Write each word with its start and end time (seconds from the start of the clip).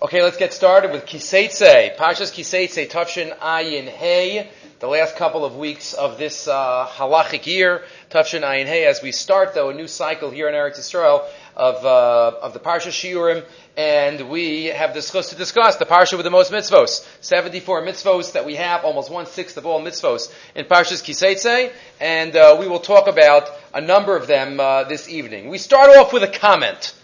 Okay, 0.00 0.22
let's 0.22 0.36
get 0.36 0.52
started 0.54 0.92
with 0.92 1.06
Kiseitse. 1.06 1.96
Pashas 1.96 2.30
Kiseitse, 2.32 2.88
Tafshin 2.88 3.36
Ayin 3.38 3.88
Hey, 3.88 4.48
the 4.78 4.86
last 4.86 5.16
couple 5.16 5.44
of 5.44 5.56
weeks 5.56 5.92
of 5.92 6.18
this 6.18 6.46
uh, 6.46 6.86
halachic 6.88 7.46
year, 7.46 7.82
Tafshin 8.08 8.42
Ayin 8.42 8.66
Hey, 8.66 8.86
as 8.86 9.02
we 9.02 9.10
start, 9.10 9.54
though, 9.54 9.70
a 9.70 9.74
new 9.74 9.88
cycle 9.88 10.30
here 10.30 10.48
in 10.48 10.54
Eretz 10.54 10.78
Yisrael 10.78 11.28
of, 11.56 11.84
uh, 11.84 12.38
of 12.40 12.52
the 12.52 12.60
Parsha 12.60 12.92
Shiurim, 12.92 13.44
and 13.76 14.30
we 14.30 14.66
have 14.66 14.94
discussed 14.94 15.30
to 15.30 15.36
discuss 15.36 15.74
the 15.78 15.84
Parsha 15.84 16.12
with 16.12 16.22
the 16.22 16.30
most 16.30 16.52
mitzvos. 16.52 17.04
74 17.20 17.82
mitzvos 17.82 18.34
that 18.34 18.46
we 18.46 18.54
have, 18.54 18.84
almost 18.84 19.10
one-sixth 19.10 19.56
of 19.56 19.66
all 19.66 19.82
mitzvos 19.82 20.32
in 20.54 20.64
Parshas 20.66 21.02
Kiseitse, 21.02 21.72
and 22.00 22.36
uh, 22.36 22.56
we 22.60 22.68
will 22.68 22.78
talk 22.78 23.08
about 23.08 23.50
a 23.74 23.80
number 23.80 24.16
of 24.16 24.28
them 24.28 24.60
uh, 24.60 24.84
this 24.84 25.08
evening. 25.08 25.48
We 25.48 25.58
start 25.58 25.90
off 25.96 26.12
with 26.12 26.22
a 26.22 26.28
comment. 26.28 26.94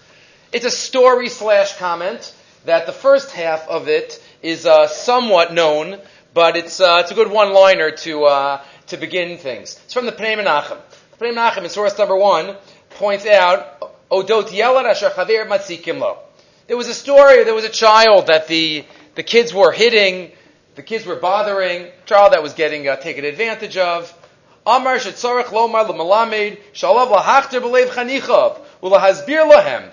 It's 0.52 0.64
a 0.64 0.70
story 0.70 1.28
slash 1.28 1.76
comment 1.76 2.32
that 2.64 2.86
the 2.86 2.92
first 2.92 3.30
half 3.30 3.68
of 3.68 3.88
it 3.88 4.22
is 4.42 4.66
uh, 4.66 4.86
somewhat 4.88 5.52
known, 5.52 6.00
but 6.32 6.56
it's 6.56 6.80
uh, 6.80 6.98
it's 7.00 7.10
a 7.10 7.14
good 7.14 7.30
one-liner 7.30 7.90
to 7.92 8.24
uh, 8.24 8.62
to 8.88 8.96
begin 8.96 9.38
things. 9.38 9.80
It's 9.84 9.94
from 9.94 10.06
the 10.06 10.12
Pnei 10.12 10.36
Menachem. 10.36 10.78
The 11.18 11.24
Pnei 11.24 11.34
Menachem 11.34 11.64
in 11.64 11.70
source 11.70 11.96
number 11.98 12.16
one 12.16 12.56
points 12.90 13.26
out 13.26 13.80
Odot 14.10 14.48
Yelad 14.48 14.84
Asher 14.84 15.10
Chaver 15.10 15.46
Matzikim 15.46 15.98
Lo. 15.98 16.18
There 16.66 16.76
was 16.76 16.88
a 16.88 16.94
story. 16.94 17.44
There 17.44 17.54
was 17.54 17.64
a 17.64 17.70
child 17.70 18.28
that 18.28 18.48
the 18.48 18.84
the 19.14 19.22
kids 19.22 19.54
were 19.54 19.70
hitting, 19.70 20.32
the 20.74 20.82
kids 20.82 21.06
were 21.06 21.16
bothering, 21.16 21.88
child 22.06 22.32
that 22.32 22.42
was 22.42 22.54
getting 22.54 22.88
uh, 22.88 22.96
taken 22.96 23.24
advantage 23.24 23.76
of. 23.76 24.12
Amar 24.66 24.96
shetzorach 24.96 25.44
lomar 25.46 25.86
l'malamed 25.86 26.58
shalav 26.72 27.12
lahachter 27.12 27.60
b'leiv 27.60 27.88
chanichav 27.88 28.58
u'lahazbir 28.82 29.50
lahem. 29.50 29.90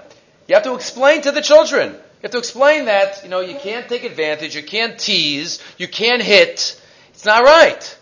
You 0.48 0.56
have 0.56 0.64
to 0.64 0.76
explain 0.76 1.22
to 1.24 1.32
the 1.32 1.42
children. 1.42 1.98
You 2.22 2.26
have 2.26 2.34
to 2.34 2.38
explain 2.38 2.86
that, 2.86 3.24
you 3.24 3.30
know, 3.30 3.40
you 3.40 3.58
can't 3.58 3.90
take 3.90 4.04
advantage, 4.04 4.56
you 4.56 4.62
can't 4.62 5.00
tease, 5.00 5.60
you 5.80 5.88
can't 5.88 6.22
hit. 6.22 6.80
It's 7.10 7.26
not 7.26 7.44
right. 7.44 7.98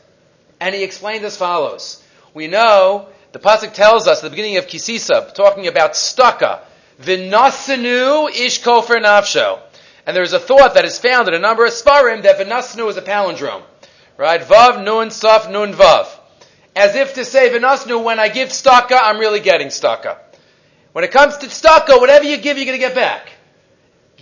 And 0.59 0.75
he 0.75 0.83
explained 0.83 1.23
as 1.23 1.37
follows. 1.37 2.03
We 2.33 2.47
know, 2.47 3.07
the 3.31 3.39
Pasuk 3.39 3.73
tells 3.73 4.09
us 4.09 4.17
at 4.17 4.23
the 4.23 4.29
beginning 4.29 4.57
of 4.57 4.67
Kisisa, 4.67 5.33
talking 5.33 5.67
about 5.67 5.93
staka, 5.93 6.59
Vinasanu 7.01 8.29
ish 8.31 8.61
kofer 8.61 9.01
nafsho. 9.01 9.61
And 10.05 10.17
there's 10.17 10.33
a 10.33 10.39
thought 10.39 10.73
that 10.73 10.83
is 10.83 10.99
found 10.99 11.29
in 11.29 11.33
a 11.33 11.39
number 11.39 11.65
of 11.65 11.71
Sparim 11.71 12.23
that 12.23 12.39
Vinasnu 12.45 12.89
is 12.89 12.97
a 12.97 13.01
palindrome. 13.01 13.63
Right? 14.17 14.41
Vav, 14.41 14.83
nun, 14.83 15.11
saf, 15.11 15.49
nun, 15.49 15.73
vav. 15.73 16.09
As 16.75 16.93
if 16.93 17.13
to 17.13 17.23
say, 17.23 17.49
Vinasnu, 17.51 18.03
when 18.03 18.19
I 18.19 18.27
give 18.27 18.49
staka, 18.49 18.99
I'm 19.01 19.17
really 19.17 19.39
getting 19.39 19.67
staka. 19.67 20.17
When 20.91 21.05
it 21.05 21.11
comes 21.11 21.37
to 21.37 21.45
staka, 21.45 22.01
whatever 22.01 22.25
you 22.25 22.35
give, 22.35 22.57
you're 22.57 22.65
going 22.65 22.77
to 22.77 22.85
get 22.85 22.95
back. 22.95 23.31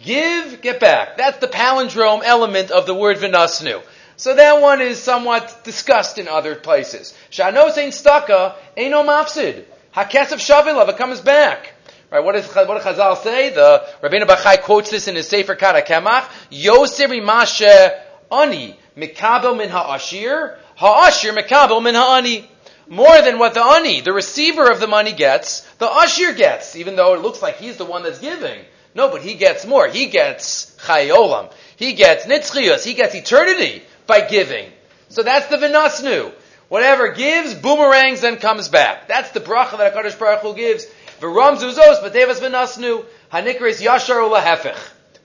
Give, 0.04 0.62
get 0.62 0.80
back. 0.80 1.18
That's 1.18 1.38
the 1.40 1.48
palindrome 1.48 2.24
element 2.24 2.72
of 2.72 2.86
the 2.86 2.94
word 2.94 3.18
vinasnu. 3.18 3.82
So 4.16 4.36
that 4.36 4.62
one 4.62 4.82
is 4.82 4.98
somewhat 5.02 5.64
discussed 5.64 6.18
in 6.18 6.28
other 6.28 6.56
places. 6.56 7.16
Shanos 7.32 7.78
ain't 7.78 7.94
staka, 7.94 8.56
ain't 8.76 8.92
no 8.92 9.04
mafsid. 9.04 9.66
Hakesef 9.96 10.40
shavilav, 10.40 10.96
comes 10.98 11.22
back. 11.22 11.74
Right, 12.10 12.24
what, 12.24 12.34
does, 12.34 12.48
what 12.48 12.82
does 12.82 12.98
Chazal 12.98 13.22
say? 13.22 13.50
The 13.50 13.86
Rabbeinu 14.02 14.26
Bachai 14.26 14.62
quotes 14.62 14.90
this 14.90 15.10
in 15.10 15.16
his 15.16 15.28
Sefer 15.28 15.56
Kad 15.56 15.76
HaKemach. 15.84 16.24
Yosir 16.52 17.10
mashe 17.22 18.00
ani 18.32 18.78
mikabel 18.96 19.58
min 19.58 19.70
ha'ashir, 19.70 20.58
ha'ashir 20.78 21.38
mikabel 21.38 21.84
min 21.84 21.96
ha'ani. 21.96 22.50
More 22.88 23.22
than 23.22 23.38
what 23.40 23.54
the 23.54 23.62
ani, 23.62 24.00
the 24.00 24.14
receiver 24.14 24.72
of 24.72 24.80
the 24.80 24.88
money 24.88 25.12
gets, 25.12 25.62
the 25.80 25.86
ashir 25.86 26.34
gets, 26.34 26.78
even 26.78 26.96
though 26.96 27.14
it 27.14 27.22
looks 27.22 27.42
like 27.42 27.58
he's 27.58 27.76
the 27.76 27.84
one 27.84 28.04
that's 28.04 28.20
giving. 28.20 28.62
No, 28.98 29.10
but 29.10 29.22
he 29.22 29.36
gets 29.36 29.64
more. 29.64 29.88
He 29.88 30.08
gets 30.08 30.76
chayolam. 30.80 31.52
He 31.76 31.94
gets 31.94 32.26
nitzchius. 32.26 32.84
He 32.84 32.96
gets 32.96 33.14
eternity 33.14 33.84
by 34.08 34.22
giving. 34.22 34.72
So 35.10 35.22
that's 35.22 35.46
the 35.48 35.58
vinasnu. 35.58 36.34
Whatever 36.68 37.10
gives, 37.14 37.54
boomerangs 37.54 38.24
and 38.24 38.40
comes 38.40 38.70
back. 38.70 39.08
That's 39.08 39.30
the 39.30 39.40
bracha 39.40 39.78
that 39.78 39.94
HaKadosh 39.94 40.18
Baruch 40.18 40.40
Hu 40.40 40.56
gives. 40.56 40.88
V'ram 41.20 41.58
zuzos, 41.58 42.02
but 42.02 42.12
devas 42.12 42.40
vinasnu. 42.40 43.06
Hanikris 43.32 43.86
yashar 43.86 44.28
ulahefech. 44.28 44.76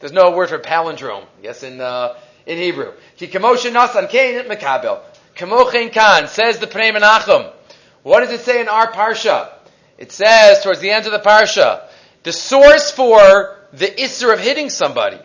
There's 0.01 0.13
no 0.13 0.33
word 0.33 0.51
for 0.51 0.59
palindrome. 0.59 1.25
Yes, 1.43 1.63
in, 1.63 1.81
uh, 1.81 2.19
in 2.45 2.59
Hebrew. 2.59 2.93
Ki 3.17 3.27
kamoshin 3.27 3.73
nasan 3.73 4.11
kain 4.11 4.45
mekabel. 4.45 5.01
Kamochen 5.35 5.91
kan, 5.91 6.29
says 6.29 6.59
the 6.59 6.67
Pnei 6.67 6.95
Menachem. 6.95 7.51
What 8.03 8.21
does 8.21 8.33
it 8.33 8.41
say 8.41 8.61
in 8.61 8.69
our 8.69 8.93
parsha? 8.93 9.51
It 9.97 10.13
says, 10.13 10.63
towards 10.63 10.81
the 10.81 10.91
end 10.91 11.07
of 11.07 11.13
the 11.13 11.21
parsha, 11.21 11.89
the 12.23 12.33
source 12.33 12.91
for 12.91 13.62
the 13.73 13.87
isser 13.87 14.33
of 14.33 14.41
hitting 14.41 14.71
somebody. 14.71 15.19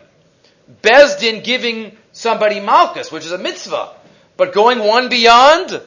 Bezdin 0.82 1.44
giving 1.44 1.96
somebody 2.12 2.60
malchus, 2.60 3.10
which 3.10 3.24
is 3.24 3.32
a 3.32 3.38
mitzvah. 3.38 3.94
But 4.36 4.52
going 4.52 4.78
one 4.80 5.08
beyond, 5.08 5.80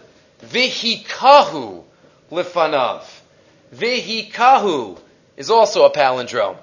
vihikahu 0.44 1.83
lifanav. 2.31 3.03
Vihikahu 3.73 4.99
is 5.38 5.49
also 5.49 5.85
a 5.85 5.91
palindrome. 5.91 6.57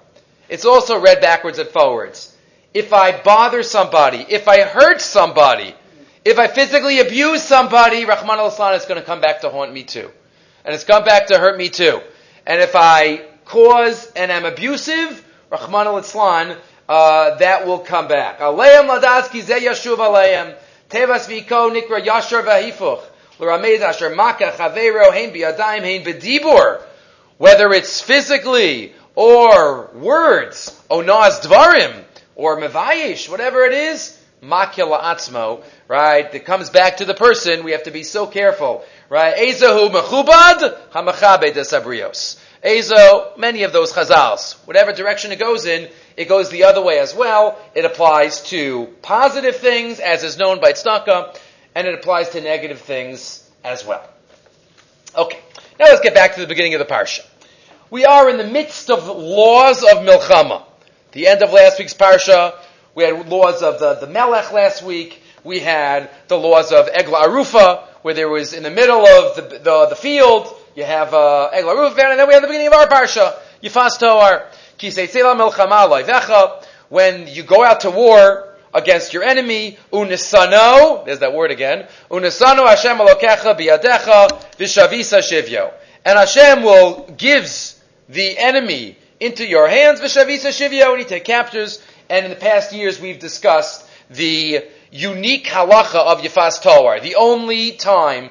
It's 0.48 0.64
also 0.64 1.00
read 1.00 1.20
backwards 1.20 1.58
and 1.58 1.68
forwards. 1.68 2.34
If 2.74 2.92
I 2.92 3.20
bother 3.20 3.62
somebody, 3.62 4.24
if 4.28 4.48
I 4.48 4.62
hurt 4.62 5.00
somebody, 5.00 5.74
if 6.24 6.38
I 6.38 6.46
physically 6.46 7.00
abuse 7.00 7.42
somebody, 7.42 8.04
Rahman 8.04 8.38
al 8.38 8.48
is 8.74 8.84
going 8.84 9.00
to 9.00 9.06
come 9.06 9.20
back 9.20 9.40
to 9.40 9.50
haunt 9.50 9.72
me 9.72 9.84
too. 9.84 10.10
And 10.64 10.74
it's 10.74 10.84
come 10.84 11.04
back 11.04 11.28
to 11.28 11.38
hurt 11.38 11.56
me 11.56 11.70
too. 11.70 12.00
And 12.46 12.60
if 12.60 12.74
I 12.74 13.24
cause 13.44 14.12
and 14.12 14.30
am 14.30 14.44
abusive, 14.44 15.24
Rahman 15.50 15.86
al 15.86 16.56
uh, 16.88 17.36
that 17.36 17.66
will 17.66 17.78
come 17.78 18.08
back. 18.08 18.40
Aleim 18.40 18.88
ladaski 18.88 19.42
ze 19.42 19.60
yashuv 19.60 19.96
aleim. 19.96 20.54
Tevas 20.90 21.26
viko 21.26 21.70
nikra 21.70 22.04
yashar 22.04 22.44
vahifuch. 22.44 23.02
L'ramez 23.38 23.80
asher 23.80 24.14
maka 24.14 24.52
chavero 24.56 25.12
hein 25.12 25.32
biyadayim 25.32 25.82
hein 25.82 26.04
bedibur. 26.04 26.82
Whether 27.38 27.72
it's 27.72 28.00
physically 28.00 28.94
or 29.14 29.90
words, 29.94 30.80
onaz 30.90 31.40
dvarim, 31.40 32.04
or 32.34 32.60
mevayish, 32.60 33.28
whatever 33.28 33.64
it 33.64 33.72
is, 33.72 34.18
makila 34.42 35.00
atzmo, 35.02 35.62
right? 35.88 36.34
It 36.34 36.44
comes 36.44 36.70
back 36.70 36.98
to 36.98 37.04
the 37.04 37.14
person. 37.14 37.64
We 37.64 37.72
have 37.72 37.84
to 37.84 37.90
be 37.90 38.02
so 38.02 38.26
careful, 38.26 38.84
right? 39.08 39.36
Ezahu 39.36 39.90
mechubad 39.90 40.90
hamachabe 40.90 41.52
desabrios. 41.52 42.38
Ezo, 42.62 43.38
many 43.38 43.62
of 43.62 43.72
those 43.72 43.92
chazals, 43.92 44.54
whatever 44.66 44.92
direction 44.92 45.30
it 45.30 45.38
goes 45.38 45.66
in, 45.66 45.88
it 46.16 46.28
goes 46.28 46.50
the 46.50 46.64
other 46.64 46.82
way 46.82 46.98
as 46.98 47.14
well. 47.14 47.58
It 47.74 47.84
applies 47.84 48.42
to 48.50 48.86
positive 49.02 49.56
things, 49.56 50.00
as 50.00 50.24
is 50.24 50.38
known 50.38 50.60
by 50.60 50.72
tzedakah, 50.72 51.38
and 51.74 51.86
it 51.86 51.94
applies 51.94 52.30
to 52.30 52.40
negative 52.40 52.80
things 52.80 53.48
as 53.62 53.86
well. 53.86 54.02
Okay, 55.16 55.38
now 55.78 55.86
let's 55.86 56.00
get 56.00 56.14
back 56.14 56.34
to 56.34 56.40
the 56.40 56.46
beginning 56.48 56.74
of 56.74 56.80
the 56.80 56.92
parsha. 56.92 57.24
We 57.90 58.04
are 58.04 58.28
in 58.28 58.36
the 58.36 58.46
midst 58.46 58.90
of 58.90 59.06
laws 59.06 59.82
of 59.82 59.98
milchama. 59.98 60.64
The 61.12 61.28
end 61.28 61.42
of 61.42 61.52
last 61.52 61.78
week's 61.78 61.94
parsha, 61.94 62.58
we 62.94 63.04
had 63.04 63.28
laws 63.28 63.62
of 63.62 63.78
the, 63.78 63.94
the 63.94 64.08
melech 64.08 64.52
last 64.52 64.82
week. 64.82 65.22
We 65.44 65.60
had 65.60 66.10
the 66.26 66.36
laws 66.36 66.72
of 66.72 66.86
egla 66.88 67.26
arufa, 67.26 67.86
where 68.02 68.14
there 68.14 68.28
was 68.28 68.52
in 68.52 68.64
the 68.64 68.70
middle 68.70 69.06
of 69.06 69.36
the, 69.36 69.58
the, 69.58 69.86
the 69.90 69.96
field, 69.96 70.52
you 70.78 70.84
have 70.84 71.12
uh, 71.12 71.50
Egla 71.52 71.74
Arufa, 71.74 72.08
and 72.08 72.20
then 72.20 72.28
we 72.28 72.34
have 72.34 72.42
the 72.42 72.46
beginning 72.46 72.68
of 72.68 72.74
our 72.74 72.86
parsha, 72.86 73.34
Yifas 73.60 73.98
Toar, 73.98 74.46
Kisei 74.78 75.08
Melchama 75.08 76.64
When 76.88 77.26
you 77.26 77.42
go 77.42 77.64
out 77.64 77.80
to 77.80 77.90
war 77.90 78.54
against 78.72 79.12
your 79.12 79.24
enemy, 79.24 79.76
Unisano, 79.92 81.04
there's 81.04 81.18
that 81.18 81.34
word 81.34 81.50
again, 81.50 81.88
Unisano 82.12 82.64
Hashem 82.68 82.96
Alokecha 82.96 83.58
Biyadecha 83.58 84.40
Vishavisa 84.56 85.18
Shivyo. 85.18 85.72
And 86.04 86.16
Hashem 86.16 86.62
will 86.62 87.12
gives 87.16 87.82
the 88.08 88.38
enemy 88.38 88.96
into 89.18 89.44
your 89.44 89.66
hands, 89.66 90.00
Vishavisa 90.00 90.50
Shivyo, 90.50 90.92
and 90.92 91.00
he 91.00 91.04
take 91.04 91.24
captures. 91.24 91.82
And 92.08 92.24
in 92.24 92.30
the 92.30 92.36
past 92.36 92.72
years, 92.72 93.00
we've 93.00 93.18
discussed 93.18 93.84
the 94.10 94.64
unique 94.92 95.46
halacha 95.46 95.96
of 95.96 96.20
Yifas 96.20 96.62
Toar, 96.62 97.00
the 97.00 97.16
only 97.16 97.72
time 97.72 98.30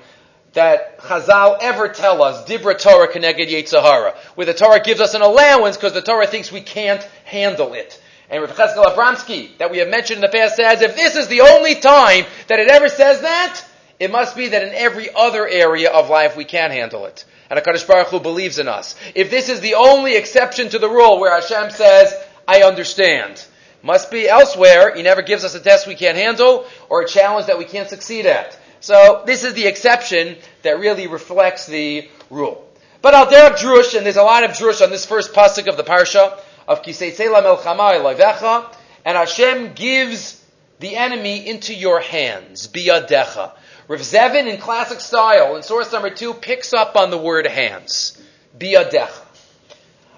that 0.57 0.97
Chazal 0.97 1.59
ever 1.61 1.87
tell 1.87 2.23
us, 2.23 2.43
Dibra 2.49 2.81
Torah 2.81 3.07
Keneged 3.07 3.47
Yetzahara, 3.47 4.15
where 4.33 4.47
the 4.47 4.55
Torah 4.55 4.81
gives 4.81 4.99
us 4.99 5.13
an 5.13 5.21
allowance 5.21 5.77
because 5.77 5.93
the 5.93 6.01
Torah 6.01 6.25
thinks 6.25 6.51
we 6.51 6.61
can't 6.61 7.03
handle 7.25 7.73
it. 7.73 8.01
And 8.27 8.41
Rav 8.41 8.55
Cheskel 8.55 8.83
Abramsky, 8.83 9.55
that 9.59 9.69
we 9.69 9.77
have 9.77 9.87
mentioned 9.87 10.17
in 10.17 10.21
the 10.21 10.35
past, 10.35 10.55
says, 10.55 10.81
if 10.81 10.95
this 10.95 11.15
is 11.15 11.27
the 11.27 11.41
only 11.41 11.75
time 11.75 12.25
that 12.47 12.59
it 12.59 12.69
ever 12.69 12.89
says 12.89 13.21
that, 13.21 13.63
it 13.99 14.11
must 14.11 14.35
be 14.35 14.47
that 14.47 14.63
in 14.63 14.73
every 14.73 15.13
other 15.13 15.47
area 15.47 15.91
of 15.91 16.09
life 16.09 16.35
we 16.35 16.43
can 16.43 16.71
handle 16.71 17.05
it. 17.05 17.23
And 17.51 17.59
HaKadosh 17.59 17.87
Baruch 17.87 18.07
Hu 18.07 18.19
believes 18.19 18.57
in 18.57 18.67
us. 18.67 18.95
If 19.13 19.29
this 19.29 19.49
is 19.49 19.61
the 19.61 19.75
only 19.75 20.15
exception 20.15 20.69
to 20.69 20.79
the 20.79 20.89
rule 20.89 21.19
where 21.19 21.39
Hashem 21.39 21.69
says, 21.69 22.15
I 22.47 22.63
understand, 22.63 23.45
must 23.83 24.09
be 24.09 24.27
elsewhere, 24.27 24.95
He 24.95 25.03
never 25.03 25.21
gives 25.21 25.43
us 25.43 25.53
a 25.53 25.59
test 25.59 25.85
we 25.85 25.93
can't 25.93 26.17
handle 26.17 26.65
or 26.89 27.03
a 27.03 27.07
challenge 27.07 27.45
that 27.45 27.59
we 27.59 27.65
can't 27.65 27.89
succeed 27.89 28.25
at. 28.25 28.57
So 28.79 29.23
this 29.25 29.43
is 29.43 29.53
the 29.53 29.67
exception 29.67 30.37
that 30.63 30.79
really 30.79 31.07
reflects 31.07 31.65
the 31.65 32.07
rule. 32.29 32.63
But 33.01 33.13
al 33.13 33.29
derek 33.29 33.57
drush, 33.57 33.95
and 33.95 34.05
there's 34.05 34.17
a 34.17 34.23
lot 34.23 34.43
of 34.43 34.51
drush 34.51 34.81
on 34.81 34.89
this 34.89 35.05
first 35.05 35.33
pasuk 35.33 35.67
of 35.67 35.77
the 35.77 35.83
parsha 35.83 36.39
of 36.67 36.81
Kisei 36.81 37.15
Melchama 37.15 37.93
Elovecha, 37.93 38.73
and 39.05 39.17
Hashem 39.17 39.73
gives 39.73 40.43
the 40.79 40.95
enemy 40.95 41.47
into 41.47 41.73
your 41.73 41.99
hands. 41.99 42.67
Biyadecha. 42.67 43.51
Rav 43.87 43.99
Zevin, 44.01 44.51
in 44.51 44.59
classic 44.59 44.99
style, 44.99 45.55
in 45.55 45.63
source 45.63 45.91
number 45.93 46.09
two, 46.09 46.33
picks 46.33 46.73
up 46.73 46.95
on 46.95 47.09
the 47.09 47.17
word 47.17 47.47
hands. 47.47 48.21
Biyadecha. 48.57 49.21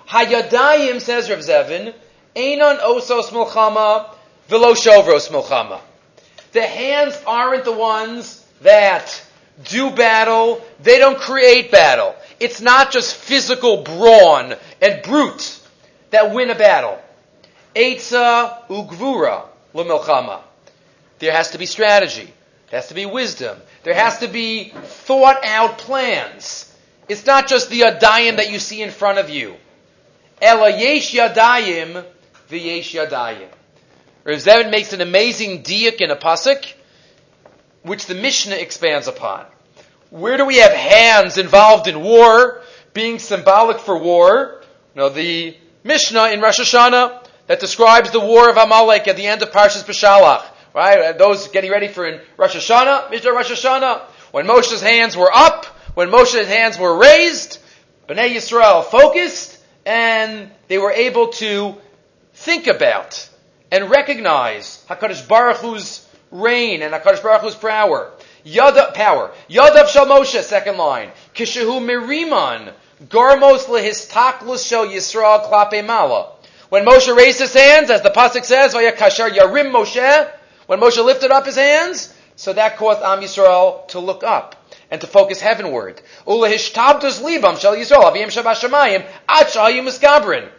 Hayadayim, 0.08 1.00
says 1.00 1.30
Rav 1.30 1.40
Zevin, 1.40 1.94
Einon 2.36 2.80
osos 2.80 3.30
milchama, 3.30 4.10
velo 4.48 4.74
shovros 4.74 5.30
milchama. 5.30 5.82
The 6.52 6.66
hands 6.66 7.22
aren't 7.28 7.66
the 7.66 7.72
ones 7.72 8.39
that 8.62 9.24
do 9.64 9.92
battle. 9.92 10.62
They 10.82 11.00
don't 11.00 11.20
create 11.20 11.72
battle. 11.72 12.16
It's 12.40 12.62
not 12.62 12.92
just 12.92 13.16
physical 13.16 13.84
brawn 13.84 14.56
and 14.82 15.02
brute 15.04 15.60
that 16.12 16.34
win 16.34 16.50
a 16.50 16.56
battle. 16.56 17.00
Eitza 17.76 18.68
ugvura 18.68 19.46
l'milchama. 19.74 20.42
There 21.20 21.32
has 21.32 21.52
to 21.52 21.58
be 21.58 21.66
strategy. 21.66 22.34
There 22.70 22.80
has 22.80 22.88
to 22.90 22.94
be 22.94 23.06
wisdom. 23.06 23.58
There 23.84 23.94
has 23.94 24.20
to 24.20 24.28
be 24.28 24.70
thought 24.70 25.46
out 25.46 25.78
plans. 25.80 26.74
It's 27.08 27.26
not 27.26 27.48
just 27.48 27.70
the 27.70 27.82
yadayim 27.82 28.38
that 28.38 28.52
you 28.52 28.60
see 28.60 28.82
in 28.82 28.92
front 28.92 29.18
of 29.18 29.30
you. 29.30 29.56
Ela 30.42 30.70
yesh 30.70 31.14
yadayim 31.14 32.06
v'yesh 32.50 32.94
yadayim. 32.94 33.50
Rav 34.24 34.38
Zevin 34.38 34.70
makes 34.70 34.94
an 34.94 35.02
amazing 35.02 35.64
diak 35.64 36.02
in 36.02 36.12
a 36.12 36.16
pasuk, 36.16 36.74
which 37.84 38.06
the 38.06 38.16
Mishnah 38.16 38.56
expands 38.56 39.08
upon. 39.08 39.46
Where 40.10 40.38
do 40.38 40.46
we 40.46 40.58
have 40.58 40.74
hands 40.74 41.38
involved 41.38 41.88
in 41.88 42.02
war, 42.02 42.62
being 42.94 43.20
symbolic 43.20 43.80
for 43.80 43.98
war? 43.98 44.62
Know, 44.96 45.10
the 45.10 45.56
Mishnah 45.84 46.30
in 46.32 46.42
Rosh 46.42 46.60
Hashanah 46.60 47.26
that 47.48 47.60
describes 47.60 48.12
the 48.12 48.20
war 48.20 48.50
of 48.50 48.58
Amalek 48.58 49.08
at 49.08 49.16
the 49.16 49.26
end 49.26 49.42
of 49.42 49.52
Parshas 49.52 49.84
Beshalach. 49.84 50.44
Right? 50.74 51.00
Uh, 51.00 51.12
those 51.14 51.48
getting 51.48 51.72
ready 51.72 51.88
for 51.88 52.06
in 52.06 52.22
Rosh 52.38 52.56
Hashanah, 52.56 53.10
Mishnah 53.10 53.32
Rosh 53.32 53.52
Hashanah. 53.52 54.02
When 54.32 54.46
Moshe's 54.46 54.82
hands 54.82 55.16
were 55.16 55.32
up, 55.34 55.66
when 55.96 56.10
Moshe's 56.10 56.48
hands 56.48 56.78
were 56.78 56.98
raised, 56.98 57.60
Bnei 58.08 58.36
Yisrael 58.36 58.84
focused, 58.84 59.58
and 59.86 60.52
they 60.68 60.78
were 60.78 60.92
able 60.92 61.30
to 61.30 61.76
think 62.34 62.68
about 62.68 63.30
and 63.72 63.90
recognize 63.90 64.84
HaKadosh 64.90 65.28
Baruch 65.28 65.58
Hu's 65.58 66.06
reign 66.32 66.82
and 66.82 66.94
HaKadosh 66.94 67.24
Baruch 67.24 67.42
Hu's 67.42 67.56
power. 67.56 68.12
Yada, 68.44 68.92
power. 68.94 69.32
Yadav 69.50 69.88
Shal 69.88 70.06
Moshe, 70.06 70.42
second 70.42 70.78
line. 70.78 71.12
Kishahu 71.36 71.80
Miriman, 71.82 72.74
Garmos 73.08 73.66
lehistaklus 73.66 74.68
shel 74.68 74.88
Yisrael 74.88 75.50
klape 75.50 75.86
mala. 75.86 76.34
When 76.70 76.86
Moshe 76.86 77.16
raised 77.16 77.40
his 77.40 77.54
hands, 77.54 77.90
as 77.90 78.02
the 78.02 78.10
pasuk 78.10 78.44
says, 78.44 78.74
Vaya 78.74 78.92
kashar 78.92 79.30
yarim 79.30 79.72
Moshe, 79.72 80.32
when 80.68 80.80
Moshe 80.80 81.04
lifted 81.04 81.32
up 81.32 81.46
his 81.46 81.56
hands, 81.56 82.14
so 82.36 82.54
that 82.54 82.78
caused 82.78 83.02
Am 83.02 83.22
Yisrael 83.22 83.88
to 83.90 84.00
look 84.00 84.24
up 84.24 84.56
and 84.92 85.00
to 85.02 85.08
focus 85.08 85.40
heavenward. 85.40 86.02
Ulehishtabdus 86.28 87.22
libam 87.22 87.58
shel 87.58 87.76
Yisrael 87.76 88.04
aviyim 88.04 88.28
shabashamayim 88.28 89.06
ad 89.28 89.48
shahayim. 89.48 90.50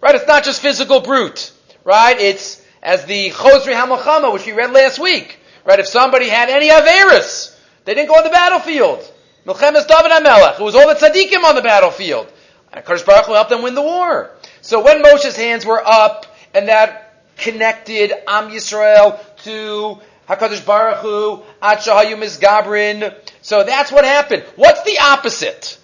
Right? 0.00 0.14
It's 0.14 0.26
not 0.26 0.44
just 0.44 0.60
physical 0.60 1.00
brute. 1.00 1.52
Right? 1.82 2.20
It's 2.20 2.62
as 2.86 3.04
the 3.04 3.30
Chosri 3.30 3.74
Hamachama, 3.74 4.32
which 4.32 4.46
we 4.46 4.52
read 4.52 4.70
last 4.70 5.00
week. 5.00 5.40
Right? 5.64 5.80
If 5.80 5.88
somebody 5.88 6.28
had 6.28 6.48
any 6.48 6.70
Averis, 6.70 7.58
they 7.84 7.94
didn't 7.94 8.08
go 8.08 8.14
on 8.14 8.22
the 8.24 8.30
battlefield. 8.30 9.00
Milchemes 9.44 9.88
David 9.88 10.12
HaMelech. 10.12 10.60
It 10.60 10.62
was 10.62 10.76
all 10.76 10.86
the 10.88 10.94
tzaddikim 10.94 11.42
on 11.42 11.56
the 11.56 11.62
battlefield. 11.62 12.32
And 12.72 12.84
Kodesh 12.84 13.04
Baruch 13.04 13.26
Hu 13.26 13.32
helped 13.32 13.50
them 13.50 13.62
win 13.62 13.74
the 13.74 13.82
war. 13.82 14.30
So 14.60 14.84
when 14.84 15.02
Moshe's 15.02 15.36
hands 15.36 15.66
were 15.66 15.82
up, 15.84 16.26
and 16.54 16.68
that 16.68 17.24
connected 17.36 18.12
Am 18.28 18.50
Yisrael 18.50 19.20
to 19.42 19.98
Hakadosh 20.28 20.64
Baruch 20.64 20.98
Hu, 20.98 21.42
Achahayu 21.60 22.16
Gabrin. 22.40 23.14
So 23.42 23.64
that's 23.64 23.90
what 23.90 24.04
happened. 24.04 24.44
What's 24.54 24.82
the 24.84 25.00
opposite? 25.00 25.78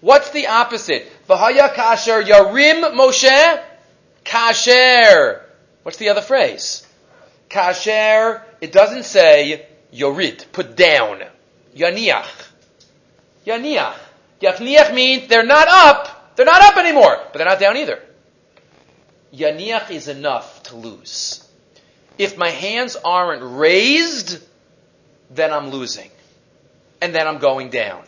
What's 0.00 0.30
the 0.30 0.48
opposite? 0.48 1.10
V'haya 1.28 1.72
kasher 1.74 2.24
yarim 2.24 2.92
Moshe 2.94 3.62
kasher. 4.24 5.39
What's 5.82 5.98
the 5.98 6.10
other 6.10 6.20
phrase? 6.20 6.86
Kasher. 7.48 8.42
It 8.60 8.72
doesn't 8.72 9.04
say 9.04 9.66
yorid, 9.92 10.50
put 10.52 10.76
down. 10.76 11.22
Yaniach. 11.74 12.48
Yaniach. 13.46 13.96
Yachniach 14.40 14.94
means 14.94 15.28
they're 15.28 15.44
not 15.44 15.68
up. 15.68 16.36
They're 16.36 16.46
not 16.46 16.62
up 16.62 16.76
anymore, 16.76 17.18
but 17.24 17.38
they're 17.38 17.46
not 17.46 17.60
down 17.60 17.76
either. 17.76 18.00
Yaniach 19.34 19.90
is 19.90 20.08
enough 20.08 20.62
to 20.64 20.76
lose. 20.76 21.46
If 22.18 22.36
my 22.36 22.50
hands 22.50 22.96
aren't 23.04 23.42
raised, 23.42 24.42
then 25.30 25.52
I'm 25.52 25.70
losing. 25.70 26.10
And 27.00 27.14
then 27.14 27.26
I'm 27.26 27.38
going 27.38 27.70
down. 27.70 28.02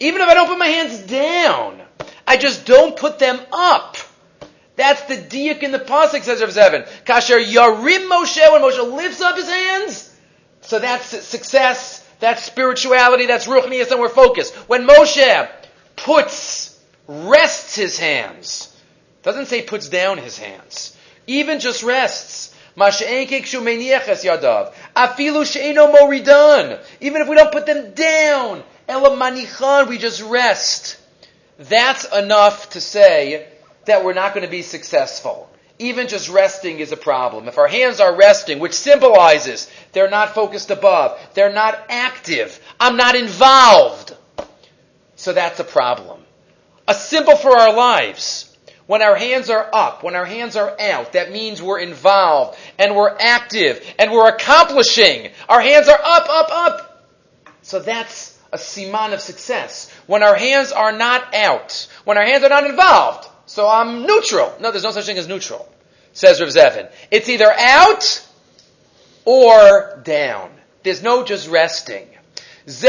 Even 0.00 0.20
if 0.20 0.28
I 0.28 0.34
don't 0.34 0.48
put 0.48 0.58
my 0.58 0.66
hands 0.66 1.00
down, 1.00 1.80
I 2.26 2.36
just 2.36 2.66
don't 2.66 2.96
put 2.96 3.18
them 3.18 3.38
up. 3.52 3.96
That's 4.76 5.02
the 5.02 5.16
diak 5.16 5.62
in 5.62 5.72
the 5.72 5.78
pasuk 5.78 6.22
says 6.22 6.40
Rav 6.40 6.50
Zevin. 6.50 6.86
Kasher 7.04 7.42
yarim 7.42 8.08
Moshe 8.10 8.52
when 8.52 8.62
Moshe 8.62 8.94
lifts 8.94 9.22
up 9.22 9.36
his 9.36 9.48
hands. 9.48 10.14
So 10.60 10.78
that's 10.78 11.06
success. 11.06 12.06
That's 12.20 12.42
spirituality. 12.42 13.26
That's 13.26 13.46
ruchnias, 13.46 13.90
and 13.90 14.00
we're 14.00 14.08
focused. 14.08 14.54
When 14.68 14.86
Moshe 14.86 15.50
puts, 15.96 16.78
rests 17.08 17.74
his 17.74 17.98
hands, 17.98 18.74
doesn't 19.22 19.46
say 19.46 19.62
puts 19.62 19.88
down 19.88 20.18
his 20.18 20.38
hands. 20.38 20.96
Even 21.26 21.60
just 21.60 21.82
rests. 21.82 22.54
Even 22.78 22.92
if 27.22 27.28
we 27.28 27.34
don't 27.36 27.52
put 27.52 27.66
them 27.66 27.94
down, 27.94 28.62
we 29.88 29.98
just 29.98 30.22
rest. 30.22 30.98
That's 31.58 32.04
enough 32.14 32.70
to 32.70 32.80
say 32.82 33.48
that 33.86 34.04
we're 34.04 34.14
not 34.14 34.34
going 34.34 34.44
to 34.44 34.50
be 34.50 34.62
successful. 34.62 35.50
Even 35.78 36.08
just 36.08 36.28
resting 36.28 36.78
is 36.78 36.92
a 36.92 36.96
problem. 36.96 37.48
If 37.48 37.58
our 37.58 37.68
hands 37.68 38.00
are 38.00 38.14
resting, 38.14 38.58
which 38.58 38.72
symbolizes 38.72 39.70
they're 39.92 40.10
not 40.10 40.34
focused 40.34 40.70
above, 40.70 41.18
they're 41.34 41.52
not 41.52 41.78
active, 41.88 42.58
I'm 42.80 42.96
not 42.96 43.14
involved. 43.14 44.16
So 45.16 45.32
that's 45.32 45.60
a 45.60 45.64
problem. 45.64 46.20
A 46.88 46.94
symbol 46.94 47.36
for 47.36 47.56
our 47.56 47.74
lives. 47.74 48.52
When 48.86 49.02
our 49.02 49.16
hands 49.16 49.50
are 49.50 49.68
up, 49.72 50.04
when 50.04 50.14
our 50.14 50.24
hands 50.24 50.54
are 50.54 50.76
out, 50.80 51.14
that 51.14 51.32
means 51.32 51.60
we're 51.60 51.80
involved 51.80 52.56
and 52.78 52.94
we're 52.94 53.16
active 53.18 53.84
and 53.98 54.12
we're 54.12 54.28
accomplishing. 54.28 55.32
Our 55.48 55.60
hands 55.60 55.88
are 55.88 55.98
up, 56.00 56.28
up, 56.28 56.48
up. 56.50 57.06
So 57.62 57.80
that's 57.80 58.38
a 58.52 58.58
siman 58.58 59.12
of 59.12 59.20
success. 59.20 59.90
When 60.06 60.22
our 60.22 60.36
hands 60.36 60.70
are 60.70 60.92
not 60.92 61.34
out, 61.34 61.88
when 62.04 62.16
our 62.16 62.24
hands 62.24 62.44
are 62.44 62.48
not 62.48 62.64
involved, 62.64 63.28
so 63.46 63.68
I'm 63.68 64.02
neutral. 64.02 64.54
No, 64.60 64.70
there's 64.70 64.84
no 64.84 64.90
such 64.90 65.06
thing 65.06 65.18
as 65.18 65.28
neutral, 65.28 65.68
says 66.12 66.40
Rav 66.40 66.50
Zevin. 66.50 66.90
It's 67.10 67.28
either 67.28 67.50
out 67.50 68.26
or 69.24 70.00
down. 70.04 70.50
There's 70.82 71.02
no 71.02 71.24
just 71.24 71.48
resting. 71.48 72.08
What 72.66 72.88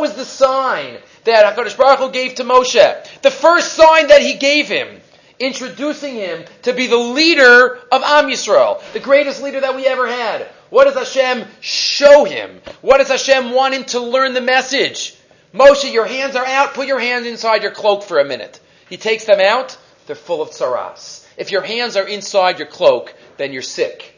was 0.00 0.14
the 0.14 0.24
sign 0.24 0.98
that 1.24 1.56
HaKadosh 1.56 1.76
Baruch 1.78 1.98
Hu 1.98 2.10
gave 2.10 2.34
to 2.34 2.44
Moshe? 2.44 3.22
The 3.22 3.30
first 3.30 3.72
sign 3.72 4.08
that 4.08 4.20
he 4.20 4.34
gave 4.34 4.68
him, 4.68 5.00
introducing 5.38 6.16
him 6.16 6.44
to 6.62 6.74
be 6.74 6.88
the 6.88 6.98
leader 6.98 7.78
of 7.90 8.02
Am 8.02 8.26
Yisrael, 8.26 8.82
the 8.92 9.00
greatest 9.00 9.42
leader 9.42 9.60
that 9.60 9.74
we 9.74 9.86
ever 9.86 10.06
had. 10.06 10.46
What 10.68 10.84
does 10.84 10.94
Hashem 10.94 11.48
show 11.60 12.24
him? 12.24 12.60
What 12.82 12.98
does 12.98 13.08
Hashem 13.08 13.52
want 13.52 13.72
him 13.74 13.84
to 13.84 14.00
learn 14.00 14.34
the 14.34 14.42
message? 14.42 15.16
Moshe, 15.54 15.92
your 15.92 16.06
hands 16.06 16.36
are 16.36 16.44
out, 16.44 16.74
put 16.74 16.88
your 16.88 16.98
hands 16.98 17.26
inside 17.26 17.62
your 17.62 17.72
cloak 17.72 18.02
for 18.02 18.18
a 18.18 18.24
minute. 18.24 18.60
He 18.90 18.96
takes 18.96 19.24
them 19.24 19.40
out, 19.40 19.78
they're 20.06 20.16
full 20.16 20.42
of 20.42 20.50
tsaras. 20.50 21.26
If 21.36 21.52
your 21.52 21.62
hands 21.62 21.96
are 21.96 22.06
inside 22.06 22.58
your 22.58 22.68
cloak, 22.68 23.14
then 23.36 23.52
you're 23.52 23.62
sick 23.62 24.14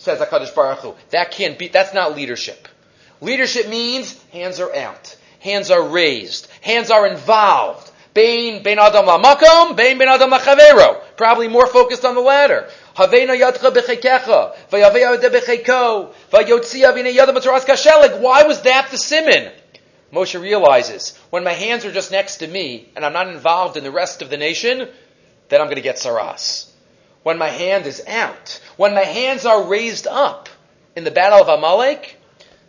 says 0.00 0.18
HaKadosh 0.18 0.54
Baruch 0.54 0.78
Hu. 0.78 0.94
That 1.10 1.30
can't 1.30 1.58
be, 1.58 1.68
that's 1.68 1.92
not 1.92 2.16
leadership. 2.16 2.68
Leadership 3.20 3.68
means 3.68 4.20
hands 4.32 4.58
are 4.58 4.74
out. 4.74 5.16
Hands 5.40 5.70
are 5.70 5.88
raised. 5.88 6.48
Hands 6.62 6.90
are 6.90 7.06
involved. 7.06 7.90
Bain, 8.14 8.62
bain 8.62 8.78
adam 8.78 9.06
la 9.06 9.22
makom, 9.22 9.76
bain 9.76 9.98
bain 9.98 10.08
adam 10.08 10.30
la 10.30 10.40
chavero. 10.40 11.02
Probably 11.16 11.48
more 11.48 11.66
focused 11.66 12.04
on 12.04 12.14
the 12.14 12.20
latter. 12.20 12.68
Havena 12.96 13.38
yadcha 13.38 13.70
b'chekecha, 13.70 14.56
vayavei 14.70 15.18
yadeh 15.18 15.30
b'cheko, 15.30 16.12
vayotzi 16.32 16.82
avina 16.82 17.14
yadeh 17.14 17.64
kashelik. 17.64 18.20
Why 18.20 18.44
was 18.44 18.62
that 18.62 18.90
the 18.90 18.96
simon? 18.96 19.52
Moshe 20.12 20.40
realizes, 20.40 21.16
when 21.30 21.44
my 21.44 21.52
hands 21.52 21.84
are 21.84 21.92
just 21.92 22.10
next 22.10 22.38
to 22.38 22.48
me, 22.48 22.88
and 22.96 23.04
I'm 23.04 23.12
not 23.12 23.28
involved 23.28 23.76
in 23.76 23.84
the 23.84 23.90
rest 23.90 24.22
of 24.22 24.30
the 24.30 24.36
nation, 24.36 24.88
then 25.48 25.60
I'm 25.60 25.66
going 25.66 25.76
to 25.76 25.82
get 25.82 25.96
saras 25.96 26.70
when 27.22 27.38
my 27.38 27.48
hand 27.48 27.86
is 27.86 28.02
out, 28.06 28.60
when 28.76 28.94
my 28.94 29.04
hands 29.04 29.44
are 29.44 29.64
raised 29.64 30.06
up 30.06 30.48
in 30.96 31.04
the 31.04 31.10
battle 31.10 31.40
of 31.40 31.48
Amalek. 31.48 32.16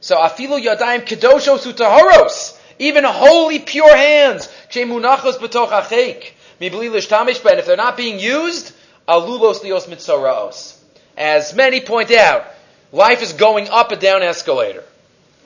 So 0.02 0.18
afilu 0.18 0.62
yadayim 0.62 1.06
kedoshos 1.06 1.66
utahoros, 1.72 2.60
even 2.80 3.04
holy 3.04 3.60
pure 3.60 3.96
hands, 3.96 4.48
chemunachos 4.70 5.38
betoch 5.38 5.70
achek, 5.70 6.32
mibli 6.60 6.90
lishtamish, 6.90 7.42
but 7.44 7.60
if 7.60 7.66
they're 7.66 7.78
not 7.78 7.98
being 7.98 8.20
used, 8.20 8.74
alulos 9.08 9.60
lios 9.62 9.88
mitzoraos. 9.88 10.78
As 11.18 11.54
many 11.54 11.82
point 11.82 12.12
out, 12.12 12.46
life 12.92 13.22
is 13.22 13.34
going 13.34 13.70
up 13.70 13.92
a 13.92 13.96
down 13.96 14.22
escalator. 14.22 14.84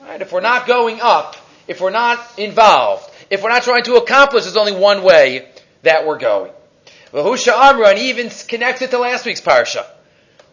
Right? 0.02 0.20
If 0.20 0.32
we're 0.32 0.40
not 0.40 0.66
going 0.66 1.00
up, 1.00 1.36
if 1.68 1.80
we're 1.80 1.90
not 1.90 2.20
involved, 2.38 3.10
if 3.30 3.42
we're 3.42 3.50
not 3.50 3.62
trying 3.62 3.84
to 3.84 3.96
accomplish, 3.96 4.44
there's 4.44 4.56
only 4.56 4.74
one 4.74 5.02
way 5.02 5.48
that 5.82 6.06
we're 6.06 6.18
going. 6.18 6.52
Vahusha 7.12 7.52
Amra, 7.52 7.94
even 7.96 8.30
connects 8.48 8.82
it 8.82 8.90
to 8.90 8.98
last 8.98 9.24
week's 9.26 9.40
parsha. 9.40 9.86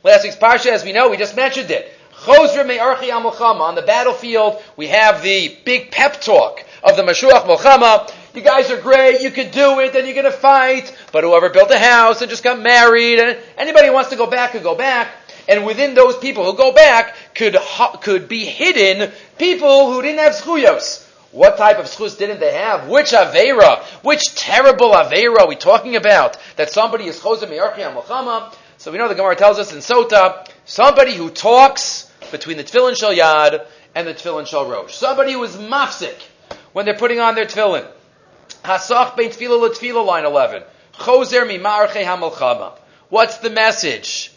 Last 0.03 0.23
week's 0.23 0.35
parsha, 0.35 0.71
as 0.71 0.83
we 0.83 0.91
know, 0.91 1.09
we 1.09 1.17
just 1.17 1.35
mentioned 1.35 1.71
it. 1.71 1.91
On 2.25 3.75
the 3.75 3.83
battlefield, 3.85 4.61
we 4.77 4.87
have 4.87 5.23
the 5.23 5.57
big 5.65 5.91
pep 5.91 6.21
talk 6.21 6.63
of 6.83 6.95
the 6.95 7.03
Mashuach 7.03 7.45
Milchama. 7.45 8.13
You 8.33 8.41
guys 8.41 8.71
are 8.71 8.79
great, 8.79 9.21
you 9.21 9.29
can 9.29 9.51
do 9.51 9.79
it, 9.79 9.95
and 9.95 10.07
you're 10.07 10.15
gonna 10.15 10.31
fight. 10.31 10.95
But 11.11 11.23
whoever 11.23 11.49
built 11.49 11.69
a 11.71 11.79
house 11.79 12.21
and 12.21 12.29
just 12.29 12.43
got 12.43 12.61
married, 12.61 13.19
and 13.19 13.37
anybody 13.57 13.87
who 13.87 13.93
wants 13.93 14.09
to 14.11 14.15
go 14.15 14.27
back 14.27 14.51
could 14.51 14.63
go 14.63 14.75
back. 14.75 15.09
And 15.47 15.65
within 15.65 15.93
those 15.93 16.17
people 16.17 16.45
who 16.49 16.57
go 16.57 16.71
back 16.71 17.15
could, 17.35 17.57
could 18.01 18.29
be 18.29 18.45
hidden 18.45 19.11
people 19.37 19.91
who 19.91 20.01
didn't 20.01 20.19
have 20.19 20.33
schuyos. 20.33 21.02
What 21.33 21.57
type 21.57 21.79
of 21.79 21.85
schus 21.85 22.15
didn't 22.15 22.39
they 22.39 22.53
have? 22.53 22.87
Which 22.87 23.11
avera? 23.11 23.81
Which 24.03 24.35
terrible 24.35 24.91
avera 24.91 25.39
are 25.39 25.47
we 25.47 25.55
talking 25.55 25.95
about? 25.95 26.37
That 26.57 26.69
somebody 26.69 27.05
is 27.05 27.21
mi'archi 27.23 27.79
hamilchama. 27.79 28.53
So 28.77 28.91
we 28.91 28.99
know 28.99 29.07
the 29.07 29.15
Gemara 29.15 29.35
tells 29.35 29.57
us 29.57 29.73
in 29.73 29.79
Sota, 29.79 30.47
somebody 30.65 31.15
who 31.15 31.31
talks 31.31 32.11
between 32.31 32.57
the 32.57 32.63
tefillin 32.63 32.95
shel 32.95 33.15
yad 33.15 33.65
and 33.95 34.07
the 34.07 34.13
tefillin 34.13 34.45
shel 34.45 34.69
rosh. 34.69 34.93
Somebody 34.93 35.33
who 35.33 35.43
is 35.43 35.55
mafsik 35.55 36.21
when 36.71 36.85
they're 36.85 36.93
putting 36.93 37.19
on 37.19 37.33
their 37.33 37.45
tefillin. 37.45 37.87
Hasach 38.63 39.17
bein 39.17 39.31
tefillah 39.31 39.69
letefillah, 39.69 40.05
line 40.05 40.25
11. 40.25 40.61
Chozer 40.99 41.47
mi'marche 41.47 42.03
hamalchama. 42.03 42.73
What's 43.09 43.37
the 43.37 43.49
message? 43.49 44.31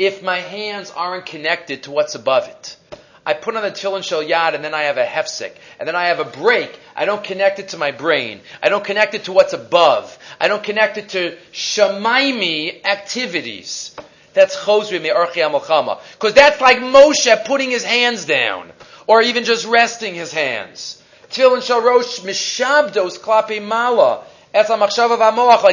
If 0.00 0.24
my 0.24 0.38
hands 0.40 0.90
aren't 0.90 1.26
connected 1.26 1.84
to 1.84 1.92
what's 1.92 2.16
above 2.16 2.48
it, 2.48 2.76
I 3.24 3.34
put 3.34 3.54
on 3.54 3.62
the 3.62 3.70
tefillin 3.70 4.02
shel 4.02 4.22
yad 4.22 4.54
and 4.54 4.64
then 4.64 4.72
I 4.72 4.84
have 4.84 4.96
a 4.96 5.04
hefsek. 5.04 5.52
And 5.78 5.86
then 5.86 5.94
I 5.94 6.06
have 6.06 6.20
a 6.20 6.24
break. 6.24 6.78
I 6.96 7.04
don't 7.04 7.22
connect 7.22 7.58
it 7.58 7.68
to 7.68 7.76
my 7.78 7.90
brain. 7.90 8.40
I 8.62 8.70
don't 8.70 8.84
connect 8.84 9.14
it 9.14 9.24
to 9.24 9.32
what's 9.32 9.52
above. 9.52 10.18
I 10.40 10.48
don't 10.48 10.62
connect 10.62 10.96
it 10.96 11.10
to 11.10 11.36
shemaimi 11.52 12.84
activities. 12.84 13.94
That's 14.32 14.56
chosri 14.56 15.02
me'archi 15.02 15.40
amalchama. 15.40 16.00
Because 16.12 16.34
that's 16.34 16.60
like 16.60 16.78
Moshe 16.78 17.44
putting 17.44 17.70
his 17.70 17.84
hands 17.84 18.24
down. 18.24 18.72
Or 19.06 19.20
even 19.20 19.44
just 19.44 19.66
resting 19.66 20.14
his 20.14 20.32
hands. 20.32 21.02
Tefillin 21.30 21.62
shel 21.62 21.82
rosh 21.82 22.20
mishabdos 22.20 23.18
klape 23.18 23.62
mala. 23.62 24.24
Like 24.52 24.66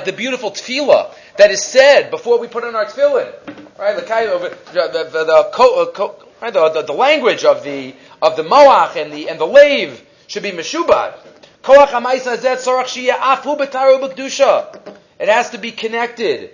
the 0.05 0.13
beautiful 0.15 0.51
tefillah 0.51 1.11
that 1.37 1.49
is 1.49 1.63
said 1.63 2.11
before 2.11 2.39
we 2.39 2.47
put 2.47 2.63
on 2.63 2.75
our 2.75 2.85
tefillin. 2.85 3.33
Right? 3.79 3.95
The, 3.95 4.01
the, 4.71 5.09
the, 5.11 5.23
the, 5.23 6.26
Right? 6.41 6.53
The, 6.53 6.69
the, 6.69 6.81
the, 6.83 6.93
language 6.93 7.43
of 7.43 7.63
the 7.63 7.95
of 8.21 8.35
the 8.35 8.43
moach 8.43 8.95
and 8.95 9.11
the 9.11 9.29
and 9.29 9.39
the 9.39 9.47
lave 9.47 10.03
should 10.27 10.43
be 10.43 10.51
meshubad. 10.51 11.15
It 15.19 15.29
has 15.29 15.49
to 15.49 15.57
be 15.57 15.71
connected. 15.71 16.51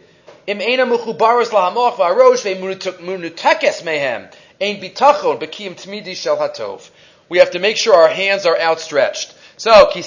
Im 0.48 0.62
ena 0.62 0.86
lahamoch 0.86 1.96
v'arosh 1.96 2.44
ve'munutekes 2.44 3.84
mehem 3.84 4.32
ein 4.62 4.82
bitachon 4.82 5.40
bekim 5.40 5.76
tmidi 5.76 6.16
shel 6.16 6.38
hatov. 6.38 6.90
We 7.30 7.40
have 7.40 7.52
to 7.52 7.60
make 7.60 7.78
sure 7.78 7.96
our 7.96 8.10
hands 8.10 8.46
are 8.46 8.60
outstretched. 8.60 9.34
So, 9.58 9.92
when 9.94 10.04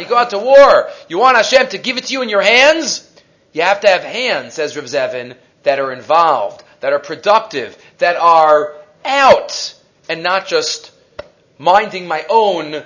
you 0.00 0.06
go 0.06 0.16
out 0.16 0.30
to 0.30 0.38
war, 0.38 0.90
you 1.08 1.18
want 1.18 1.36
Hashem 1.36 1.68
to 1.68 1.78
give 1.78 1.96
it 1.96 2.04
to 2.06 2.12
you 2.12 2.22
in 2.22 2.28
your 2.28 2.42
hands? 2.42 3.06
You 3.52 3.62
have 3.62 3.80
to 3.80 3.88
have 3.88 4.02
hands, 4.02 4.54
says 4.54 4.76
Rav 4.76 4.84
Zevin, 4.84 5.36
that 5.62 5.78
are 5.78 5.92
involved, 5.92 6.62
that 6.80 6.92
are 6.92 6.98
productive, 6.98 7.76
that 8.00 8.16
are 8.16 8.74
out 9.04 9.74
and 10.08 10.22
not 10.22 10.46
just 10.46 10.92
minding 11.58 12.08
my 12.08 12.26
own 12.28 12.82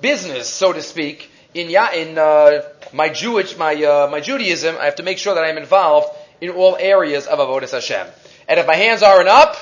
business, 0.00 0.48
so 0.48 0.72
to 0.72 0.82
speak. 0.82 1.30
In 1.54 1.68
in 1.68 2.18
uh, 2.18 2.62
my 2.92 3.08
Jewish 3.08 3.56
my 3.56 3.74
uh, 3.74 4.08
my 4.10 4.20
Judaism, 4.20 4.76
I 4.78 4.84
have 4.84 4.96
to 4.96 5.02
make 5.02 5.18
sure 5.18 5.34
that 5.34 5.42
I'm 5.42 5.58
involved 5.58 6.08
in 6.40 6.50
all 6.50 6.76
areas 6.78 7.26
of 7.26 7.38
avodas 7.38 7.72
Hashem. 7.72 8.06
And 8.46 8.60
if 8.60 8.66
my 8.66 8.76
hands 8.76 9.02
aren't 9.02 9.28
up, 9.28 9.56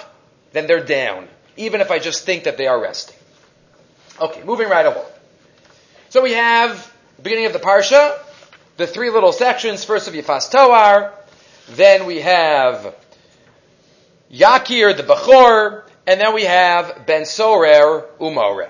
then 0.52 0.66
they're 0.66 0.84
down, 0.84 1.28
even 1.56 1.80
if 1.80 1.90
I 1.90 1.98
just 1.98 2.24
think 2.24 2.44
that 2.44 2.56
they 2.56 2.66
are 2.66 2.80
resting. 2.80 3.16
Okay, 4.20 4.42
moving 4.44 4.68
right 4.68 4.84
along. 4.84 5.06
So 6.10 6.22
we 6.22 6.32
have 6.32 6.92
beginning 7.22 7.46
of 7.46 7.52
the 7.52 7.58
parsha, 7.58 8.18
the 8.76 8.86
three 8.86 9.10
little 9.10 9.32
sections. 9.32 9.84
First 9.84 10.08
of 10.08 10.14
Yifas 10.14 10.50
Toar, 10.50 11.12
then 11.70 12.06
we 12.06 12.20
have 12.20 12.94
Yakir 14.32 14.94
the 14.96 15.02
Bechor, 15.02 15.84
and 16.06 16.20
then 16.20 16.34
we 16.34 16.44
have 16.44 17.06
Ben 17.06 17.24
Sorer 17.24 18.06
Umore. 18.20 18.68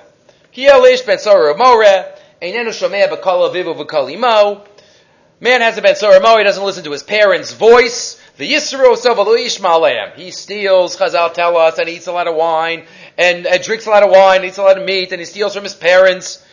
Kielish 0.55 1.05
Ben 1.05 1.19
Sorer 1.19 1.53
Umore, 1.53 2.17
Einenu 2.41 2.69
Shomea 2.69 3.09
Bekala 3.09 3.53
Vivu 3.53 3.75
Bekalimo. 3.77 4.65
Man 5.41 5.61
has 5.61 5.77
a 5.77 5.83
Ben 5.83 5.97
Sorer 5.97 6.21
Umore, 6.21 6.39
he 6.39 6.45
doesn't 6.45 6.65
listen 6.65 6.85
to 6.85 6.93
his 6.93 7.03
parents' 7.03 7.53
voice. 7.53 8.21
The 8.37 8.53
Yisro 8.53 8.95
Sovalu 8.95 10.15
He 10.15 10.31
steals, 10.31 10.97
Chazal 10.97 11.35
tell 11.35 11.57
us, 11.57 11.79
and 11.79 11.89
eats 11.89 12.07
a 12.07 12.13
lot 12.13 12.29
of 12.29 12.37
wine, 12.37 12.85
and, 13.17 13.45
and 13.45 13.63
drinks 13.65 13.87
a 13.87 13.91
lot 13.91 14.05
of 14.05 14.11
wine, 14.11 14.45
eats 14.45 14.59
a 14.59 14.63
lot 14.63 14.79
of 14.79 14.85
meat, 14.85 15.11
and 15.11 15.19
he 15.19 15.25
steals 15.25 15.55
from 15.55 15.65
his 15.65 15.75
parents. 15.75 16.45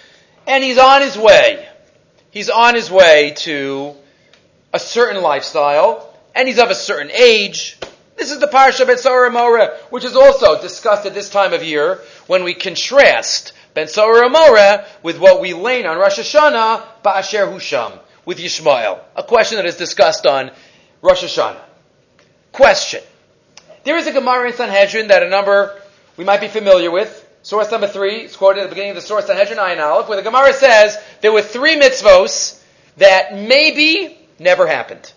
And 0.47 0.63
he's 0.63 0.79
on 0.79 1.03
his 1.03 1.15
way. 1.15 1.67
He's 2.31 2.49
on 2.49 2.73
his 2.73 2.89
way 2.89 3.33
to 3.37 3.93
a 4.73 4.79
certain 4.79 5.21
lifestyle, 5.21 6.11
and 6.33 6.47
he's 6.47 6.57
of 6.57 6.71
a 6.71 6.75
certain 6.75 7.11
age, 7.11 7.77
this 8.17 8.31
is 8.31 8.39
the 8.39 8.47
Parsha 8.47 8.87
Ben 8.87 8.97
Sora 8.97 9.29
Amora, 9.29 9.77
which 9.89 10.05
is 10.05 10.15
also 10.15 10.61
discussed 10.61 11.05
at 11.05 11.13
this 11.13 11.29
time 11.29 11.53
of 11.53 11.63
year 11.63 12.01
when 12.27 12.43
we 12.43 12.53
contrast 12.53 13.53
Ben 13.73 13.87
Sora 13.87 14.29
Amora 14.29 14.85
with 15.03 15.19
what 15.19 15.41
we 15.41 15.53
learn 15.53 15.85
on 15.85 15.97
Rosh 15.97 16.19
Hashanah, 16.19 16.83
Ba'asher 17.03 17.51
Husham, 17.51 17.99
with 18.25 18.37
Yishmael. 18.37 18.99
A 19.15 19.23
question 19.23 19.57
that 19.57 19.65
is 19.65 19.75
discussed 19.75 20.25
on 20.25 20.51
Rosh 21.01 21.23
Hashanah. 21.23 21.61
Question. 22.51 23.01
There 23.83 23.97
is 23.97 24.07
a 24.07 24.13
Gemara 24.13 24.47
in 24.47 24.53
Sanhedrin 24.53 25.09
that 25.09 25.21
a 25.21 25.29
number 25.29 25.79
we 26.17 26.23
might 26.23 26.41
be 26.41 26.47
familiar 26.47 26.89
with. 26.89 27.21
Source 27.43 27.69
number 27.69 27.87
three, 27.87 28.21
it's 28.21 28.35
quoted 28.35 28.61
at 28.61 28.63
the 28.63 28.69
beginning 28.69 28.91
of 28.91 28.95
the 28.95 29.01
source 29.01 29.27
Sanhedrin 29.27 29.59
Ayin 29.59 29.79
Aleph, 29.79 30.07
where 30.07 30.17
the 30.17 30.23
Gemara 30.23 30.53
says 30.53 30.97
there 31.21 31.31
were 31.31 31.43
three 31.43 31.79
mitzvos 31.79 32.59
that 32.97 33.35
maybe 33.35 34.17
never 34.39 34.65
happened. 34.65 35.11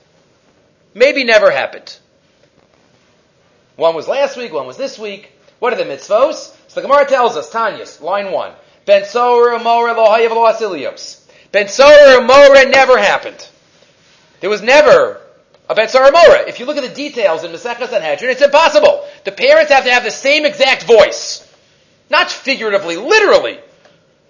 Maybe 0.92 1.24
never 1.24 1.50
happened. 1.50 1.96
One 3.78 3.94
was 3.94 4.08
last 4.08 4.36
week, 4.36 4.52
one 4.52 4.66
was 4.66 4.76
this 4.76 4.98
week. 4.98 5.30
What 5.60 5.72
are 5.72 5.76
the 5.76 5.84
mitzvos? 5.84 6.52
So 6.66 6.80
the 6.80 6.82
Gemara 6.82 7.06
tells 7.06 7.36
us, 7.36 7.48
Tanyas, 7.48 8.00
line 8.00 8.32
one. 8.32 8.52
Ben 8.84 9.04
Sorer 9.04 9.56
Amora 9.56 9.96
lo 9.96 10.08
hayav 10.08 10.30
lo 10.30 10.50
asilios. 10.50 11.24
Ben 11.52 11.68
Sorer 11.68 12.18
Amora 12.18 12.68
never 12.68 12.98
happened. 12.98 13.48
There 14.40 14.50
was 14.50 14.62
never 14.62 15.20
a 15.68 15.76
Ben 15.76 15.88
Sorer 15.88 16.10
Amora. 16.10 16.48
If 16.48 16.58
you 16.58 16.66
look 16.66 16.76
at 16.76 16.82
the 16.82 16.92
details 16.92 17.44
in 17.44 17.52
Masechah 17.52 17.88
Sanhedrin, 17.88 18.32
it's 18.32 18.42
impossible. 18.42 19.06
The 19.22 19.30
parents 19.30 19.70
have 19.70 19.84
to 19.84 19.92
have 19.92 20.02
the 20.02 20.10
same 20.10 20.44
exact 20.44 20.82
voice. 20.82 21.48
Not 22.10 22.32
figuratively, 22.32 22.96
literally. 22.96 23.60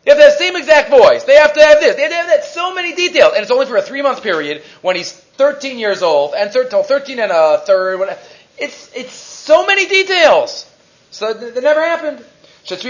They 0.04 0.10
have 0.10 0.18
to 0.18 0.24
have 0.24 0.32
the 0.32 0.38
same 0.38 0.56
exact 0.56 0.90
voice. 0.90 1.24
They 1.24 1.36
have 1.36 1.54
to 1.54 1.62
have 1.62 1.80
this. 1.80 1.96
They 1.96 2.02
have 2.02 2.10
to 2.10 2.16
have 2.16 2.26
that. 2.26 2.44
So 2.44 2.74
many 2.74 2.94
details. 2.94 3.32
And 3.32 3.40
it's 3.42 3.50
only 3.50 3.64
for 3.64 3.78
a 3.78 3.82
three 3.82 4.02
month 4.02 4.22
period 4.22 4.62
when 4.82 4.94
he's 4.94 5.10
13 5.12 5.78
years 5.78 6.02
old 6.02 6.34
and 6.34 6.50
thir- 6.50 6.66
13 6.66 7.18
and 7.18 7.32
a 7.32 7.62
third. 7.64 8.16
It's, 8.60 8.90
it's 8.94 9.12
so 9.12 9.66
many 9.66 9.86
details. 9.86 10.66
So 11.10 11.32
that 11.32 11.62
never 11.62 11.80
happened. 11.80 12.24
They 12.68 12.74
have 12.74 12.82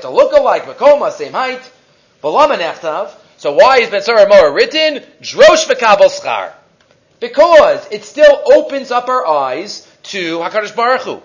to 0.00 0.10
look 0.10 0.32
alike, 0.32 0.64
Makoma, 0.64 1.12
same 1.12 1.32
height. 1.32 1.62
So 3.36 3.52
why 3.52 3.78
is 3.78 3.90
Ben 3.90 4.02
Sarah 4.02 4.52
written? 4.52 5.02
Drosh 5.20 5.66
v'kabel 5.66 6.10
schar. 6.10 6.52
Because 7.20 7.86
it 7.90 8.04
still 8.04 8.42
opens 8.52 8.90
up 8.90 9.08
our 9.08 9.26
eyes 9.26 9.86
to 10.04 10.38
HaKadosh 10.38 10.76
Baruch 10.76 11.02
Hu. 11.02 11.22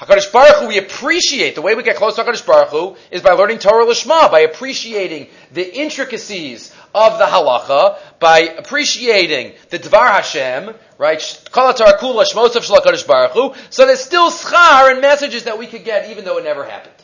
HaKadosh 0.00 0.32
Baruch 0.32 0.56
Hu, 0.56 0.68
we 0.68 0.78
appreciate, 0.78 1.54
the 1.54 1.62
way 1.62 1.74
we 1.74 1.82
get 1.82 1.96
close 1.96 2.16
to 2.16 2.24
HaKadosh 2.24 2.46
Baruch 2.46 2.70
Hu 2.70 2.96
is 3.10 3.22
by 3.22 3.32
learning 3.32 3.58
Torah 3.58 3.84
Lishma, 3.86 4.30
by 4.30 4.40
appreciating 4.40 5.28
the 5.52 5.74
intricacies 5.76 6.73
of 6.94 7.18
the 7.18 7.24
halacha, 7.24 7.98
by 8.20 8.40
appreciating 8.40 9.54
the 9.70 9.78
Dvar 9.78 10.08
Hashem, 10.12 10.74
right? 10.96 11.20
So 11.20 11.42
there's 13.86 14.00
still 14.00 14.30
schar 14.30 14.90
and 14.92 15.00
messages 15.00 15.44
that 15.44 15.58
we 15.58 15.66
could 15.66 15.84
get 15.84 16.10
even 16.10 16.24
though 16.24 16.38
it 16.38 16.44
never 16.44 16.64
happened. 16.64 16.94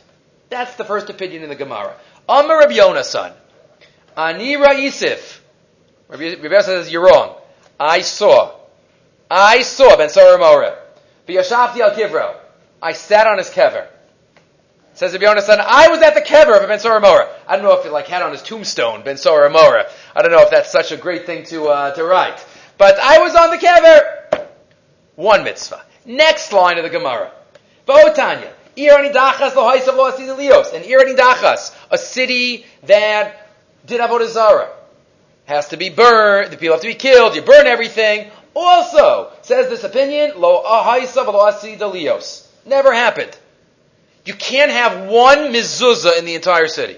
That's 0.49 0.75
the 0.75 0.85
first 0.85 1.09
opinion 1.09 1.43
in 1.43 1.49
the 1.49 1.55
Gemara. 1.55 1.95
Amar 2.27 2.59
Rabbi 2.59 2.73
Yonasan. 2.73 3.33
Ani 4.17 4.55
Ra'isif. 4.55 5.39
Rabbi 6.09 6.61
says, 6.61 6.91
you're 6.91 7.05
wrong. 7.05 7.35
I 7.79 8.01
saw. 8.01 8.53
I 9.29 9.61
saw 9.61 9.95
Ben 9.95 10.09
Sarah 10.09 10.37
Mora. 10.37 10.77
V'yashavti 11.27 11.79
al 11.79 11.91
kivro. 11.91 12.35
I 12.81 12.93
sat 12.93 13.27
on 13.27 13.37
his 13.37 13.49
kever. 13.49 13.87
Says 14.93 15.13
Rabbi 15.13 15.25
Yonasan, 15.25 15.59
I 15.59 15.87
was 15.87 16.01
at 16.01 16.15
the 16.15 16.21
kever 16.21 16.61
of 16.61 16.67
Ben 16.67 16.79
Sora 16.79 16.99
Mora. 16.99 17.27
I 17.47 17.55
don't 17.55 17.63
know 17.63 17.79
if 17.79 17.85
it 17.85 17.91
like 17.91 18.07
had 18.07 18.21
on 18.21 18.31
his 18.31 18.41
tombstone, 18.43 19.03
Ben 19.03 19.17
Sora 19.17 19.49
Mora. 19.49 19.89
I 20.15 20.21
don't 20.21 20.31
know 20.31 20.41
if 20.41 20.51
that's 20.51 20.71
such 20.71 20.91
a 20.91 20.97
great 20.97 21.25
thing 21.25 21.45
to, 21.45 21.69
uh, 21.69 21.93
to 21.95 22.03
write. 22.03 22.45
But 22.77 22.99
I 22.99 23.19
was 23.19 23.33
on 23.35 23.51
the 23.51 23.57
kever. 23.57 24.47
One 25.15 25.43
mitzvah. 25.43 25.81
Next 26.05 26.51
line 26.51 26.77
of 26.77 26.83
the 26.83 26.89
Gemara. 26.89 27.31
V'otanya. 27.87 28.51
Irani 28.75 29.13
dachas 29.13 29.51
lohaisa 29.51 29.95
v'osis 29.95 30.27
elios. 30.27 30.73
And 30.73 30.83
Irani 30.83 31.15
dachas, 31.15 31.75
a 31.89 31.97
city 31.97 32.65
that 32.83 33.49
did 33.85 34.01
avodah 34.01 34.27
zara, 34.27 34.69
has 35.45 35.69
to 35.69 35.77
be 35.77 35.89
burned. 35.89 36.51
The 36.51 36.57
people 36.57 36.73
have 36.73 36.81
to 36.81 36.87
be 36.87 36.95
killed. 36.95 37.35
You 37.35 37.43
burn 37.43 37.67
everything. 37.67 38.29
Also, 38.53 39.31
says 39.41 39.69
this 39.69 39.83
opinion, 39.83 40.33
lo 40.37 40.63
ahaisa 40.63 41.25
v'loasi 41.25 41.77
elios. 41.77 42.47
Never 42.65 42.93
happened. 42.93 43.37
You 44.25 44.33
can't 44.33 44.71
have 44.71 45.07
one 45.09 45.51
mezuzah 45.53 46.19
in 46.19 46.25
the 46.25 46.35
entire 46.35 46.67
city. 46.67 46.97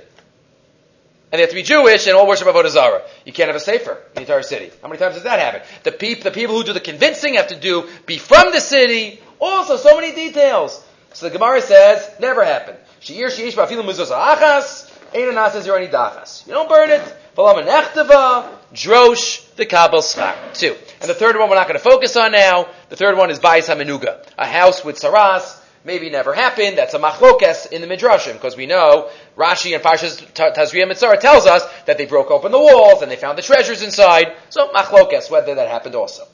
And 1.34 1.40
they 1.40 1.42
have 1.42 1.50
to 1.50 1.56
be 1.56 1.64
Jewish 1.64 2.06
and 2.06 2.16
all 2.16 2.28
worship 2.28 2.48
Avodah 2.48 2.70
Zarah. 2.70 3.02
You 3.26 3.34
can't 3.34 3.48
have 3.48 3.56
a 3.56 3.60
sefer 3.60 3.94
in 3.94 4.14
the 4.16 4.22
entire 4.22 4.44
city. 4.44 4.72
How 4.82 4.88
many 4.88 5.00
times 5.00 5.16
does 5.16 5.24
that 5.24 5.40
happen? 5.40 5.62
The, 5.84 5.92
peop, 5.92 6.22
the 6.22 6.30
people 6.30 6.56
who 6.56 6.64
do 6.64 6.74
the 6.74 6.80
convincing 6.80 7.36
have 7.36 7.48
to 7.48 7.60
do 7.60 7.90
be 8.06 8.20
from 8.20 8.52
the 8.52 8.60
city. 8.60 9.20
Also, 9.40 9.78
so 9.78 10.00
many 10.00 10.14
details. 10.14 10.86
So 11.14 11.28
the 11.28 11.34
Gemara 11.34 11.62
says, 11.62 12.08
never 12.20 12.44
happened. 12.44 12.78
Sheir 13.02 13.28
sheish 13.28 13.54
ba'afilu 13.54 13.84
mezuzah 13.84 14.36
achas, 14.36 15.52
says 15.52 15.66
you're 15.66 15.78
any 15.78 15.88
dachas. 15.88 16.46
You 16.46 16.54
don't 16.54 16.70
burn 16.70 16.90
it. 16.92 17.02
V'lama 17.36 17.66
nechtava, 17.66 18.50
drosh, 18.74 19.56
the 19.56 19.66
kabel 19.66 20.02
schach. 20.02 20.54
Two. 20.54 20.76
And 21.02 21.10
the 21.10 21.16
third 21.16 21.36
one 21.38 21.50
we're 21.50 21.56
not 21.56 21.68
going 21.68 21.80
to 21.80 21.84
focus 21.84 22.16
on 22.16 22.32
now. 22.32 22.68
The 22.90 22.96
third 22.96 23.18
one 23.18 23.32
is 23.32 23.40
Bayis 23.40 23.74
HaMenuga. 23.74 24.24
A 24.38 24.46
house 24.46 24.86
with 24.86 25.00
saras, 25.00 25.60
maybe 25.84 26.10
never 26.10 26.34
happened. 26.34 26.78
That's 26.78 26.94
a 26.94 27.00
machlokes 27.00 27.72
in 27.72 27.82
the 27.82 27.88
midrashim 27.88 28.34
because 28.34 28.56
we 28.56 28.66
know 28.66 29.10
Rashi 29.38 29.74
and 29.74 29.84
Parshas 29.84 30.22
Tazria 30.34 30.90
Metzora 30.90 31.20
tells 31.20 31.46
us 31.46 31.64
that 31.86 31.98
they 31.98 32.06
broke 32.06 32.32
open 32.32 32.52
the 32.52 32.60
walls 32.60 33.02
and 33.02 33.12
they 33.12 33.16
found 33.16 33.38
the 33.38 33.42
treasures 33.42 33.82
inside. 33.82 34.34
So 34.50 34.70
machlokes 34.70 35.30
whether 35.30 35.56
that 35.56 35.68
happened 35.68 35.96
also. 35.96 36.28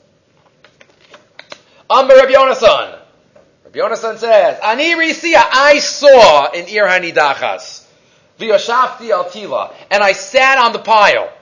Amber 1.90 2.14
Rabbi 2.14 2.32
Yonasan. 2.32 3.00
Rabbi 3.64 3.78
Yonasan 3.78 4.18
says, 4.18 4.60
Ani 4.62 4.94
Risia, 4.94 5.42
I 5.52 5.78
saw 5.80 6.50
in 6.52 6.66
Ir 6.68 6.86
Hanidachas, 6.86 7.86
V'yashafti 8.38 9.10
al 9.10 9.24
Tila, 9.24 9.74
and 9.90 10.02
I 10.02 10.12
sat 10.12 10.58
on 10.58 10.72
the 10.72 10.78
pile 10.78 11.32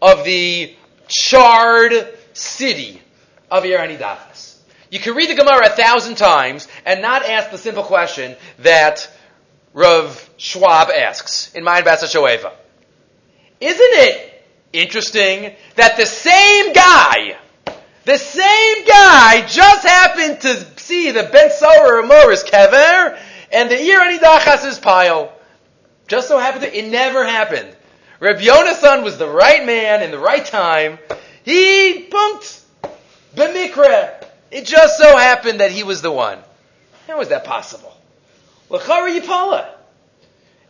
of 0.00 0.24
the 0.24 0.74
charred 1.08 2.16
city 2.32 3.02
of 3.50 3.64
Ir 3.64 3.78
Hanidachas. 3.78 4.51
You 4.92 4.98
can 4.98 5.14
read 5.14 5.30
the 5.30 5.34
Gemara 5.34 5.68
a 5.68 5.70
thousand 5.70 6.16
times 6.16 6.68
and 6.84 7.00
not 7.00 7.24
ask 7.24 7.50
the 7.50 7.56
simple 7.56 7.82
question 7.82 8.36
that 8.58 9.10
Rav 9.72 10.28
Schwab 10.36 10.90
asks 10.90 11.50
in 11.54 11.64
Maayan 11.64 11.84
Beis 11.84 12.02
HaShoeva. 12.04 12.52
Isn't 13.58 13.80
it 13.80 14.44
interesting 14.74 15.56
that 15.76 15.96
the 15.96 16.04
same 16.04 16.74
guy, 16.74 17.38
the 18.04 18.18
same 18.18 18.84
guy 18.84 19.46
just 19.46 19.86
happened 19.86 20.42
to 20.42 20.78
see 20.78 21.10
the 21.10 21.22
Ben 21.22 21.50
Saur 21.50 22.02
Morris 22.02 22.44
Kever 22.44 23.18
and 23.50 23.70
the 23.70 23.76
Irani 23.76 24.18
Dachas' 24.18 24.82
pile? 24.82 25.32
Just 26.06 26.28
so 26.28 26.38
happened 26.38 26.64
to, 26.64 26.78
it 26.78 26.90
never 26.90 27.24
happened. 27.24 27.74
Reb 28.20 28.40
Yonasan 28.40 29.04
was 29.04 29.16
the 29.16 29.26
right 29.26 29.64
man 29.64 30.02
in 30.02 30.10
the 30.10 30.18
right 30.18 30.44
time. 30.44 30.98
He 31.44 32.08
pumped 32.10 32.60
B'mikra. 33.34 34.22
It 34.52 34.66
just 34.66 34.98
so 34.98 35.16
happened 35.16 35.60
that 35.60 35.70
he 35.70 35.82
was 35.82 36.02
the 36.02 36.12
one. 36.12 36.38
How 37.08 37.20
is 37.22 37.28
that 37.28 37.44
possible? 37.44 37.92
L'chara 38.68 39.18
Yipala. 39.18 39.66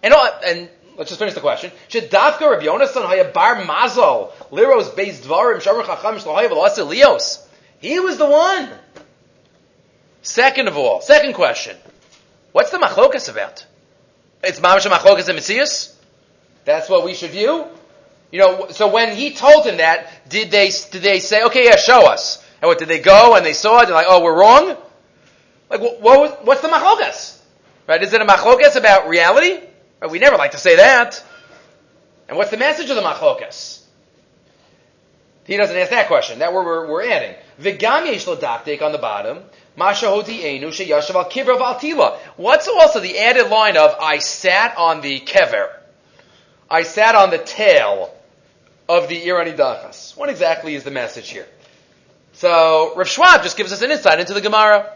And, 0.04 0.14
and 0.44 0.68
let's 0.96 1.10
just 1.10 1.18
finish 1.18 1.34
the 1.34 1.40
question. 1.40 1.72
Should 1.88 2.10
Dafka 2.10 2.48
Rabbi 2.48 2.64
Yonasan 2.64 3.04
haya 3.04 3.32
bar 3.32 3.56
mazal 3.56 4.30
liros 4.50 4.94
beis 4.94 5.20
dvarim 5.20 5.60
shamar 5.60 5.84
chacham 5.84 6.14
shlohaya? 6.16 7.46
He 7.80 7.98
was 7.98 8.18
the 8.18 8.28
one. 8.28 8.70
Second 10.22 10.68
of 10.68 10.76
all, 10.76 11.00
second 11.00 11.34
question. 11.34 11.76
What's 12.52 12.70
the 12.70 12.78
machlokas 12.78 13.28
about? 13.28 13.66
It's 14.44 14.60
mamash 14.60 14.88
machlokas 14.88 15.26
and 15.26 15.34
Messias? 15.34 15.98
That's 16.64 16.88
what 16.88 17.04
we 17.04 17.14
should 17.14 17.30
view? 17.30 17.66
You 18.30 18.38
know, 18.38 18.68
so 18.70 18.88
when 18.88 19.16
he 19.16 19.34
told 19.34 19.66
him 19.66 19.78
that, 19.78 20.28
did 20.28 20.52
they, 20.52 20.70
did 20.90 21.02
they 21.02 21.18
say, 21.18 21.44
okay, 21.44 21.64
yeah, 21.64 21.76
show 21.76 22.06
us? 22.06 22.41
And 22.62 22.68
what 22.68 22.78
did 22.78 22.86
they 22.86 23.00
go 23.00 23.34
and 23.34 23.44
they 23.44 23.54
saw 23.54 23.80
it? 23.80 23.86
They're 23.86 23.94
like, 23.94 24.06
oh, 24.08 24.22
we're 24.22 24.38
wrong. 24.38 24.76
Like, 25.68 25.80
what, 25.80 26.00
what, 26.00 26.46
what's 26.46 26.62
the 26.62 26.68
machlokas? 26.68 27.40
Right? 27.88 28.00
Is 28.00 28.12
it 28.12 28.20
a 28.22 28.24
machlokas 28.24 28.76
about 28.76 29.08
reality? 29.08 29.58
Right? 30.00 30.10
We 30.10 30.20
never 30.20 30.36
like 30.36 30.52
to 30.52 30.58
say 30.58 30.76
that. 30.76 31.24
And 32.28 32.38
what's 32.38 32.52
the 32.52 32.56
message 32.56 32.88
of 32.88 32.94
the 32.94 33.02
machlokas? 33.02 33.82
He 35.44 35.56
doesn't 35.56 35.76
ask 35.76 35.90
that 35.90 36.06
question. 36.06 36.38
That 36.38 36.54
we're, 36.54 36.88
we're, 36.88 37.02
adding. 37.02 37.34
V'gam 37.60 38.06
yesh 38.06 38.28
on 38.28 38.92
the 38.92 38.98
bottom. 38.98 39.42
Masha 39.76 40.06
enu 40.06 40.68
sheyashav 40.68 41.16
al 41.16 41.28
kivra 41.28 41.58
valtila. 41.58 42.16
What's 42.36 42.68
also 42.68 43.00
the 43.00 43.18
added 43.18 43.48
line 43.48 43.76
of 43.76 43.96
I 44.00 44.18
sat 44.18 44.78
on 44.78 45.00
the 45.00 45.18
kever. 45.18 45.68
I 46.70 46.84
sat 46.84 47.16
on 47.16 47.30
the 47.30 47.38
tail 47.38 48.14
of 48.88 49.08
the 49.08 49.20
Irani 49.20 49.56
Dachas. 49.56 50.16
What 50.16 50.28
exactly 50.28 50.76
is 50.76 50.84
the 50.84 50.92
message 50.92 51.28
here? 51.28 51.48
So 52.32 52.94
Rav 52.96 53.08
Schwab 53.08 53.42
just 53.42 53.56
gives 53.56 53.72
us 53.72 53.82
an 53.82 53.90
insight 53.90 54.20
into 54.20 54.34
the 54.34 54.40
Gemara, 54.40 54.92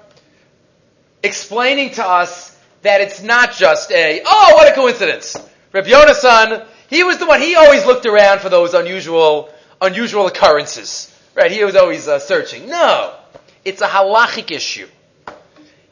explaining 1.23 1.91
to 1.93 2.05
us 2.07 2.57
that 2.83 3.01
it's 3.01 3.23
not 3.23 3.53
just 3.53 3.91
a, 3.93 4.23
oh, 4.25 4.53
what 4.55 4.71
a 4.71 4.75
coincidence. 4.75 5.37
Rav 5.73 5.87
Yonasan, 5.87 6.67
he 6.89 7.03
was 7.03 7.19
the 7.19 7.27
one, 7.27 7.41
he 7.41 7.55
always 7.55 7.85
looked 7.85 8.07
around 8.07 8.41
for 8.41 8.49
those 8.49 8.75
unusual, 8.75 9.51
unusual 9.81 10.27
occurrences. 10.27 11.13
Right? 11.35 11.51
He 11.51 11.65
was 11.65 11.77
always 11.77 12.09
uh, 12.09 12.19
searching. 12.19 12.69
No. 12.69 13.15
It's 13.65 13.83
a 13.83 13.87
halachic 13.87 14.51
issue. 14.51 14.89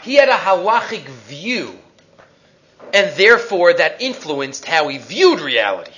He 0.03 0.15
had 0.15 0.29
a 0.29 0.37
halachic 0.37 1.05
view, 1.07 1.79
and 2.93 3.15
therefore 3.17 3.75
that 3.75 4.01
influenced 4.01 4.65
how 4.65 4.89
he 4.89 4.99
viewed 4.99 5.41
reality. 5.41 5.93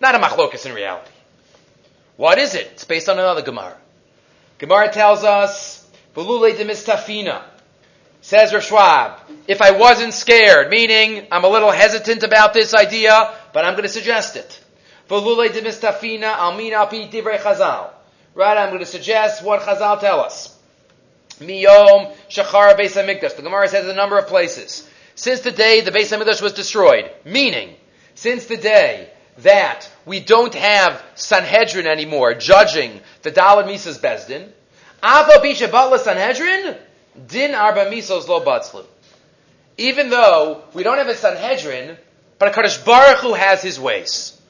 Not 0.00 0.14
a 0.14 0.18
machlokas 0.18 0.66
in 0.66 0.74
reality. 0.74 1.10
What 2.16 2.38
is 2.38 2.54
it? 2.54 2.68
It's 2.72 2.84
based 2.84 3.08
on 3.08 3.18
another 3.18 3.42
Gemara. 3.42 3.76
Gemara 4.58 4.92
tells 4.92 5.24
us, 5.24 5.88
Belule 6.14 6.56
de 6.56 6.64
mistafina. 6.64 7.42
Says 8.20 8.52
Rav 8.52 8.64
Schwab, 8.64 9.20
if 9.46 9.62
I 9.62 9.70
wasn't 9.70 10.12
scared, 10.12 10.68
meaning 10.70 11.26
I'm 11.30 11.44
a 11.44 11.48
little 11.48 11.70
hesitant 11.70 12.24
about 12.24 12.52
this 12.52 12.74
idea, 12.74 13.32
but 13.52 13.64
I'm 13.64 13.74
going 13.74 13.84
to 13.84 13.88
suggest 13.88 14.36
it. 14.36 14.60
Belule 15.08 15.52
de 15.52 15.62
mistafina 15.62 16.34
almina 16.34 16.90
pi 16.90 17.08
divrei 17.08 17.38
chazal. 17.38 17.90
Right, 18.34 18.56
I'm 18.56 18.68
going 18.68 18.80
to 18.80 18.86
suggest 18.86 19.42
what 19.42 19.62
Chazal 19.62 20.00
tell 20.00 20.20
us. 20.20 20.56
Miyom 21.40 22.14
shachar 22.28 22.76
beis 22.76 22.94
hamikdash. 22.94 23.36
The 23.36 23.42
Gemara 23.42 23.68
says 23.68 23.86
a 23.86 23.94
number 23.94 24.18
of 24.18 24.26
places. 24.26 24.88
Since 25.14 25.40
the 25.40 25.50
day 25.50 25.80
the 25.80 25.90
Beis 25.90 26.16
Hamikdash 26.16 26.40
was 26.40 26.52
destroyed, 26.52 27.10
meaning 27.24 27.74
since 28.14 28.46
the 28.46 28.56
day 28.56 29.10
that 29.38 29.88
we 30.04 30.20
don't 30.20 30.54
have 30.54 31.02
Sanhedrin 31.14 31.86
anymore 31.86 32.34
judging 32.34 33.00
the 33.22 33.30
Dalad 33.30 33.66
Mises 33.66 33.98
Bezdin, 33.98 34.48
Sanhedrin, 35.02 36.76
Din 37.26 37.54
Arba 37.54 37.90
Misos 37.90 38.28
Lo. 38.28 38.84
Even 39.76 40.10
though 40.10 40.62
we 40.74 40.82
don't 40.82 40.98
have 40.98 41.08
a 41.08 41.14
Sanhedrin, 41.14 41.96
but 42.38 42.48
a 42.48 42.52
Kaddish 42.52 42.78
Baruch 42.78 43.18
Hu 43.18 43.34
has 43.34 43.62
his 43.62 43.78
ways. 43.78 44.40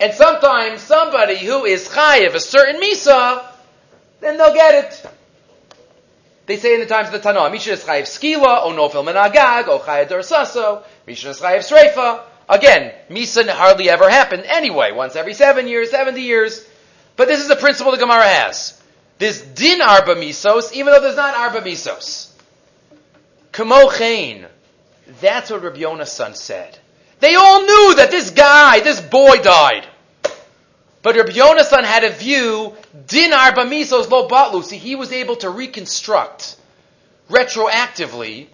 And 0.00 0.12
sometimes 0.14 0.80
somebody 0.80 1.36
who 1.36 1.64
is 1.64 1.88
chayiv 1.88 2.34
a 2.34 2.40
certain 2.40 2.80
misa, 2.80 3.44
then 4.20 4.36
they'll 4.36 4.54
get 4.54 4.84
it. 4.84 5.10
They 6.46 6.56
say 6.56 6.74
in 6.74 6.80
the 6.80 6.86
times 6.86 7.12
of 7.12 7.20
the 7.20 7.28
Tanah, 7.28 7.50
Misha 7.52 7.72
is 7.72 7.84
chayiv 7.84 8.02
skila, 8.02 8.62
o 8.62 8.70
nofil 8.72 9.04
menagag, 9.04 9.68
o 9.68 9.80
chayiv 9.80 10.08
dorsaso, 10.08 10.82
Misha 11.06 11.30
is 11.30 11.40
chayiv 11.40 11.58
sreifa, 11.58 12.22
Again, 12.48 12.92
Misa 13.10 13.46
hardly 13.48 13.90
ever 13.90 14.08
happened 14.08 14.44
anyway, 14.46 14.92
once 14.92 15.16
every 15.16 15.34
seven 15.34 15.68
years, 15.68 15.90
70 15.90 16.20
years. 16.20 16.66
But 17.16 17.28
this 17.28 17.40
is 17.40 17.50
a 17.50 17.56
principle 17.56 17.92
the 17.92 17.98
Gemara 17.98 18.26
has. 18.26 18.80
This 19.18 19.42
din 19.42 19.82
arba 19.82 20.14
misos, 20.14 20.72
even 20.72 20.92
though 20.92 21.00
there's 21.00 21.16
not 21.16 21.34
arba 21.34 21.60
misos. 21.60 22.30
Kamochain. 23.52 24.46
That's 25.20 25.50
what 25.50 25.62
Rabbi 25.62 26.04
son 26.04 26.34
said. 26.34 26.78
They 27.20 27.34
all 27.34 27.62
knew 27.62 27.94
that 27.96 28.10
this 28.10 28.30
guy, 28.30 28.80
this 28.80 29.00
boy 29.00 29.38
died. 29.38 29.86
But 31.02 31.16
Rabbi 31.16 31.62
son 31.62 31.84
had 31.84 32.04
a 32.04 32.10
view, 32.10 32.74
din 33.06 33.32
arba 33.32 33.64
misos 33.64 34.08
lo 34.10 34.28
batlu. 34.28 34.62
See, 34.62 34.76
he 34.76 34.94
was 34.94 35.12
able 35.12 35.36
to 35.36 35.50
reconstruct 35.50 36.56
retroactively 37.28 38.46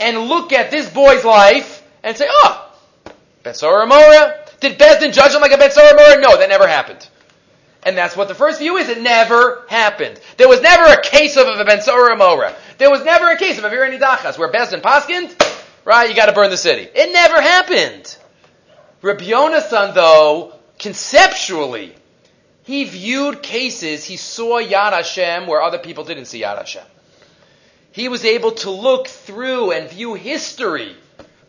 and 0.00 0.28
look 0.28 0.52
at 0.52 0.70
this 0.70 0.90
boy's 0.90 1.24
life 1.24 1.86
and 2.02 2.16
say, 2.16 2.26
oh, 2.28 2.61
Ben 3.42 3.54
Mora? 3.62 4.38
Did 4.60 4.78
Bezdin 4.78 5.12
judge 5.12 5.34
him 5.34 5.40
like 5.40 5.52
a 5.52 5.58
Ben 5.58 5.70
Mora? 5.76 6.20
No, 6.20 6.36
that 6.38 6.48
never 6.48 6.66
happened. 6.66 7.08
And 7.84 7.98
that's 7.98 8.16
what 8.16 8.28
the 8.28 8.34
first 8.34 8.60
view 8.60 8.76
is. 8.76 8.88
It 8.88 9.02
never 9.02 9.64
happened. 9.68 10.20
There 10.36 10.48
was 10.48 10.60
never 10.60 10.84
a 10.84 11.02
case 11.02 11.36
of 11.36 11.46
a 11.48 11.64
Ben 11.64 11.80
Mora. 12.18 12.54
There 12.78 12.90
was 12.90 13.04
never 13.04 13.28
a 13.28 13.36
case 13.36 13.58
of 13.58 13.64
a 13.64 13.70
Virani 13.70 13.98
Dachas 13.98 14.38
where 14.38 14.50
Bezdin 14.52 14.80
Paskind, 14.80 15.34
right? 15.84 16.08
You 16.08 16.14
got 16.14 16.26
to 16.26 16.32
burn 16.32 16.50
the 16.50 16.56
city. 16.56 16.88
It 16.94 17.12
never 17.12 17.40
happened. 17.40 18.16
Rabbi 19.02 19.24
Yonasan, 19.24 19.94
though, 19.94 20.54
conceptually, 20.78 21.92
he 22.62 22.84
viewed 22.84 23.42
cases, 23.42 24.04
he 24.04 24.16
saw 24.16 24.60
Yad 24.60 24.92
Hashem 24.92 25.48
where 25.48 25.60
other 25.60 25.78
people 25.78 26.04
didn't 26.04 26.26
see 26.26 26.42
Yad 26.42 26.58
Hashem. 26.58 26.84
He 27.90 28.08
was 28.08 28.24
able 28.24 28.52
to 28.52 28.70
look 28.70 29.08
through 29.08 29.72
and 29.72 29.90
view 29.90 30.14
history, 30.14 30.96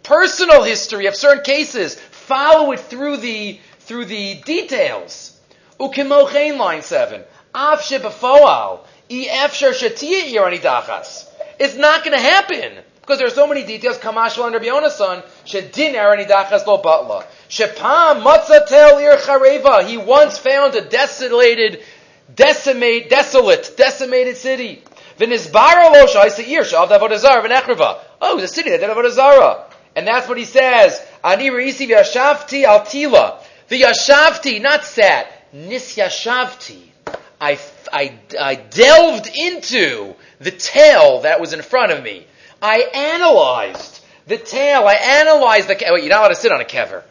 personal 0.03 0.63
history 0.63 1.07
of 1.07 1.15
certain 1.15 1.43
cases, 1.43 1.95
follow 1.95 2.71
it 2.71 2.79
through 2.79 3.17
the, 3.17 3.59
through 3.79 4.05
the 4.05 4.35
details. 4.35 5.39
Ukimochein 5.79 6.57
line 6.57 6.81
7. 6.81 7.23
Av 7.55 7.79
shebefoal. 7.79 8.81
It's 11.59 11.75
not 11.75 12.03
going 12.03 12.17
to 12.17 12.23
happen. 12.23 12.83
Because 13.01 13.17
there 13.17 13.27
are 13.27 13.31
so 13.31 13.47
many 13.47 13.63
details. 13.65 13.97
Kamash 13.97 14.43
and 14.43 14.53
Rabbi 14.53 14.65
Yonasan. 14.65 15.23
Shedin 15.45 15.93
erani 15.93 16.25
dachas 16.25 16.65
lo 16.65 16.81
batla. 16.81 17.25
Shepam 17.49 18.23
matzatel 18.23 19.01
ir 19.01 19.17
chareva. 19.17 19.85
He 19.85 19.97
once 19.97 20.37
found 20.37 20.75
a 20.75 20.81
desolated, 20.81 21.83
decimate, 22.33 23.09
desolate, 23.09 23.73
decimated 23.75 24.37
city. 24.37 24.83
V'nizbara 25.19 25.91
lo 25.91 26.07
sha'isa 26.07 26.47
ir 26.47 26.63
sha'av 26.63 26.87
davodazar 26.87 27.43
v'nechreva. 27.45 27.99
Oh, 28.21 28.39
the 28.39 28.47
city 28.47 28.69
that 28.69 28.79
did 28.79 28.89
Avodazara. 28.89 29.72
And 29.95 30.07
that's 30.07 30.27
what 30.27 30.37
he 30.37 30.45
says. 30.45 30.99
Ani 31.23 31.49
reisi 31.49 31.87
v'yashavti 31.87 32.63
al 32.63 32.81
tila. 32.81 33.43
V'yashavti, 33.69 34.61
not 34.61 34.83
sat. 34.83 35.31
Nisyashavti. 35.53 36.81
I, 37.39 37.59
I, 37.91 38.17
I 38.39 38.55
delved 38.55 39.29
into 39.35 40.15
the 40.39 40.51
tail 40.51 41.21
that 41.21 41.39
was 41.39 41.53
in 41.53 41.61
front 41.61 41.91
of 41.91 42.03
me. 42.03 42.25
I 42.61 42.79
analyzed 42.93 44.03
the 44.27 44.37
tail. 44.37 44.87
I 44.87 44.93
analyzed 44.93 45.67
the. 45.67 45.73
Wait, 45.73 46.03
you're 46.03 46.09
not 46.09 46.19
allowed 46.19 46.27
to 46.29 46.35
sit 46.35 46.51
on 46.51 46.61
a 46.61 46.65
kever. 46.65 47.03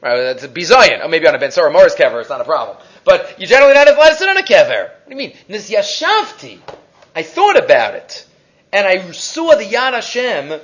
Right, 0.00 0.20
that's 0.20 0.44
a 0.44 0.48
bizayin. 0.48 1.04
Or 1.04 1.08
maybe 1.08 1.26
on 1.26 1.34
a 1.34 1.38
Ben 1.38 1.50
Sora 1.50 1.72
Morris 1.72 1.96
kever, 1.96 2.20
it's 2.20 2.30
not 2.30 2.40
a 2.40 2.44
problem. 2.44 2.76
But 3.04 3.34
you're 3.38 3.48
generally 3.48 3.74
not 3.74 3.88
allowed 3.88 4.10
to 4.10 4.14
sit 4.14 4.28
on 4.28 4.36
a 4.36 4.42
kever. 4.42 4.90
What 4.90 5.08
do 5.08 5.10
you 5.10 5.16
mean? 5.16 5.36
Nisyashavti. 5.48 6.60
I 7.16 7.22
thought 7.22 7.58
about 7.58 7.94
it. 7.94 8.24
And 8.72 8.86
I 8.86 9.10
saw 9.10 9.56
the 9.56 9.64
Yad 9.64 9.94
Hashem 9.94 10.60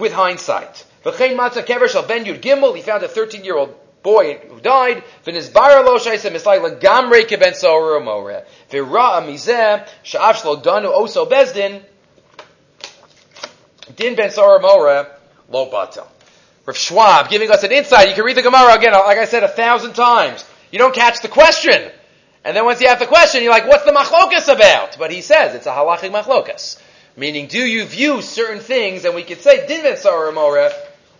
with 0.00 0.12
hindsight. 0.12 0.84
V'chein 1.04 1.36
matzah 1.36 1.64
kever 1.64 1.88
shal 1.88 2.02
ben 2.02 2.24
yud. 2.24 2.76
He 2.76 2.82
found 2.82 3.02
a 3.02 3.08
13 3.08 3.44
year 3.44 3.56
old 3.56 3.74
boy 4.02 4.38
who 4.48 4.60
died. 4.60 5.02
V'nizbar 5.24 5.84
lo 5.84 5.98
shaisa 5.98 6.30
mislay 6.30 6.58
legamrei 6.60 7.26
keben 7.26 7.52
sorah 7.52 8.04
more. 8.04 8.44
V'ra 8.70 9.20
amizeh 9.20 9.86
sha'af 10.04 10.42
shlo 10.42 10.62
danu 10.62 10.92
oso 10.92 11.28
bezdin. 11.30 11.82
Din 13.96 14.14
ben 14.14 14.30
sorah 14.30 14.60
more 14.60 15.06
lo 15.48 15.70
batel. 15.70 16.06
Rav 16.66 16.76
Schwab 16.76 17.28
giving 17.30 17.50
us 17.50 17.64
an 17.64 17.72
insight. 17.72 18.08
You 18.08 18.14
can 18.14 18.24
read 18.24 18.36
the 18.36 18.42
Gemara 18.42 18.74
again, 18.74 18.92
like 18.92 19.18
I 19.18 19.24
said 19.24 19.42
a 19.42 19.48
thousand 19.48 19.94
times. 19.94 20.44
You 20.70 20.78
don't 20.78 20.94
catch 20.94 21.20
the 21.20 21.28
question. 21.28 21.90
And 22.44 22.56
then 22.56 22.64
once 22.64 22.80
you 22.80 22.88
have 22.88 22.98
the 22.98 23.06
question, 23.06 23.42
you're 23.42 23.52
like, 23.52 23.66
what's 23.66 23.84
the 23.84 23.92
machlokas 23.92 24.52
about? 24.52 24.96
But 24.98 25.10
he 25.10 25.20
says 25.20 25.54
it's 25.54 25.66
a 25.66 25.70
halachic 25.70 26.10
machlokas. 26.10 26.80
Meaning, 27.20 27.48
do 27.48 27.58
you 27.58 27.84
view 27.84 28.22
certain 28.22 28.60
things, 28.60 29.04
and 29.04 29.14
we 29.14 29.22
could 29.22 29.42
say, 29.42 29.66
din 29.66 29.84
sorah 29.96 30.32
more, 30.32 30.70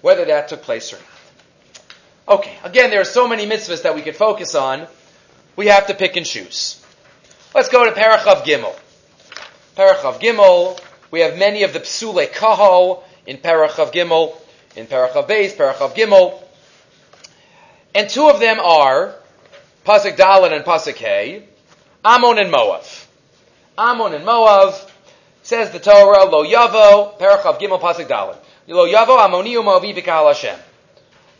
whether 0.01 0.25
that 0.25 0.49
took 0.49 0.63
place 0.63 0.95
or 0.95 0.97
not. 0.97 2.39
Okay, 2.39 2.57
again, 2.65 2.89
there 2.89 3.03
are 3.03 3.05
so 3.05 3.29
many 3.29 3.45
mitzvahs 3.45 3.83
that 3.83 3.95
we 3.95 4.01
could 4.01 4.17
focus 4.17 4.55
on. 4.55 4.87
We 5.57 5.67
have 5.67 5.89
to 5.89 5.95
pick 5.95 6.17
and 6.17 6.25
choose. 6.25 6.83
Let's 7.55 7.69
go 7.69 7.85
to 7.85 7.91
Parachav 7.91 8.45
Gimel. 8.45 8.75
Parachav 9.77 10.23
Gimel, 10.23 10.81
we 11.11 11.21
have 11.21 11.37
many 11.37 11.65
of 11.65 11.75
the 11.75 11.81
Psule 11.81 12.33
Kahal 12.33 13.05
in 13.27 13.37
Parachav 13.37 13.93
Gimel, 13.93 14.35
in 14.77 14.87
Parachav 14.87 15.29
Beis, 15.29 15.55
Parachav 15.55 15.95
Gimel. 15.95 16.43
And 17.95 18.09
two 18.09 18.27
of 18.31 18.41
them 18.41 18.59
are 18.59 19.17
Pasuk 19.85 20.17
Dalet 20.17 20.57
and 20.57 20.65
Pasuk 20.65 20.95
Hey, 20.95 21.45
Ammon 22.03 22.39
and 22.39 22.51
Moav. 22.51 23.07
Ammon 23.77 24.15
and 24.15 24.25
Moab, 24.25 24.90
says 25.43 25.71
the 25.71 25.79
Torah, 25.79 26.25
Lo 26.25 26.45
Yavo, 26.45 27.19
Parachav 27.19 27.61
Gimel 27.61 27.81
Pasuk 27.81 28.07
Dalet. 28.07 28.37
Lo 28.67 28.87
Yavo 28.87 29.19
Ammoni 29.19 29.55
Moavi 29.55 29.95
B'Kahal 29.95 30.29
Hashem. 30.29 30.59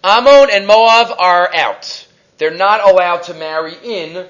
Ammon 0.03 0.49
and 0.51 0.67
Moab 0.67 1.15
are 1.19 1.55
out. 1.55 2.07
They're 2.39 2.55
not 2.55 2.89
allowed 2.89 3.25
to 3.25 3.35
marry 3.35 3.75
in 3.83 4.27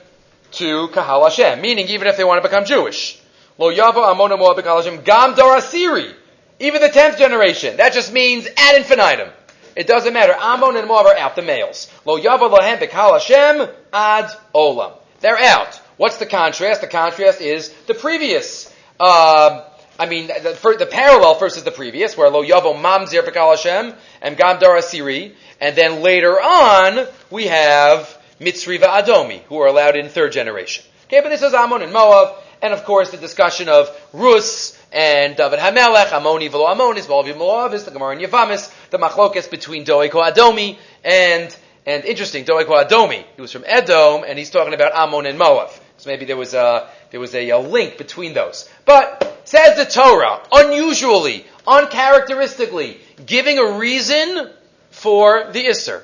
to 0.53 0.89
Kahal 0.89 1.25
Hashem, 1.25 1.61
meaning 1.61 1.87
even 1.89 2.09
if 2.09 2.17
they 2.17 2.25
want 2.25 2.43
to 2.43 2.49
become 2.49 2.65
Jewish. 2.65 3.21
Lo 3.57 3.73
Yavo 3.73 4.11
Ammon 4.11 4.33
and 4.33 4.41
Moab 4.41 4.57
B'Kahal 4.57 4.85
Hashem. 4.85 5.03
Gam 5.03 5.35
Dor 5.35 5.57
Asiri. 5.57 6.13
Even 6.59 6.83
the 6.83 6.89
tenth 6.89 7.19
generation. 7.19 7.77
That 7.77 7.93
just 7.93 8.13
means 8.13 8.47
ad 8.57 8.77
infinitum. 8.77 9.31
It 9.77 9.87
doesn't 9.87 10.13
matter. 10.13 10.35
Ammon 10.35 10.77
and 10.77 10.89
Moab 10.89 11.07
are 11.07 11.17
out, 11.17 11.37
the 11.37 11.43
males. 11.43 11.91
Lo 12.05 12.21
Yavo 12.21 12.51
Lohem 12.51 12.79
B'Kahal 12.79 13.13
Hashem 13.13 13.69
ad 13.93 14.31
Olam. 14.55 14.93
They're 15.21 15.39
out. 15.39 15.77
What's 15.97 16.17
the 16.17 16.27
contrast? 16.27 16.81
The 16.81 16.87
contrast 16.87 17.41
is 17.41 17.73
the 17.87 17.95
previous 17.95 18.70
uh, 19.01 19.65
I 19.99 20.07
mean, 20.07 20.29
the, 20.29 20.55
for, 20.55 20.77
the 20.77 20.87
parallel 20.87 21.35
first 21.35 21.57
is 21.57 21.65
the 21.65 21.71
previous, 21.71 22.17
where 22.17 22.31
lo 22.31 22.45
yavo 22.45 22.75
mamzir 22.75 23.23
b'kal 23.23 23.57
Hashem 23.57 23.95
and 24.23 24.37
gamdar 24.37 24.79
asiri, 24.79 25.35
and 25.61 25.75
then 25.75 26.03
later 26.03 26.41
on 26.41 27.07
we 27.31 27.47
have 27.47 28.19
mitzri 28.39 28.79
adomi, 28.79 29.41
who 29.45 29.59
are 29.59 29.67
allowed 29.67 29.97
in 29.97 30.09
third 30.09 30.33
generation. 30.33 30.85
Okay, 31.07 31.21
but 31.21 31.31
this 31.31 31.43
is 31.43 31.55
Ammon 31.55 31.83
and 31.83 31.93
Moab, 31.93 32.37
and 32.63 32.73
of 32.73 32.85
course 32.85 33.11
the 33.11 33.17
discussion 33.17 33.69
of 33.69 33.89
Rus 34.13 34.79
and 34.93 35.35
David 35.35 35.59
Hamelech, 35.59 36.09
Amoni 36.09 36.51
v'lo 36.51 36.75
Ammonis, 36.75 37.09
Moab 37.09 37.37
Moab 37.37 37.73
is 37.73 37.85
the 37.85 37.91
Gemara 37.91 38.17
in 38.17 38.23
Yavamis, 38.23 38.73
the 38.91 38.99
machlokas 38.99 39.51
between 39.51 39.85
Doeg 39.85 40.11
HaAdomi 40.11 40.79
and 41.05 41.57
and 41.87 42.05
interesting, 42.05 42.45
Doeg 42.45 42.67
HaAdomi. 42.67 43.25
He 43.37 43.41
was 43.41 43.53
from 43.53 43.65
Edom, 43.67 44.25
and 44.27 44.39
he's 44.39 44.51
talking 44.51 44.75
about 44.75 44.93
Ammon 44.95 45.27
and 45.27 45.39
Moab. 45.39 45.71
So 46.01 46.11
maybe 46.11 46.25
there 46.25 46.37
was 46.37 46.55
a 46.55 46.89
there 47.11 47.21
was 47.21 47.35
a, 47.35 47.51
a 47.51 47.59
link 47.59 47.99
between 47.99 48.35
those. 48.35 48.69
But 48.85 49.31
Says 49.51 49.77
the 49.77 49.85
Torah, 49.85 50.41
unusually, 50.53 51.45
uncharacteristically, 51.67 53.01
giving 53.27 53.59
a 53.59 53.73
reason 53.79 54.49
for 54.93 55.51
the 55.51 55.65
Isser. 55.65 56.03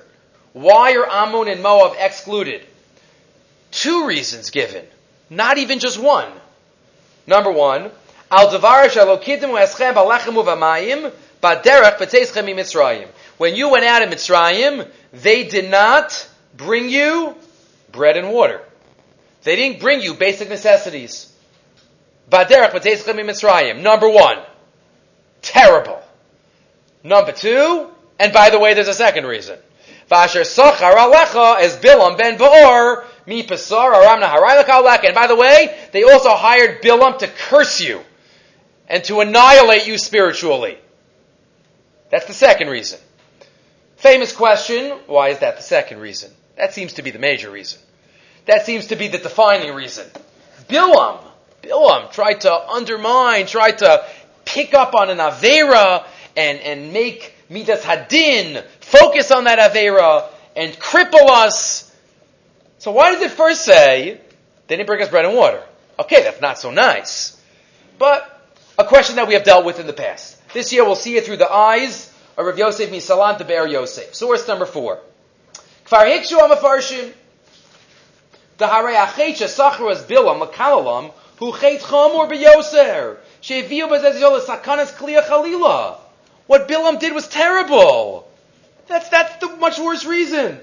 Why 0.52 0.94
are 0.96 1.08
Ammon 1.08 1.46
and 1.46 1.62
Moab 1.62 1.94
excluded? 1.96 2.62
Two 3.70 4.08
reasons 4.08 4.50
given, 4.50 4.84
not 5.30 5.58
even 5.58 5.78
just 5.78 5.96
one. 5.96 6.28
Number 7.28 7.52
one, 7.52 7.92
Al 8.32 8.50
Devar 8.50 8.88
Shalokidim 8.88 9.56
Eschem 9.56 9.94
B'Teischem 11.40 12.54
Mitzrayim. 12.56 13.06
When 13.36 13.54
you 13.54 13.68
went 13.68 13.84
out 13.84 14.02
of 14.02 14.08
Mitzrayim, 14.08 14.90
they 15.12 15.44
did 15.44 15.70
not 15.70 16.28
bring 16.56 16.88
you 16.88 17.36
bread 17.92 18.16
and 18.16 18.32
water. 18.32 18.60
They 19.46 19.54
didn't 19.54 19.78
bring 19.78 20.00
you 20.00 20.14
basic 20.14 20.48
necessities. 20.48 21.32
Number 22.28 24.08
one, 24.08 24.38
terrible. 25.40 26.02
Number 27.04 27.30
two, 27.30 27.88
and 28.18 28.32
by 28.32 28.50
the 28.50 28.58
way, 28.58 28.74
there's 28.74 28.88
a 28.88 28.92
second 28.92 29.24
reason. 29.24 29.56
Vasher 30.10 30.42
Sachar 30.42 30.94
Alecha 30.94 31.62
is 31.62 31.76
Bilam 31.76 32.18
ben 32.18 32.36
Baor, 32.36 33.04
mi 33.26 33.44
Pesar 33.44 33.94
Aram 33.94 34.20
And 34.20 35.14
by 35.14 35.28
the 35.28 35.36
way, 35.36 35.78
they 35.92 36.02
also 36.02 36.30
hired 36.30 36.82
Bilam 36.82 37.16
to 37.18 37.28
curse 37.28 37.80
you 37.80 38.00
and 38.88 39.04
to 39.04 39.20
annihilate 39.20 39.86
you 39.86 39.96
spiritually. 39.96 40.76
That's 42.10 42.26
the 42.26 42.34
second 42.34 42.66
reason. 42.66 42.98
Famous 43.94 44.32
question, 44.32 44.98
why 45.06 45.28
is 45.28 45.38
that 45.38 45.56
the 45.56 45.62
second 45.62 46.00
reason? 46.00 46.32
That 46.56 46.74
seems 46.74 46.94
to 46.94 47.02
be 47.02 47.12
the 47.12 47.20
major 47.20 47.48
reason. 47.48 47.78
That 48.46 48.64
seems 48.64 48.88
to 48.88 48.96
be 48.96 49.08
the 49.08 49.18
defining 49.18 49.74
reason. 49.74 50.06
Bilam 50.68 51.20
Bilam 51.66 52.10
tried 52.12 52.42
to 52.42 52.52
undermine, 52.52 53.46
tried 53.46 53.78
to 53.78 54.06
pick 54.44 54.74
up 54.74 54.94
on 54.94 55.10
an 55.10 55.18
Avera 55.18 56.06
and, 56.36 56.58
and 56.60 56.92
make 56.92 57.34
Midas 57.48 57.84
Hadin 57.84 58.62
focus 58.80 59.30
on 59.30 59.44
that 59.44 59.58
Avera 59.58 60.28
and 60.54 60.72
cripple 60.74 61.28
us. 61.28 61.92
So 62.78 62.92
why 62.92 63.12
does 63.12 63.22
it 63.22 63.30
first 63.32 63.64
say, 63.64 64.20
they 64.68 64.76
didn't 64.76 64.86
bring 64.86 65.02
us 65.02 65.08
bread 65.08 65.24
and 65.24 65.34
water? 65.34 65.62
Okay, 65.98 66.22
that's 66.22 66.40
not 66.40 66.58
so 66.58 66.70
nice. 66.70 67.40
But 67.98 68.32
a 68.78 68.84
question 68.84 69.16
that 69.16 69.26
we 69.26 69.34
have 69.34 69.44
dealt 69.44 69.64
with 69.64 69.80
in 69.80 69.86
the 69.86 69.92
past. 69.92 70.36
This 70.52 70.72
year 70.72 70.84
we'll 70.84 70.94
see 70.94 71.16
it 71.16 71.24
through 71.24 71.38
the 71.38 71.50
eyes 71.50 72.12
of 72.36 72.46
Rav 72.46 72.58
Yosef 72.58 72.90
Misalan 72.90 73.38
to 73.38 73.44
Be'er 73.44 73.66
Yosef. 73.66 74.14
Source 74.14 74.46
number 74.46 74.66
four. 74.66 75.00
Kfar 75.86 76.04
Hikshu. 76.06 77.12
The 78.58 78.66
Hare 78.66 78.94
Achecha 78.94 79.46
Sachras 79.46 80.04
Bilam 80.04 80.46
Makalalam 80.46 81.12
who 81.38 81.52
chait 81.52 81.80
chamor 81.80 82.30
beyoser. 82.30 83.18
Sheviu 83.42 83.88
bezezol 83.88 84.40
sakanas 84.40 84.92
kliya 84.94 85.22
chalila. 85.22 85.98
What 86.46 86.68
Bilam 86.68 86.98
did 86.98 87.12
was 87.12 87.28
terrible. 87.28 88.28
That's 88.88 89.08
that's 89.08 89.36
the 89.36 89.56
much 89.56 89.78
worse 89.78 90.04
reason. 90.04 90.60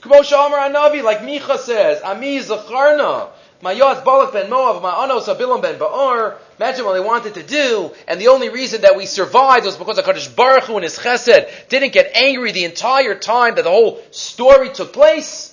Kmo 0.00 0.22
Shamar 0.22 0.70
Anavi, 0.70 1.02
like 1.02 1.18
Micha 1.18 1.58
says, 1.58 2.00
Ami 2.02 2.38
Zacharna, 2.38 3.28
Mayaz 3.62 4.04
Balak 4.04 4.32
ben 4.32 4.48
Moav, 4.48 4.80
Ma'anos 4.80 5.24
Bilam 5.36 5.60
ben 5.60 5.78
Ba'or, 5.78 6.36
Imagine 6.58 6.84
what 6.86 6.94
they 6.94 7.00
wanted 7.00 7.34
to 7.34 7.42
do, 7.42 7.90
and 8.08 8.20
the 8.20 8.28
only 8.28 8.48
reason 8.48 8.82
that 8.82 8.96
we 8.96 9.04
survived 9.04 9.66
was 9.66 9.76
because 9.76 9.98
HaKadosh 9.98 10.34
Baruch 10.34 10.64
Hu 10.64 10.76
and 10.76 10.84
His 10.84 10.98
Chesed 10.98 11.68
didn't 11.68 11.92
get 11.92 12.12
angry 12.14 12.52
the 12.52 12.64
entire 12.64 13.14
time 13.14 13.56
that 13.56 13.64
the 13.64 13.70
whole 13.70 14.00
story 14.10 14.70
took 14.70 14.92
place. 14.92 15.45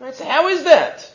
Right? 0.00 0.14
So 0.14 0.24
how 0.24 0.48
is 0.48 0.64
that? 0.64 1.12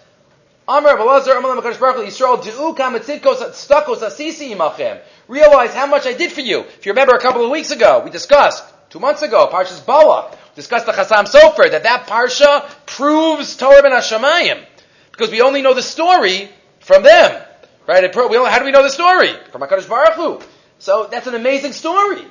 Amar 0.68 0.98
Balazar 0.98 1.38
Amar 1.38 1.56
HaKadosh 1.56 1.80
Baruch 1.80 2.06
Yisrael 2.06 2.42
Du'u 2.42 2.76
Kamatzidkos 2.76 3.38
Stakos 3.52 4.02
Asisi 4.02 4.54
Imachem. 4.54 5.00
Realize 5.28 5.74
how 5.74 5.88
much 5.88 6.06
I 6.06 6.14
did 6.14 6.32
for 6.32 6.42
you. 6.42 6.62
If 6.62 6.86
you 6.86 6.92
remember 6.92 7.16
a 7.16 7.20
couple 7.20 7.44
of 7.44 7.52
weeks 7.52 7.72
ago, 7.72 8.02
we 8.04 8.12
discussed, 8.12 8.64
two 8.90 9.00
months 9.00 9.22
ago, 9.22 9.50
Parshas 9.52 9.86
Balak, 9.86 10.38
discussed 10.56 10.86
the 10.86 10.92
Chasam 10.92 11.26
Sofer, 11.26 11.72
that 11.72 11.84
that 11.84 12.08
Parsha 12.08 12.70
proves 12.86 13.56
Torah 13.56 13.82
ben 13.82 13.92
Hashemayim. 13.92 14.66
Because 15.12 15.32
we 15.32 15.42
only 15.42 15.62
know 15.62 15.74
the 15.74 15.82
story 15.82 16.50
from 16.80 17.04
them. 17.04 17.42
Right? 17.88 18.14
We 18.16 18.38
only, 18.38 18.50
how 18.50 18.60
do 18.60 18.66
we 18.66 18.72
know 18.72 18.84
the 18.84 18.90
story? 18.90 19.34
From 19.52 19.62
HaKadosh 19.62 19.88
Baruch 19.88 20.14
Hu. 20.14 20.42
So 20.80 21.08
that's 21.10 21.28
an 21.28 21.36
amazing 21.36 21.72
story. 21.72 22.26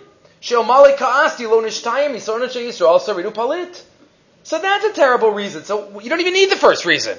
So 4.44 4.58
that's 4.58 4.84
a 4.84 4.92
terrible 4.92 5.30
reason. 5.30 5.64
So 5.64 6.00
you 6.00 6.10
don't 6.10 6.20
even 6.20 6.34
need 6.34 6.50
the 6.50 6.56
first 6.56 6.84
reason. 6.84 7.18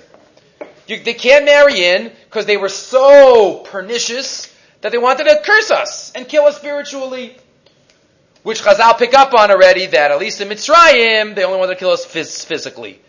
You, 0.87 0.99
they 0.99 1.13
can't 1.13 1.45
marry 1.45 1.85
in 1.85 2.11
because 2.25 2.45
they 2.45 2.57
were 2.57 2.69
so 2.69 3.59
pernicious 3.59 4.53
that 4.81 4.91
they 4.91 4.97
wanted 4.97 5.25
to 5.25 5.41
curse 5.45 5.71
us 5.71 6.11
and 6.13 6.27
kill 6.27 6.43
us 6.43 6.57
spiritually. 6.57 7.37
Which 8.43 8.61
Chazal 8.61 8.97
pick 8.97 9.13
up 9.13 9.33
on 9.33 9.51
already 9.51 9.85
that 9.85 10.11
at 10.11 10.19
least 10.19 10.41
in 10.41 10.49
Mitzrayim, 10.49 11.33
they 11.35 11.45
only 11.45 11.57
wanted 11.57 11.75
to 11.75 11.79
kill 11.79 11.91
us 11.91 12.05
phys- 12.05 12.45
physically. 12.45 12.99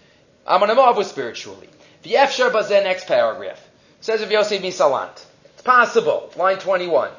Ammon 0.47 0.77
Moab 0.77 0.97
was 0.97 1.09
spiritually. 1.09 1.69
The 2.05 2.13
Efshar 2.13 2.53
Bazeh 2.53 2.85
next 2.85 3.07
paragraph. 3.09 3.61
Says 4.01 4.23
of 4.23 4.31
Yosef 4.31 4.63
Misalant. 4.63 5.25
It's 5.55 5.63
possible. 5.63 6.31
Line 6.37 6.59
21. 6.59 7.11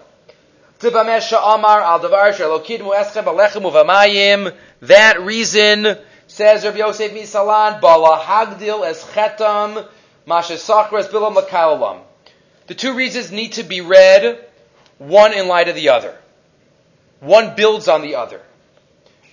That 4.81 5.21
reason, 5.21 5.97
says 6.27 6.65
Rabbi 6.65 6.77
Yosef 6.77 7.11
Misalan, 7.11 7.81
Bala 7.81 8.19
Hagdil 8.19 8.85
es 8.85 9.03
Chetam, 9.03 9.85
Mashesachras 10.27 11.09
Bilam 11.09 11.35
Lakalalam. 11.35 11.99
The 12.67 12.75
two 12.75 12.93
reasons 12.95 13.31
need 13.31 13.53
to 13.53 13.63
be 13.63 13.81
read, 13.81 14.39
one 14.97 15.33
in 15.33 15.47
light 15.47 15.67
of 15.67 15.75
the 15.75 15.89
other. 15.89 16.17
One 17.19 17.55
builds 17.55 17.87
on 17.87 18.01
the 18.01 18.15
other. 18.15 18.41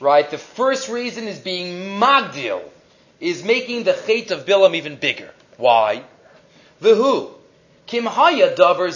Right? 0.01 0.29
The 0.31 0.39
first 0.39 0.89
reason 0.89 1.29
is 1.29 1.39
being 1.39 1.99
Magdil, 1.99 2.63
is 3.21 3.45
making 3.45 3.85
the 3.85 3.93
Chet 3.93 4.31
of 4.31 4.45
Bilam 4.45 4.75
even 4.75 4.97
bigger. 4.97 5.31
Why? 5.57 6.03
The 6.81 6.95
who? 6.95 7.31
Kim 7.87 8.07
haya 8.07 8.55
davar. 8.55 8.89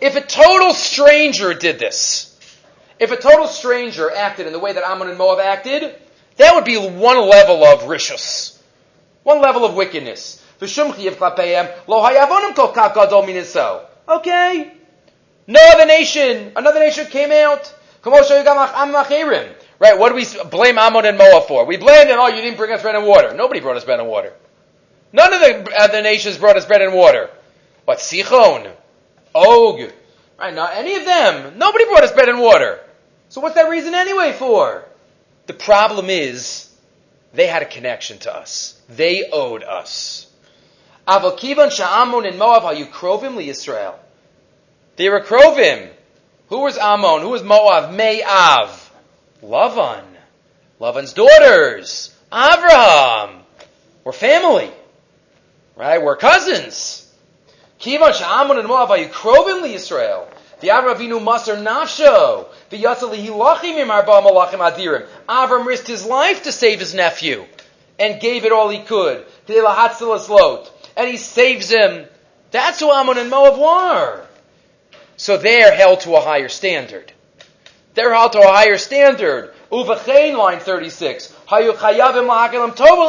If 0.00 0.16
a 0.16 0.20
total 0.20 0.74
stranger 0.74 1.54
did 1.54 1.78
this, 1.78 2.27
if 3.00 3.10
a 3.10 3.16
total 3.16 3.46
stranger 3.46 4.10
acted 4.10 4.46
in 4.46 4.52
the 4.52 4.58
way 4.58 4.72
that 4.72 4.84
Ammon 4.84 5.08
and 5.08 5.18
Moab 5.18 5.38
acted, 5.38 5.94
that 6.36 6.54
would 6.54 6.64
be 6.64 6.76
one 6.76 7.18
level 7.28 7.64
of 7.64 7.82
rishus, 7.82 8.60
one 9.22 9.40
level 9.40 9.64
of 9.64 9.74
wickedness. 9.74 10.44
Okay. 14.08 14.72
No 15.46 15.60
other 15.72 15.86
nation, 15.86 16.52
another 16.56 16.80
nation 16.80 17.06
came 17.06 17.30
out. 17.30 17.72
Right, 19.80 19.98
what 19.98 20.08
do 20.08 20.14
we 20.14 20.26
blame 20.50 20.78
Ammon 20.78 21.06
and 21.06 21.18
Moab 21.18 21.46
for? 21.46 21.64
We 21.64 21.76
blame 21.76 22.08
them, 22.08 22.18
oh, 22.20 22.28
you 22.28 22.42
didn't 22.42 22.56
bring 22.56 22.72
us 22.72 22.82
bread 22.82 22.96
and 22.96 23.06
water. 23.06 23.32
Nobody 23.34 23.60
brought 23.60 23.76
us 23.76 23.84
bread 23.84 24.00
and 24.00 24.08
water. 24.08 24.32
None 25.12 25.32
of 25.32 25.40
the 25.40 25.72
other 25.78 26.02
nations 26.02 26.36
brought 26.36 26.56
us 26.56 26.66
bread 26.66 26.82
and 26.82 26.94
water. 26.94 27.30
What, 27.84 27.98
Sichon? 27.98 28.70
Og? 29.34 29.92
Right, 30.38 30.54
not 30.54 30.74
any 30.74 30.96
of 30.96 31.04
them. 31.04 31.58
Nobody 31.58 31.84
brought 31.86 32.04
us 32.04 32.12
bread 32.12 32.28
and 32.28 32.40
water. 32.40 32.80
So 33.28 33.40
what's 33.40 33.56
that 33.56 33.68
reason 33.68 33.94
anyway 33.94 34.32
for? 34.32 34.84
The 35.46 35.54
problem 35.54 36.10
is, 36.10 36.70
they 37.34 37.46
had 37.46 37.62
a 37.62 37.66
connection 37.66 38.18
to 38.20 38.34
us. 38.34 38.80
They 38.88 39.28
owed 39.30 39.62
us. 39.62 40.26
Avokivan 41.06 41.70
sha'amun 41.70 42.26
and 42.28 42.38
Moab 42.38 42.64
are 42.64 42.74
you 42.74 42.86
krovim 42.86 43.36
li 43.36 43.48
Israel. 43.48 43.98
They 44.96 45.08
were 45.08 45.20
krovim. 45.20 45.90
Who 46.48 46.60
was 46.60 46.76
Ammon? 46.78 47.20
Who 47.20 47.28
was 47.28 47.42
Moab? 47.42 47.92
Me'av. 47.92 48.90
Lavan. 49.42 50.04
Lavan's 50.80 51.12
daughters. 51.12 52.14
Avraham. 52.32 53.40
We're 54.04 54.12
family. 54.12 54.70
Right? 55.76 56.02
We're 56.02 56.16
cousins. 56.16 57.10
Kivan 57.80 58.12
sha'amun 58.12 58.58
and 58.58 58.68
Moab 58.68 58.90
are 58.90 58.98
krovin 58.98 59.62
li 59.62 59.74
Yisrael. 59.74 60.26
The 60.60 60.68
Avram 60.68 60.96
Masar 61.20 61.62
Nafsho. 61.62 62.46
The 62.70 62.82
Yatzali 62.82 63.24
Hilachim 63.24 63.86
Malachim 63.86 64.58
Adirim. 64.58 65.06
Avram 65.28 65.66
risked 65.66 65.86
his 65.86 66.04
life 66.04 66.42
to 66.44 66.52
save 66.52 66.80
his 66.80 66.94
nephew. 66.94 67.44
And 67.98 68.20
gave 68.20 68.44
it 68.44 68.52
all 68.52 68.68
he 68.68 68.80
could. 68.80 69.24
And 69.48 71.08
he 71.08 71.16
saves 71.16 71.70
him. 71.70 72.06
That's 72.50 72.80
who 72.80 72.90
Ammon 72.90 73.18
and 73.18 73.30
Moab 73.30 73.58
were. 73.58 74.26
So 75.16 75.36
they're 75.36 75.74
held 75.74 76.00
to 76.00 76.14
a 76.14 76.20
higher 76.20 76.48
standard. 76.48 77.12
They're 77.94 78.14
held 78.14 78.32
to 78.32 78.40
a 78.40 78.52
higher 78.52 78.78
standard. 78.78 79.52
Uvachain, 79.72 80.36
line 80.36 80.60
36. 80.60 81.34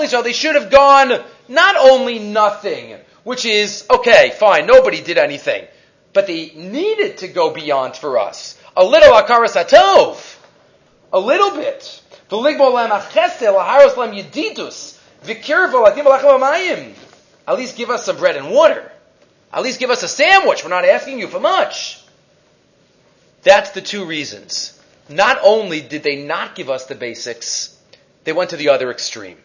So 0.09 0.21
they 0.21 0.33
should 0.33 0.55
have 0.55 0.71
gone 0.71 1.23
not 1.47 1.75
only 1.77 2.19
nothing, 2.19 2.95
which 3.23 3.45
is, 3.45 3.85
okay, 3.89 4.31
fine, 4.37 4.65
nobody 4.65 5.01
did 5.01 5.17
anything, 5.17 5.67
but 6.13 6.27
they 6.27 6.51
needed 6.55 7.17
to 7.19 7.27
go 7.27 7.51
beyond 7.51 7.95
for 7.95 8.17
us. 8.19 8.59
A 8.75 8.83
little 8.83 9.13
akaras 9.13 9.55
atov. 9.55 10.37
A 11.11 11.19
little 11.19 11.51
bit. 11.51 12.01
At 17.47 17.57
least 17.57 17.77
give 17.77 17.89
us 17.89 18.05
some 18.05 18.17
bread 18.17 18.35
and 18.35 18.51
water. 18.51 18.91
At 19.51 19.63
least 19.63 19.79
give 19.79 19.89
us 19.89 20.03
a 20.03 20.07
sandwich. 20.07 20.63
We're 20.63 20.69
not 20.69 20.85
asking 20.85 21.19
you 21.19 21.27
for 21.27 21.39
much. 21.39 21.99
That's 23.41 23.71
the 23.71 23.81
two 23.81 24.05
reasons. 24.05 24.79
Not 25.07 25.39
only 25.43 25.81
did 25.81 26.03
they 26.03 26.23
not 26.23 26.53
give 26.55 26.69
us 26.69 26.85
the 26.85 26.93
basics, 26.93 27.75
they 28.23 28.33
went 28.33 28.51
to 28.51 28.57
the 28.57 28.69
other 28.69 28.91
extreme. 28.91 29.37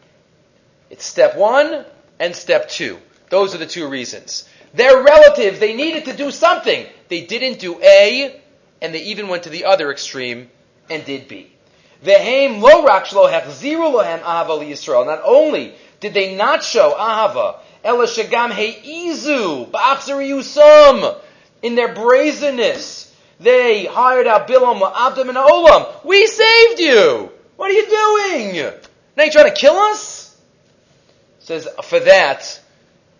It's 0.90 1.06
step 1.06 1.36
one 1.36 1.86
and 2.20 2.36
step 2.36 2.68
two. 2.68 2.98
Those 3.30 3.54
are 3.54 3.58
the 3.58 3.66
two 3.66 3.88
reasons. 3.88 4.46
They're 4.74 5.02
relatives. 5.02 5.58
They 5.60 5.74
needed 5.74 6.06
to 6.06 6.12
do 6.16 6.30
something. 6.30 6.86
They 7.08 7.22
didn't 7.22 7.60
do 7.60 7.80
A, 7.80 8.40
and 8.82 8.92
they 8.94 9.02
even 9.04 9.28
went 9.28 9.44
to 9.44 9.50
the 9.50 9.64
other 9.66 9.90
extreme 9.90 10.50
and 10.90 11.04
did 11.04 11.28
B. 11.28 11.50
Not 12.04 13.12
only 15.24 15.74
did 16.00 16.12
they 16.12 16.34
not 16.36 16.62
show 16.62 16.92
ahava, 16.92 17.58
in 21.62 21.74
their 21.74 21.94
brazenness. 21.94 23.14
They 23.40 23.86
hired 23.86 24.26
out 24.26 24.46
Bilam 24.48 24.80
Abdam 24.80 25.28
and 25.28 25.38
Olam. 25.38 26.04
We 26.04 26.26
saved 26.26 26.80
you. 26.80 27.30
What 27.56 27.70
are 27.70 27.74
you 27.74 27.86
doing? 27.86 28.72
Now 29.16 29.24
you 29.24 29.30
trying 29.30 29.50
to 29.52 29.56
kill 29.56 29.76
us? 29.76 30.24
says 31.40 31.68
for 31.82 32.00
that 32.00 32.58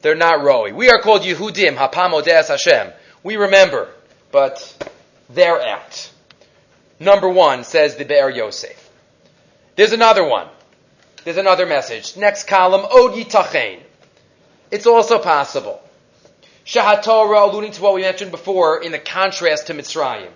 they're 0.04 0.14
not 0.14 0.44
roi. 0.44 0.74
We 0.74 0.90
are 0.90 1.00
called 1.00 1.22
Yehudim, 1.22 1.76
Hapam 1.76 2.10
Odeas 2.12 2.48
Hashem. 2.48 2.92
We 3.22 3.36
remember, 3.36 3.88
but 4.30 4.92
they're 5.30 5.62
out. 5.62 6.10
Number 7.00 7.26
one 7.26 7.64
says 7.64 7.96
the 7.96 8.04
Be'er 8.04 8.28
Yosef. 8.28 8.90
There's 9.76 9.92
another 9.92 10.28
one. 10.28 10.46
There's 11.24 11.38
another 11.38 11.64
message. 11.64 12.18
Next 12.18 12.44
column, 12.44 12.82
Od 12.82 13.14
Yitachein. 13.14 13.80
It's 14.70 14.86
also 14.86 15.18
possible. 15.18 15.80
Shahatorah, 16.66 17.50
alluding 17.50 17.72
to 17.72 17.82
what 17.82 17.94
we 17.94 18.02
mentioned 18.02 18.30
before 18.30 18.82
in 18.82 18.92
the 18.92 18.98
contrast 18.98 19.68
to 19.68 19.74
Mitzrayim. 19.74 20.28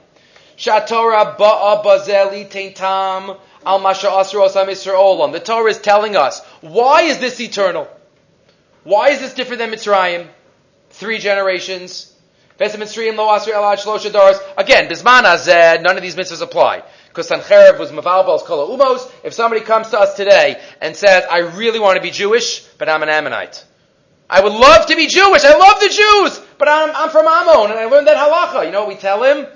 Shahatorah 0.57 1.37
ba'a 1.37 1.85
bazeli 1.85 2.49
teintam 2.49 3.39
al 3.67 3.79
masha 3.81 4.07
olam. 4.07 5.33
The 5.33 5.41
Torah 5.41 5.71
is 5.71 5.79
telling 5.79 6.17
us, 6.17 6.43
why 6.63 7.03
is 7.03 7.19
this 7.19 7.39
eternal? 7.39 7.87
Why 8.85 9.11
is 9.11 9.21
this 9.21 9.35
different 9.35 9.59
than 9.59 9.71
Mitzrayim? 9.71 10.29
Three 10.91 11.19
generations. 11.19 12.15
Again, 12.59 12.89
none 15.83 15.97
of 15.97 16.03
these 16.03 16.17
mitzvahs 16.17 16.43
apply. 16.43 16.83
Because 17.09 17.31
Sancherev 17.31 17.79
was 17.79 17.93
Mavalbal's 17.93 18.43
Kala 18.43 18.77
Umos. 18.77 19.11
If 19.23 19.33
somebody 19.33 19.65
comes 19.65 19.91
to 19.91 19.99
us 19.99 20.15
today 20.15 20.61
and 20.81 20.97
says, 20.97 21.25
I 21.31 21.39
really 21.39 21.79
want 21.79 21.97
to 21.97 22.03
be 22.03 22.11
Jewish, 22.11 22.63
but 22.79 22.89
I'm 22.89 23.03
an 23.03 23.09
Ammonite. 23.09 23.65
I 24.29 24.41
would 24.41 24.53
love 24.53 24.87
to 24.87 24.97
be 24.97 25.07
Jewish. 25.07 25.45
I 25.45 25.57
love 25.57 25.81
the 25.81 25.89
Jews, 25.89 26.41
but 26.59 26.69
I'm, 26.69 26.91
I'm 26.95 27.11
from 27.11 27.27
Ammon 27.27 27.71
and 27.71 27.79
I 27.79 27.85
learned 27.85 28.09
that 28.09 28.17
halacha. 28.17 28.67
You 28.67 28.73
know 28.73 28.81
what 28.81 28.89
we 28.89 28.97
tell 28.97 29.23
him? 29.23 29.47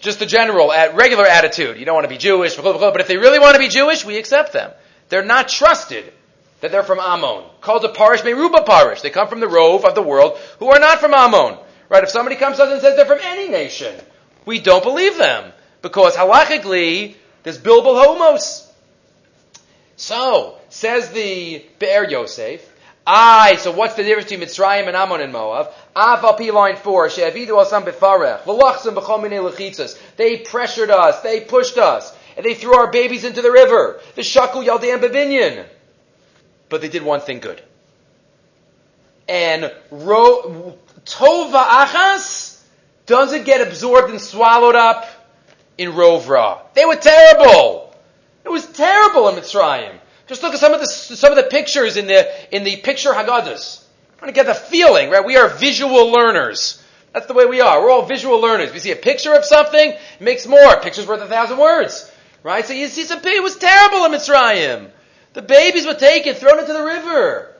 just 0.00 0.18
the 0.18 0.26
general, 0.26 0.72
at 0.72 0.94
regular 0.96 1.26
attitude. 1.26 1.78
You 1.78 1.84
don't 1.84 1.94
want 1.94 2.04
to 2.04 2.08
be 2.08 2.18
Jewish, 2.18 2.56
but 2.56 3.00
if 3.00 3.06
they 3.06 3.18
really 3.18 3.38
want 3.38 3.54
to 3.54 3.58
be 3.58 3.68
Jewish, 3.68 4.04
we 4.04 4.16
accept 4.16 4.52
them. 4.52 4.70
They're 5.08 5.24
not 5.24 5.48
trusted. 5.48 6.12
That 6.60 6.72
they're 6.72 6.82
from 6.82 7.00
Ammon. 7.00 7.44
Called 7.60 7.82
the 7.82 7.88
Parish 7.88 8.22
Meruba 8.22 8.64
Parish. 8.66 9.02
They 9.02 9.10
come 9.10 9.28
from 9.28 9.40
the 9.40 9.48
Rove 9.48 9.84
of 9.84 9.94
the 9.94 10.02
world 10.02 10.38
who 10.58 10.68
are 10.68 10.78
not 10.78 11.00
from 11.00 11.14
Ammon. 11.14 11.58
Right? 11.88 12.04
If 12.04 12.10
somebody 12.10 12.36
comes 12.36 12.56
to 12.56 12.64
us 12.64 12.72
and 12.72 12.80
says 12.80 12.96
they're 12.96 13.06
from 13.06 13.18
any 13.22 13.48
nation, 13.48 13.94
we 14.46 14.60
don't 14.60 14.84
believe 14.84 15.18
them. 15.18 15.52
Because 15.82 16.14
halachically, 16.14 17.14
there's 17.42 17.58
Bilbul 17.58 18.02
Homos. 18.04 18.70
So, 19.96 20.58
says 20.68 21.10
the 21.10 21.64
Be'er 21.78 22.08
Yosef, 22.08 22.66
I, 23.06 23.56
so 23.56 23.72
what's 23.72 23.94
the 23.94 24.02
difference 24.02 24.30
between 24.30 24.46
Mitzrayim 24.46 24.86
and 24.86 24.96
Ammon 24.96 25.20
and 25.20 25.32
Moab? 25.32 25.72
Av 25.96 26.38
P 26.38 26.50
line 26.50 26.76
4, 26.76 27.10
She'avidu 27.10 27.48
asam 27.48 27.82
befarech, 27.84 28.42
v'lachzim 28.42 28.94
b'chol 28.94 29.20
minei 29.20 29.50
lechitzas. 29.50 29.98
They 30.16 30.36
pressured 30.38 30.90
us, 30.90 31.20
they 31.22 31.40
pushed 31.40 31.76
us, 31.76 32.14
and 32.36 32.44
they 32.44 32.54
threw 32.54 32.74
our 32.74 32.90
babies 32.90 33.24
into 33.24 33.42
the 33.42 33.50
river. 33.50 34.00
The 34.14 34.22
shaku 34.22 34.62
yaldeim 34.62 35.00
bebinyan. 35.00 35.66
But 36.70 36.80
they 36.80 36.88
did 36.88 37.02
one 37.02 37.20
thing 37.20 37.40
good. 37.40 37.60
And 39.28 39.70
ro, 39.90 40.78
tova 41.04 41.64
achas 41.64 42.62
doesn't 43.06 43.44
get 43.44 43.60
absorbed 43.60 44.10
and 44.10 44.20
swallowed 44.20 44.76
up 44.76 45.06
in 45.76 45.92
Rovra. 45.92 46.62
They 46.74 46.84
were 46.84 46.96
terrible. 46.96 47.94
It 48.44 48.48
was 48.48 48.66
terrible 48.66 49.28
in 49.28 49.34
Mitzrayim. 49.34 49.98
Just 50.26 50.42
look 50.42 50.54
at 50.54 50.60
some 50.60 50.72
of 50.72 50.80
the 50.80 50.86
some 50.86 51.32
of 51.32 51.36
the 51.36 51.50
pictures 51.50 51.96
in 51.96 52.06
the 52.06 52.56
in 52.56 52.64
the 52.64 52.76
picture 52.76 53.10
Haggadahs. 53.10 53.84
I 54.18 54.24
want 54.24 54.28
to 54.28 54.32
get 54.32 54.46
the 54.46 54.54
feeling, 54.54 55.10
right? 55.10 55.24
We 55.24 55.36
are 55.36 55.48
visual 55.48 56.10
learners. 56.10 56.82
That's 57.12 57.26
the 57.26 57.34
way 57.34 57.46
we 57.46 57.60
are. 57.60 57.82
We're 57.82 57.90
all 57.90 58.06
visual 58.06 58.40
learners. 58.40 58.72
We 58.72 58.78
see 58.78 58.92
a 58.92 58.96
picture 58.96 59.34
of 59.34 59.44
something, 59.44 59.90
it 59.90 60.20
makes 60.20 60.46
more. 60.46 60.74
A 60.74 60.80
picture's 60.80 61.06
worth 61.06 61.20
a 61.20 61.26
thousand 61.26 61.58
words. 61.58 62.10
Right? 62.42 62.64
So 62.64 62.72
you 62.72 62.86
see 62.88 63.04
some 63.04 63.20
it 63.24 63.42
was 63.42 63.56
terrible 63.56 64.04
in 64.04 64.12
Mitzrayim. 64.12 64.90
The 65.32 65.42
babies 65.42 65.86
were 65.86 65.94
taken, 65.94 66.34
thrown 66.34 66.58
into 66.58 66.72
the 66.72 66.82
river. 66.82 67.54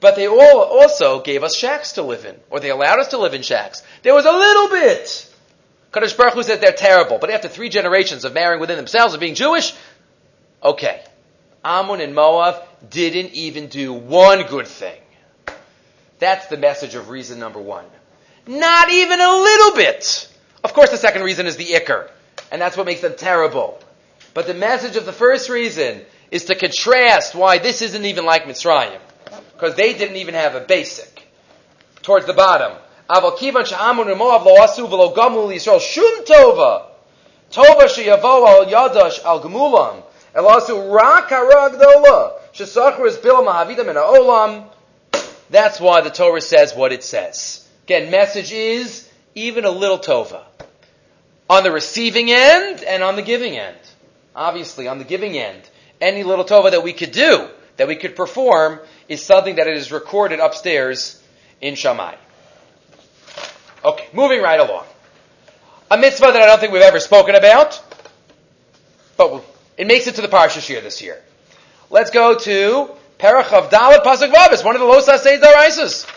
But 0.00 0.16
they 0.16 0.26
all 0.26 0.62
also 0.62 1.22
gave 1.22 1.44
us 1.44 1.56
shacks 1.56 1.92
to 1.92 2.02
live 2.02 2.24
in, 2.24 2.34
or 2.50 2.60
they 2.60 2.70
allowed 2.70 3.00
us 3.00 3.08
to 3.08 3.18
live 3.18 3.34
in 3.34 3.42
shacks. 3.42 3.82
There 4.02 4.14
was 4.14 4.26
a 4.26 4.32
little 4.32 4.68
bit. 4.68 5.32
Kadosh 5.92 6.16
Baruch 6.16 6.34
Hu 6.34 6.42
said 6.42 6.60
they're 6.60 6.72
terrible, 6.72 7.18
but 7.18 7.30
after 7.30 7.48
three 7.48 7.68
generations 7.68 8.24
of 8.24 8.34
marrying 8.34 8.60
within 8.60 8.76
themselves 8.76 9.14
and 9.14 9.20
being 9.20 9.34
Jewish, 9.34 9.74
okay. 10.62 11.02
Amun 11.64 12.00
and 12.00 12.14
Moab 12.14 12.62
didn't 12.90 13.32
even 13.34 13.68
do 13.68 13.92
one 13.92 14.42
good 14.48 14.66
thing. 14.66 15.00
That's 16.18 16.46
the 16.46 16.56
message 16.56 16.94
of 16.94 17.08
reason 17.08 17.38
number 17.38 17.60
one. 17.60 17.84
Not 18.46 18.90
even 18.90 19.20
a 19.20 19.36
little 19.36 19.76
bit. 19.76 20.28
Of 20.64 20.72
course, 20.74 20.90
the 20.90 20.96
second 20.96 21.22
reason 21.22 21.46
is 21.46 21.56
the 21.56 21.66
ikr, 21.66 22.08
and 22.50 22.60
that's 22.60 22.76
what 22.76 22.86
makes 22.86 23.00
them 23.02 23.14
terrible. 23.16 23.78
But 24.34 24.46
the 24.46 24.54
message 24.54 24.96
of 24.96 25.06
the 25.06 25.12
first 25.12 25.48
reason 25.48 26.02
is 26.32 26.46
to 26.46 26.54
contrast 26.56 27.34
why 27.34 27.58
this 27.58 27.82
isn't 27.82 28.06
even 28.06 28.24
like 28.24 28.44
Mitzrayim, 28.44 28.98
because 29.52 29.76
they 29.76 29.92
didn't 29.92 30.16
even 30.16 30.34
have 30.34 30.54
a 30.54 30.60
basic. 30.60 31.28
Towards 32.02 32.26
the 32.26 32.32
bottom, 32.32 32.72
tova, 33.08 33.36
yadash 38.66 39.22
al 39.24 39.42
haragdola. 41.28 42.32
Shesachar 42.54 43.06
is 43.06 43.18
bil 43.18 43.44
mahavidim 43.44 43.88
in. 43.90 44.64
That's 45.50 45.78
why 45.78 46.00
the 46.00 46.10
Torah 46.10 46.40
says 46.40 46.74
what 46.74 46.92
it 46.92 47.04
says. 47.04 47.68
Again, 47.84 48.10
message 48.10 48.52
is 48.52 49.06
even 49.34 49.66
a 49.66 49.70
little 49.70 49.98
tova. 49.98 50.44
On 51.50 51.62
the 51.62 51.70
receiving 51.70 52.30
end 52.30 52.82
and 52.84 53.02
on 53.02 53.16
the 53.16 53.22
giving 53.22 53.58
end. 53.58 53.76
Obviously, 54.34 54.88
on 54.88 54.96
the 54.96 55.04
giving 55.04 55.36
end, 55.36 55.62
any 56.02 56.24
little 56.24 56.44
tova 56.44 56.72
that 56.72 56.82
we 56.82 56.92
could 56.92 57.12
do, 57.12 57.48
that 57.76 57.88
we 57.88 57.96
could 57.96 58.16
perform, 58.16 58.80
is 59.08 59.24
something 59.24 59.56
that 59.56 59.68
is 59.68 59.92
recorded 59.92 60.40
upstairs 60.40 61.22
in 61.60 61.74
Shamayim. 61.74 62.18
Okay, 63.84 64.08
moving 64.12 64.42
right 64.42 64.60
along. 64.60 64.84
A 65.90 65.96
mitzvah 65.96 66.32
that 66.32 66.42
I 66.42 66.46
don't 66.46 66.60
think 66.60 66.72
we've 66.72 66.82
ever 66.82 67.00
spoken 67.00 67.34
about, 67.34 67.80
but 69.16 69.44
it 69.76 69.86
makes 69.86 70.06
it 70.06 70.16
to 70.16 70.22
the 70.22 70.28
Parsha 70.28 70.58
Shiur 70.58 70.82
this 70.82 71.00
year. 71.00 71.22
Let's 71.90 72.10
go 72.10 72.38
to 72.38 72.90
Perach 73.18 73.52
of 73.52 73.70
Dalit 73.70 74.02
Pasuk 74.02 74.32
Vav. 74.32 74.64
one 74.64 74.74
of 74.74 74.80
the 74.80 74.86
Los 74.86 75.08
Aseis 75.08 75.40
Daraisis. 75.40 76.08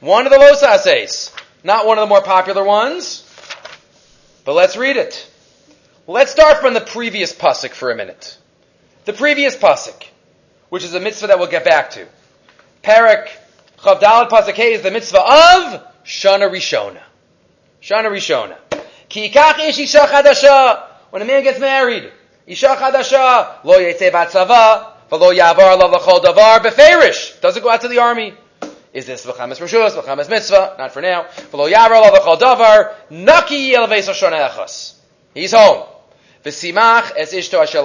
One 0.00 0.26
of 0.26 0.32
the 0.32 0.38
Los 0.38 0.62
Aseis. 0.62 1.34
Not 1.64 1.86
one 1.86 1.98
of 1.98 2.02
the 2.02 2.08
more 2.08 2.22
popular 2.22 2.64
ones. 2.64 3.28
But 4.44 4.54
let's 4.54 4.76
read 4.76 4.96
it. 4.96 5.28
Let's 6.06 6.32
start 6.32 6.58
from 6.58 6.74
the 6.74 6.80
previous 6.80 7.32
Pasuk 7.32 7.70
for 7.70 7.90
a 7.90 7.96
minute. 7.96 8.36
The 9.04 9.12
previous 9.12 9.56
Pasuk, 9.56 10.04
which 10.68 10.84
is 10.84 10.94
a 10.94 11.00
mitzvah 11.00 11.26
that 11.28 11.38
we'll 11.38 11.50
get 11.50 11.64
back 11.64 11.90
to. 11.92 12.06
Parak 12.84 13.28
Chavdalit 13.78 14.28
Pasuk 14.28 14.58
is 14.58 14.82
the 14.82 14.92
mitzvah 14.92 15.18
of 15.18 15.82
Shana 16.04 16.48
Rishona. 16.48 17.00
Shana 17.82 18.10
Rishona. 18.10 18.56
Ki 19.08 19.26
ish 19.26 19.78
isha 19.78 19.98
chadasha. 19.98 20.84
When 21.10 21.20
a 21.20 21.24
man 21.24 21.42
gets 21.42 21.58
married, 21.58 22.10
Isha 22.46 22.76
chadasha, 22.76 23.64
lo 23.64 23.78
yetze 23.78 24.10
batzava, 24.10 24.92
v'lo 25.10 25.36
yavar 25.36 25.78
lo 25.78 25.88
l'chol 25.88 26.22
davar 26.22 26.60
beferish. 26.60 27.40
Doesn't 27.40 27.62
go 27.62 27.70
out 27.70 27.82
to 27.82 27.88
the 27.88 27.98
army. 27.98 28.34
Is 28.92 29.06
this 29.06 29.26
v'chames 29.26 29.58
rishus, 29.60 29.90
v'chames 29.90 30.30
mitzvah? 30.30 30.76
Not 30.78 30.92
for 30.92 31.02
now. 31.02 31.24
V'lo 31.50 31.70
yavar 31.70 32.00
lo 32.00 32.12
l'chol 32.12 32.38
davar, 32.38 32.94
naki 33.10 33.72
hashon 33.72 34.32
echos. 34.32 34.94
He's 35.34 35.52
home. 35.52 35.86
V'simach 36.44 37.12
es 37.16 37.34
ishto 37.34 37.60
asher 37.60 37.82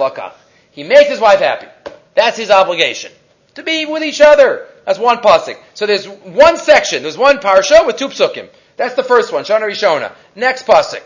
He 0.78 0.84
makes 0.84 1.10
his 1.10 1.18
wife 1.18 1.40
happy. 1.40 1.66
That's 2.14 2.38
his 2.38 2.52
obligation. 2.52 3.10
To 3.56 3.64
be 3.64 3.84
with 3.84 4.04
each 4.04 4.20
other. 4.20 4.68
That's 4.84 4.96
one 4.96 5.18
pasuk. 5.18 5.56
So 5.74 5.86
there's 5.86 6.06
one 6.06 6.56
section, 6.56 7.02
there's 7.02 7.18
one 7.18 7.38
parsha 7.38 7.84
with 7.84 7.96
two 7.96 8.06
psukim. 8.06 8.48
That's 8.76 8.94
the 8.94 9.02
first 9.02 9.32
one, 9.32 9.42
Shana 9.42 9.62
Rishona. 9.62 10.12
Next 10.36 10.66
pasuk. 10.66 11.02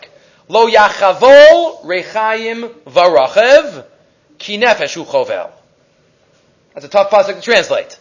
Lo 0.49 0.69
yachavol 0.69 1.85
rechayim 1.85 2.69
varachev 2.85 3.87
ki 4.37 4.59
nefesh 4.59 5.03
chovel. 5.07 5.51
That's 6.75 6.85
a 6.85 6.91
tough 6.91 7.11
pasuk 7.11 7.37
to 7.37 7.41
translate. 7.41 7.99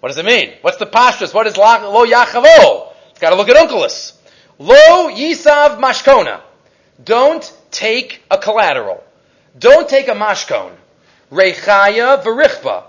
What 0.00 0.10
does 0.10 0.18
it 0.18 0.26
mean? 0.26 0.52
What's 0.60 0.76
the 0.76 0.84
pashtus? 0.84 1.32
What 1.32 1.46
is 1.46 1.56
lo 1.56 2.04
yachavol? 2.04 2.92
It's 3.12 3.18
got 3.18 3.30
to 3.30 3.36
look 3.36 3.48
at 3.48 3.56
Unkelus. 3.56 4.14
Lo 4.58 5.08
yisav 5.08 5.80
mashkona. 5.80 6.42
Don't 7.02 7.50
take 7.70 8.20
a 8.30 8.36
collateral. 8.36 9.02
Don't 9.58 9.88
take 9.88 10.08
a 10.08 10.14
mashkon. 10.14 10.72
Rechaya 11.30 12.22
verichba. 12.22 12.84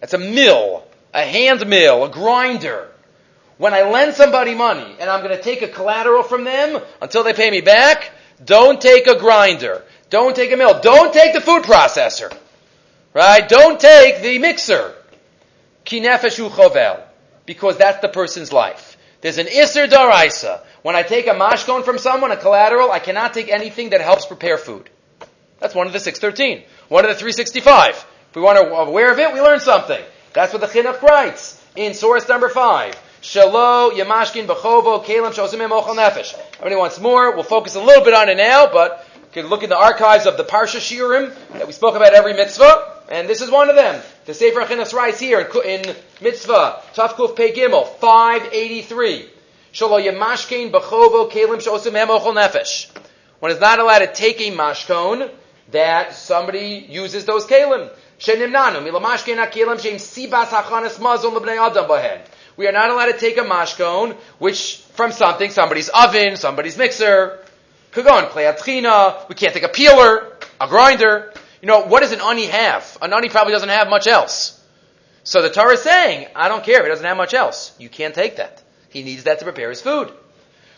That's 0.00 0.14
a 0.14 0.18
mill, 0.18 0.84
a 1.12 1.22
hand 1.22 1.66
mill, 1.66 2.04
a 2.04 2.08
grinder. 2.08 2.88
When 3.58 3.72
I 3.72 3.90
lend 3.90 4.14
somebody 4.14 4.54
money 4.54 4.96
and 5.00 5.08
I'm 5.08 5.22
going 5.22 5.36
to 5.36 5.42
take 5.42 5.62
a 5.62 5.68
collateral 5.68 6.22
from 6.22 6.44
them 6.44 6.80
until 7.00 7.24
they 7.24 7.32
pay 7.32 7.50
me 7.50 7.62
back, 7.62 8.12
don't 8.44 8.80
take 8.80 9.06
a 9.06 9.18
grinder. 9.18 9.82
Don't 10.10 10.36
take 10.36 10.52
a 10.52 10.56
mill. 10.56 10.80
Don't 10.80 11.12
take 11.12 11.32
the 11.32 11.40
food 11.40 11.62
processor. 11.62 12.34
Right? 13.14 13.48
Don't 13.48 13.80
take 13.80 14.20
the 14.20 14.38
mixer. 14.38 14.94
Kinefeshu. 15.86 17.02
Because 17.46 17.78
that's 17.78 18.00
the 18.00 18.08
person's 18.08 18.52
life. 18.52 18.96
There's 19.22 19.38
an 19.38 19.46
Isser 19.46 19.88
Daraisa. 19.88 20.60
When 20.82 20.94
I 20.94 21.02
take 21.02 21.26
a 21.26 21.30
mashkon 21.30 21.84
from 21.84 21.98
someone, 21.98 22.30
a 22.30 22.36
collateral, 22.36 22.92
I 22.92 22.98
cannot 22.98 23.34
take 23.34 23.48
anything 23.48 23.90
that 23.90 24.00
helps 24.00 24.26
prepare 24.26 24.58
food. 24.58 24.90
That's 25.58 25.74
one 25.74 25.86
of 25.86 25.92
the 25.92 26.00
613. 26.00 26.64
One 26.88 27.04
of 27.04 27.10
the 27.10 27.16
365. 27.16 27.94
If 27.96 28.36
we 28.36 28.42
want 28.42 28.58
to 28.58 28.66
aware 28.66 29.12
of 29.12 29.18
it, 29.18 29.32
we 29.34 29.40
learn 29.40 29.58
something. 29.60 30.00
That's 30.32 30.52
what 30.52 30.60
the 30.60 30.68
Chinuch 30.68 31.02
writes 31.02 31.60
in 31.74 31.94
source 31.94 32.28
number 32.28 32.48
5. 32.48 32.94
Shalo 33.22 33.90
Yamashkin 33.90 34.46
Bechovo 34.46 35.04
Kalim 35.04 35.32
Shosimim 35.32 35.70
Ochel 35.70 35.96
Nefesh. 35.96 36.38
Everybody 36.58 36.76
wants 36.76 37.00
more? 37.00 37.34
We'll 37.34 37.42
focus 37.42 37.74
a 37.74 37.80
little 37.80 38.04
bit 38.04 38.14
on 38.14 38.28
it 38.28 38.36
now, 38.36 38.68
but 38.70 39.04
you 39.14 39.42
can 39.42 39.50
look 39.50 39.64
in 39.64 39.68
the 39.68 39.76
archives 39.76 40.26
of 40.26 40.36
the 40.36 40.44
Parsha 40.44 40.78
Shiurim 40.78 41.34
that 41.54 41.66
we 41.66 41.72
spoke 41.72 41.96
about 41.96 42.14
every 42.14 42.34
mitzvah, 42.34 43.02
and 43.10 43.28
this 43.28 43.40
is 43.40 43.50
one 43.50 43.68
of 43.68 43.74
them. 43.74 44.00
The 44.26 44.34
Sefer 44.34 44.60
Chinuch 44.60 44.92
writes 44.92 45.18
here 45.18 45.40
in, 45.40 45.96
Mitzvah 46.20 46.82
Tafkuf 46.94 47.34
Pei 47.34 47.52
Gimel 47.52 47.88
583. 47.96 49.28
Shalo 49.72 50.00
Yamashkin 50.00 50.70
Bechovo 50.70 51.28
Kalim 51.28 51.56
Shosimim 51.56 52.16
Ochel 52.16 52.34
Nefesh. 52.34 52.96
One 53.40 53.50
is 53.50 53.58
not 53.58 53.80
allowed 53.80 53.98
to 53.98 54.12
take 54.12 54.40
a 54.40 54.52
mashkon 54.52 55.30
that 55.70 56.14
somebody 56.14 56.86
uses 56.88 57.24
those 57.24 57.46
kalim. 57.46 57.90
We 62.56 62.66
are 62.66 62.72
not 62.72 62.90
allowed 62.90 63.06
to 63.06 63.18
take 63.18 63.36
a 63.36 63.42
mashkon, 63.42 64.14
which 64.38 64.76
from 64.92 65.12
something, 65.12 65.50
somebody's 65.50 65.88
oven, 65.90 66.36
somebody's 66.36 66.78
mixer. 66.78 67.40
Could 67.92 68.06
go 68.06 68.14
on 68.14 68.24
We 69.28 69.34
can't 69.34 69.54
take 69.54 69.62
a 69.62 69.68
peeler, 69.68 70.32
a 70.60 70.68
grinder. 70.68 71.32
You 71.60 71.68
know, 71.68 71.82
what 71.82 72.00
does 72.00 72.12
an 72.12 72.20
ani 72.20 72.46
have? 72.46 72.96
An 73.02 73.12
ani 73.12 73.28
probably 73.28 73.52
doesn't 73.52 73.68
have 73.68 73.88
much 73.88 74.06
else. 74.06 74.62
So 75.24 75.42
the 75.42 75.50
Torah 75.50 75.72
is 75.74 75.82
saying, 75.82 76.28
I 76.36 76.48
don't 76.48 76.62
care 76.62 76.78
if 76.78 76.84
he 76.84 76.88
doesn't 76.88 77.04
have 77.04 77.16
much 77.16 77.34
else. 77.34 77.74
You 77.78 77.88
can't 77.88 78.14
take 78.14 78.36
that. 78.36 78.62
He 78.90 79.02
needs 79.02 79.24
that 79.24 79.40
to 79.40 79.44
prepare 79.44 79.70
his 79.70 79.82
food. 79.82 80.12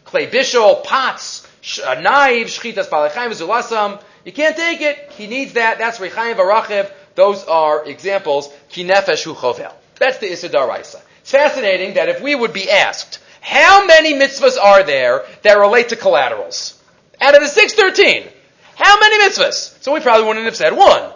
Clay 0.04 0.26
bishul, 0.26 0.82
pots, 0.84 1.46
sh- 1.60 1.80
uh, 1.80 2.00
knives, 2.00 2.58
shchitas 2.58 2.88
palachayim, 2.88 3.30
zulasam. 3.30 4.00
You 4.24 4.32
can't 4.32 4.56
take 4.56 4.80
it. 4.80 5.12
He 5.12 5.26
needs 5.26 5.54
that. 5.54 5.78
That's 5.78 5.98
rechaim 5.98 6.34
v'rachev. 6.34 6.90
those 7.14 7.44
are 7.44 7.84
examples. 7.84 8.48
Kinefesh 8.70 9.24
hu 9.24 9.34
chovel. 9.34 9.72
That's 9.96 10.18
the 10.18 10.30
Issa 10.30 10.48
Daraisa. 10.48 11.00
It's 11.20 11.30
fascinating 11.30 11.94
that 11.94 12.08
if 12.08 12.20
we 12.20 12.34
would 12.34 12.52
be 12.52 12.70
asked, 12.70 13.20
how 13.40 13.86
many 13.86 14.14
mitzvahs 14.14 14.58
are 14.58 14.82
there 14.82 15.24
that 15.42 15.58
relate 15.58 15.90
to 15.90 15.96
collaterals? 15.96 16.82
Out 17.20 17.34
of 17.34 17.42
the 17.42 17.48
613, 17.48 18.28
how 18.76 19.00
many 19.00 19.18
mitzvahs? 19.24 19.82
So 19.82 19.92
we 19.92 20.00
probably 20.00 20.26
wouldn't 20.26 20.44
have 20.44 20.56
said 20.56 20.76
one. 20.76 21.12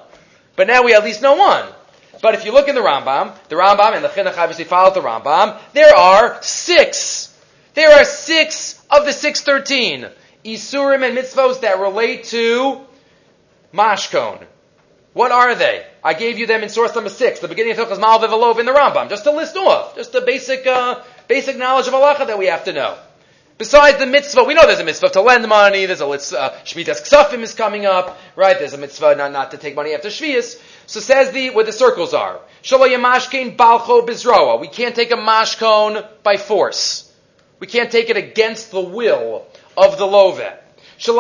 But 0.56 0.66
now 0.66 0.82
we 0.82 0.94
at 0.94 1.04
least 1.04 1.22
know 1.22 1.34
one. 1.34 1.66
But 2.20 2.34
if 2.34 2.44
you 2.44 2.52
look 2.52 2.68
in 2.68 2.74
the 2.74 2.80
Rambam, 2.80 3.34
the 3.48 3.56
Rambam 3.56 3.94
and 3.94 4.04
the 4.04 4.08
Chinuch 4.08 4.36
obviously 4.36 4.64
follow 4.64 4.92
the 4.94 5.00
Rambam, 5.00 5.58
there 5.72 5.94
are 5.96 6.42
six. 6.42 7.36
There 7.74 7.90
are 7.90 8.04
six 8.04 8.84
of 8.90 9.04
the 9.04 9.12
613 9.12 10.08
Isurim 10.44 11.08
and 11.08 11.16
mitzvahs 11.16 11.60
that 11.60 11.78
relate 11.78 12.24
to 12.24 12.80
Mashkon. 13.72 14.46
What 15.12 15.30
are 15.30 15.54
they? 15.54 15.84
I 16.02 16.14
gave 16.14 16.38
you 16.38 16.46
them 16.46 16.62
in 16.62 16.68
source 16.68 16.94
number 16.94 17.10
six, 17.10 17.40
the 17.40 17.48
beginning 17.48 17.72
of 17.72 17.78
Hilchas 17.78 17.98
Malv 17.98 18.20
Evelov 18.20 18.58
in 18.58 18.66
the 18.66 18.72
Rambam, 18.72 19.10
just 19.10 19.24
to 19.24 19.30
list 19.30 19.56
off, 19.56 19.94
just 19.94 20.12
the 20.12 20.22
basic, 20.22 20.66
uh, 20.66 21.02
basic 21.28 21.58
knowledge 21.58 21.86
of 21.86 21.92
halacha 21.92 22.26
that 22.26 22.38
we 22.38 22.46
have 22.46 22.64
to 22.64 22.72
know. 22.72 22.96
Besides 23.58 23.98
the 23.98 24.06
mitzvah, 24.06 24.44
we 24.44 24.54
know 24.54 24.66
there's 24.66 24.80
a 24.80 24.84
mitzvah 24.84 25.10
to 25.10 25.20
lend 25.20 25.46
money, 25.46 25.86
there's 25.86 26.00
a 26.00 26.06
uh, 26.06 26.18
Shmitas 26.64 27.02
Ksafim 27.02 27.42
is 27.42 27.54
coming 27.54 27.84
up, 27.84 28.18
right? 28.34 28.58
There's 28.58 28.72
a 28.72 28.78
mitzvah 28.78 29.14
not, 29.14 29.32
not 29.32 29.50
to 29.50 29.58
take 29.58 29.76
money 29.76 29.94
after 29.94 30.08
Shvias. 30.08 30.60
So 30.86 31.00
says 31.00 31.30
the, 31.30 31.50
where 31.50 31.64
the 31.64 31.72
circles 31.72 32.14
are. 32.14 32.40
Shalo 32.62 32.88
Yamashkein 32.88 33.56
Balcho 33.56 34.06
Bizroa. 34.06 34.60
We 34.60 34.68
can't 34.68 34.96
take 34.96 35.10
a 35.10 35.16
mashkon 35.16 36.06
by 36.22 36.38
force. 36.38 37.14
We 37.60 37.66
can't 37.66 37.92
take 37.92 38.10
it 38.10 38.16
against 38.16 38.72
the 38.72 38.80
will 38.80 39.46
of 39.76 39.98
the 39.98 40.06
lovet. 40.06 40.61
We 41.04 41.16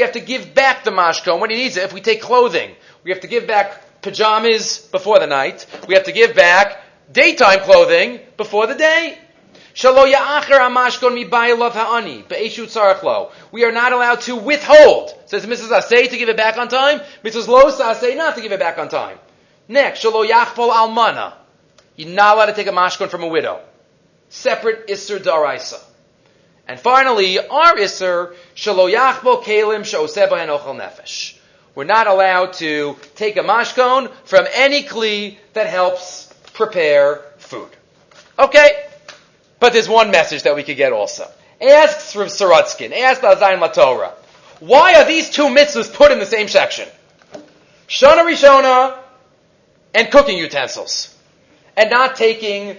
have 0.00 0.12
to 0.12 0.20
give 0.20 0.54
back 0.54 0.84
the 0.84 0.90
mashkon 0.90 1.40
when 1.40 1.50
he 1.50 1.56
needs 1.56 1.76
it. 1.76 1.84
If 1.84 1.92
we 1.92 2.00
take 2.00 2.22
clothing, 2.22 2.70
we 3.04 3.10
have 3.10 3.20
to 3.20 3.26
give 3.26 3.46
back 3.46 4.00
pajamas 4.02 4.78
before 4.78 5.18
the 5.18 5.26
night. 5.26 5.66
We 5.88 5.94
have 5.94 6.04
to 6.04 6.12
give 6.12 6.34
back 6.34 6.80
daytime 7.12 7.60
clothing 7.60 8.20
before 8.36 8.66
the 8.66 8.74
day. 8.74 9.18
We 9.84 9.90
are 13.64 13.72
not 13.72 13.92
allowed 13.92 14.20
to 14.22 14.36
withhold. 14.36 15.14
Says 15.26 15.44
Mrs. 15.44 15.68
Asay 15.68 16.08
to 16.08 16.16
give 16.16 16.30
it 16.30 16.36
back 16.36 16.56
on 16.56 16.68
time. 16.68 17.00
Mrs. 17.22 17.46
Los 17.46 17.78
Asay 17.78 18.16
not 18.16 18.36
to 18.36 18.40
give 18.40 18.52
it 18.52 18.58
back 18.58 18.78
on 18.78 18.88
time. 18.88 19.18
Next, 19.68 20.02
shalo 20.02 20.26
yachpol 20.26 20.72
almana. 20.72 21.34
You're 21.96 22.08
not 22.08 22.36
allowed 22.36 22.46
to 22.46 22.54
take 22.54 22.68
a 22.68 22.70
mashkon 22.70 23.10
from 23.10 23.22
a 23.22 23.28
widow. 23.28 23.60
Separate 24.30 24.88
isser 24.88 25.18
daraisa. 25.18 25.78
And 26.68 26.80
finally, 26.80 27.38
our 27.38 27.76
isser 27.76 28.34
shalo 28.54 28.92
yachpol 28.92 29.42
kelim 29.42 29.84
she'oseba 29.84 30.34
and 30.34 30.50
nefesh. 30.50 31.38
We're 31.74 31.84
not 31.84 32.06
allowed 32.06 32.54
to 32.54 32.96
take 33.14 33.36
a 33.36 33.40
mashkon 33.40 34.10
from 34.24 34.46
any 34.54 34.82
kli 34.82 35.36
that 35.52 35.66
helps 35.66 36.32
prepare 36.54 37.22
food. 37.38 37.68
Okay, 38.38 38.84
but 39.60 39.72
there's 39.72 39.88
one 39.88 40.10
message 40.10 40.42
that 40.42 40.56
we 40.56 40.62
could 40.62 40.76
get 40.76 40.92
also. 40.92 41.30
Asks 41.60 42.12
from 42.12 42.26
Sorotskin, 42.26 42.92
asks 42.92 43.24
Azayin 43.24 43.60
Latorah, 43.60 44.12
why 44.60 44.94
are 44.94 45.06
these 45.06 45.30
two 45.30 45.44
mitzvahs 45.44 45.92
put 45.92 46.12
in 46.12 46.18
the 46.18 46.26
same 46.26 46.48
section? 46.48 46.88
Shana 47.88 48.24
Rishona 48.24 48.98
and 49.94 50.10
cooking 50.10 50.38
utensils. 50.38 51.14
And 51.76 51.90
not 51.90 52.16
taking 52.16 52.76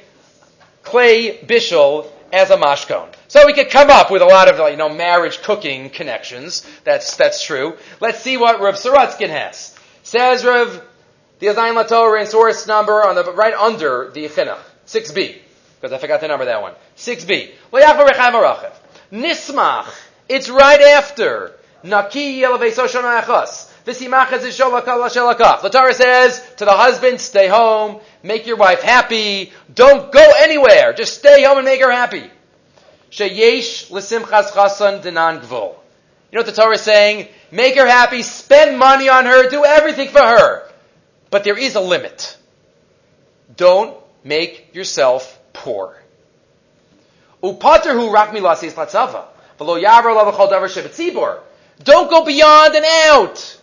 clay 0.83 1.37
bishul 1.37 2.07
as 2.31 2.49
a 2.51 2.57
mashkon. 2.57 3.07
So 3.27 3.45
we 3.45 3.53
could 3.53 3.69
come 3.69 3.89
up 3.89 4.11
with 4.11 4.21
a 4.21 4.25
lot 4.25 4.49
of, 4.49 4.71
you 4.71 4.77
know, 4.77 4.89
marriage 4.89 5.41
cooking 5.41 5.89
connections. 5.89 6.67
That's, 6.83 7.15
that's 7.17 7.43
true. 7.43 7.77
Let's 7.99 8.21
see 8.21 8.37
what 8.37 8.59
Rav 8.59 8.75
Sorotskin 8.75 9.29
has. 9.29 9.77
Says 10.03 10.45
Rav, 10.45 10.81
the 11.39 11.47
Azayin 11.47 11.81
Latorah 11.81 12.21
in 12.21 12.27
source 12.27 12.67
number 12.67 13.05
on 13.05 13.15
the, 13.15 13.31
right 13.33 13.53
under 13.53 14.11
the 14.13 14.25
Chinuch, 14.27 14.59
6b 14.87 15.39
because 15.79 15.93
I 15.93 15.97
forgot 15.99 16.21
the 16.21 16.27
number 16.27 16.45
that 16.45 16.61
one. 16.61 16.73
6b. 16.97 17.51
Nismach. 19.11 19.87
It's 20.27 20.49
right 20.49 20.81
after. 20.81 21.53
Naki 21.83 22.41
the 22.41 22.47
Torah 25.71 25.93
says 25.93 26.55
to 26.57 26.65
the 26.65 26.71
husband, 26.71 27.21
stay 27.21 27.47
home, 27.47 28.01
make 28.27 28.45
your 28.45 28.57
wife 28.57 28.81
happy, 28.81 29.51
don't 29.73 30.11
go 30.11 30.33
anywhere, 30.39 30.93
just 30.93 31.17
stay 31.17 31.43
home 31.43 31.57
and 31.57 31.65
make 31.65 31.81
her 31.81 31.91
happy. 31.91 32.29
You 33.09 33.29
know 36.33 36.39
what 36.39 36.45
the 36.45 36.51
Torah 36.51 36.75
is 36.75 36.81
saying? 36.81 37.29
Make 37.51 37.77
her 37.77 37.87
happy, 37.87 38.21
spend 38.21 38.77
money 38.77 39.07
on 39.07 39.25
her, 39.25 39.49
do 39.49 39.63
everything 39.63 40.09
for 40.09 40.19
her. 40.19 40.69
But 41.29 41.45
there 41.45 41.57
is 41.57 41.75
a 41.75 41.81
limit. 41.81 42.37
Don't 43.55 43.97
make 44.23 44.75
yourself 44.75 45.39
poor. 45.53 45.97
Upater 47.41 47.93
hu 47.93 48.11
rak. 48.11 48.33
Don't 51.83 52.09
go 52.09 52.25
beyond 52.25 52.75
and 52.75 52.85
out. 52.85 53.57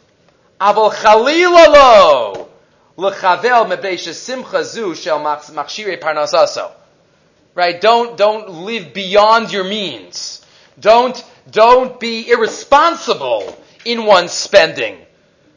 Aval 0.60 0.92
chalila 0.92 1.68
lo. 1.68 2.48
L'chavel 2.96 3.66
mebeish 3.66 4.12
simcha 4.12 4.64
zu 4.64 4.94
shel 4.94 5.20
machshire 5.20 5.98
parnasaso. 6.00 6.70
Right? 7.54 7.80
Don't, 7.80 8.16
don't 8.16 8.50
live 8.50 8.92
beyond 8.92 9.52
your 9.52 9.64
means. 9.64 10.44
Don't, 10.78 11.24
don't 11.50 11.98
be 12.00 12.30
irresponsible 12.30 13.56
in 13.84 14.06
one's 14.06 14.32
spending. 14.32 14.98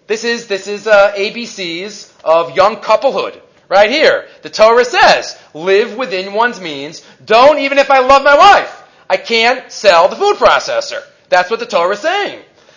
This 0.06 0.24
is, 0.24 0.48
this 0.48 0.68
is, 0.68 0.88
uh, 0.88 1.14
ABCs 1.14 2.12
of 2.24 2.56
young 2.56 2.78
couplehood. 2.78 3.42
Right 3.70 3.90
here. 3.90 4.28
The 4.44 4.50
Torah 4.50 4.86
says, 4.86 5.38
live 5.54 5.98
within 5.98 6.34
one's 6.34 6.62
means. 6.62 7.06
Don't, 7.26 7.60
even 7.60 7.80
if 7.80 7.92
I 7.92 8.00
love 8.00 8.24
my 8.24 8.38
wife, 8.38 8.84
I 9.10 9.18
can't 9.18 9.70
sell 9.72 10.08
the 10.08 10.16
food 10.16 10.38
processor. 10.38 11.02
That's 11.30 11.50
what 11.50 11.60
the 11.60 11.66
Torah 11.66 11.94
is 11.94 12.00
saying. 12.00 12.42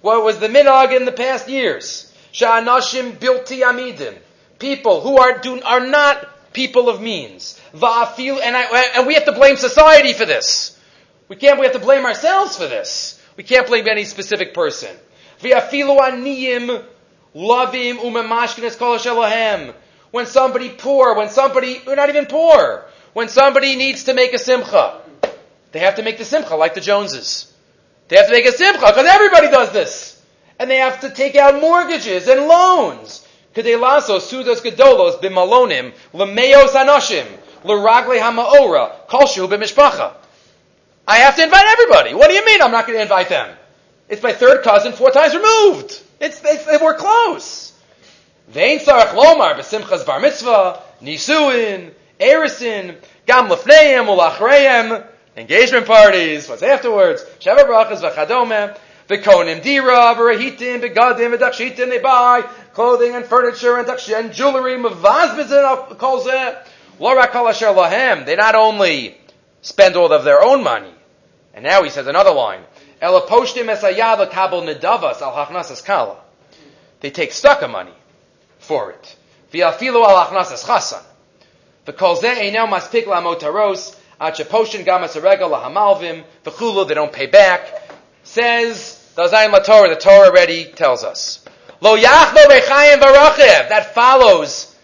What 0.00 0.24
was 0.24 0.38
the 0.38 0.48
minhag 0.48 0.96
in 0.96 1.04
the 1.04 1.12
past 1.12 1.48
years? 1.48 2.12
Sha'anashim 2.32 3.18
bilti 3.18 3.62
amidim. 3.62 4.16
People 4.58 5.00
who 5.00 5.18
are, 5.18 5.38
do, 5.38 5.60
are 5.62 5.86
not 5.86 6.52
people 6.52 6.88
of 6.88 7.00
means. 7.00 7.60
Va'afil, 7.74 8.40
and, 8.42 8.56
I, 8.56 8.92
and 8.96 9.06
we 9.06 9.14
have 9.14 9.24
to 9.26 9.32
blame 9.32 9.56
society 9.56 10.12
for 10.12 10.24
this. 10.24 10.78
We 11.28 11.36
can't, 11.36 11.58
we 11.58 11.66
have 11.66 11.74
to 11.74 11.80
blame 11.80 12.04
ourselves 12.04 12.56
for 12.56 12.66
this. 12.66 13.22
We 13.36 13.44
can't 13.44 13.66
blame 13.66 13.86
any 13.88 14.04
specific 14.04 14.54
person. 14.54 14.94
V'afilu 15.40 15.98
aniyim 15.98 16.84
lavim 17.34 17.98
umemashkinas 17.98 18.78
kol 18.78 18.98
Elohem 18.98 19.74
when 20.10 20.26
somebody 20.26 20.70
poor, 20.70 21.14
when 21.14 21.28
somebody, 21.28 21.80
we're 21.86 21.94
not 21.94 22.08
even 22.08 22.26
poor, 22.26 22.86
when 23.12 23.28
somebody 23.28 23.76
needs 23.76 24.04
to 24.04 24.14
make 24.14 24.32
a 24.32 24.38
simcha. 24.38 25.02
They 25.72 25.80
have 25.80 25.96
to 25.96 26.02
make 26.02 26.18
the 26.18 26.24
simcha 26.24 26.56
like 26.56 26.74
the 26.74 26.80
Joneses. 26.80 27.47
They 28.08 28.16
have 28.16 28.26
to 28.26 28.32
make 28.32 28.46
a 28.46 28.52
simcha 28.52 28.80
because 28.80 29.06
everybody 29.06 29.48
does 29.48 29.72
this. 29.72 30.22
And 30.58 30.70
they 30.70 30.78
have 30.78 31.00
to 31.02 31.10
take 31.10 31.36
out 31.36 31.60
mortgages 31.60 32.26
and 32.26 32.46
loans. 32.46 33.26
Kedelaso 33.54 34.18
sudos 34.18 34.60
gedolos 34.60 35.20
b'malonim 35.20 35.92
l'meos 36.12 36.72
anoshim 36.72 37.26
l'ragle 37.64 38.18
hamaora 38.18 39.06
kolshu 39.08 39.48
b'mishpacha. 39.48 40.14
I 41.06 41.18
have 41.18 41.36
to 41.36 41.44
invite 41.44 41.64
everybody. 41.64 42.14
What 42.14 42.28
do 42.28 42.34
you 42.34 42.44
mean 42.44 42.60
I'm 42.60 42.70
not 42.70 42.86
going 42.86 42.98
to 42.98 43.02
invite 43.02 43.28
them? 43.28 43.56
It's 44.08 44.22
my 44.22 44.32
third 44.32 44.62
cousin 44.62 44.92
four 44.92 45.10
times 45.10 45.34
removed. 45.34 46.02
It's, 46.20 46.40
it's, 46.44 46.82
we're 46.82 46.96
close. 46.96 47.72
Vein 48.48 48.78
sarach 48.78 49.14
lomar 49.14 49.54
b'simchas 49.54 50.06
bar 50.06 50.20
mitzvah, 50.20 50.82
nisuin, 51.02 51.92
erisin, 52.18 52.96
gam 53.26 53.48
lefneim 53.48 54.06
ulachreim, 54.06 55.06
engagement 55.38 55.86
parties, 55.86 56.48
what's 56.48 56.62
afterwards, 56.62 57.24
sheva 57.38 57.60
brachas 57.60 58.00
v'chadome, 58.00 58.76
v'konim 59.08 59.62
dira, 59.62 60.14
v'rahitim, 60.16 60.80
v'gadim, 60.80 61.36
v'dakshitim, 61.36 61.88
they 61.88 61.98
buy 61.98 62.42
clothing 62.72 63.14
and 63.14 63.24
furniture 63.24 63.78
and, 63.78 63.88
and 63.88 64.32
jewelry, 64.32 64.76
mavazbizin 64.76 65.96
calls 65.98 66.26
it, 66.26 66.58
lorak 66.98 67.34
asher 67.34 67.66
lahem, 67.66 68.26
they 68.26 68.34
not 68.34 68.56
only 68.56 69.16
spend 69.62 69.94
all 69.94 70.12
of 70.12 70.24
their 70.24 70.42
own 70.42 70.64
money, 70.64 70.92
and 71.54 71.64
now 71.64 71.84
he 71.84 71.90
says 71.90 72.08
another 72.08 72.32
line, 72.32 72.62
elaposhtim 73.00 73.72
esayah 73.72 74.28
kabel 74.30 74.62
nedavas 74.62 75.22
al 75.22 75.32
hachnasas 75.32 75.84
kala. 75.84 76.16
They 77.00 77.10
take 77.10 77.30
stucca 77.30 77.70
money 77.70 77.94
for 78.58 78.90
it. 78.90 79.16
V'afilu 79.52 80.04
al 80.04 80.26
achnasas 80.26 80.64
chasan. 80.64 81.02
V'kol 81.86 82.20
zeh 82.20 82.38
einel 82.38 82.66
maspik 82.66 83.04
la'motaros, 83.04 83.94
achaposhin 84.20 84.84
gamas 84.84 85.20
arega 85.20 85.50
lahamalvim, 85.50 86.24
v'chulu, 86.44 86.86
they 86.86 86.94
don't 86.94 87.12
pay 87.12 87.26
back. 87.26 87.82
Says, 88.24 89.12
La 89.16 89.26
Torah, 89.26 89.88
the 89.88 90.00
Torah 90.00 90.28
already 90.28 90.66
tells 90.66 91.02
us. 91.04 91.44
Lo 91.80 91.96
yachlo 91.96 92.44
bechayim 92.46 93.00
barachiv, 93.00 93.68
that 93.68 93.94
follows 93.94 94.76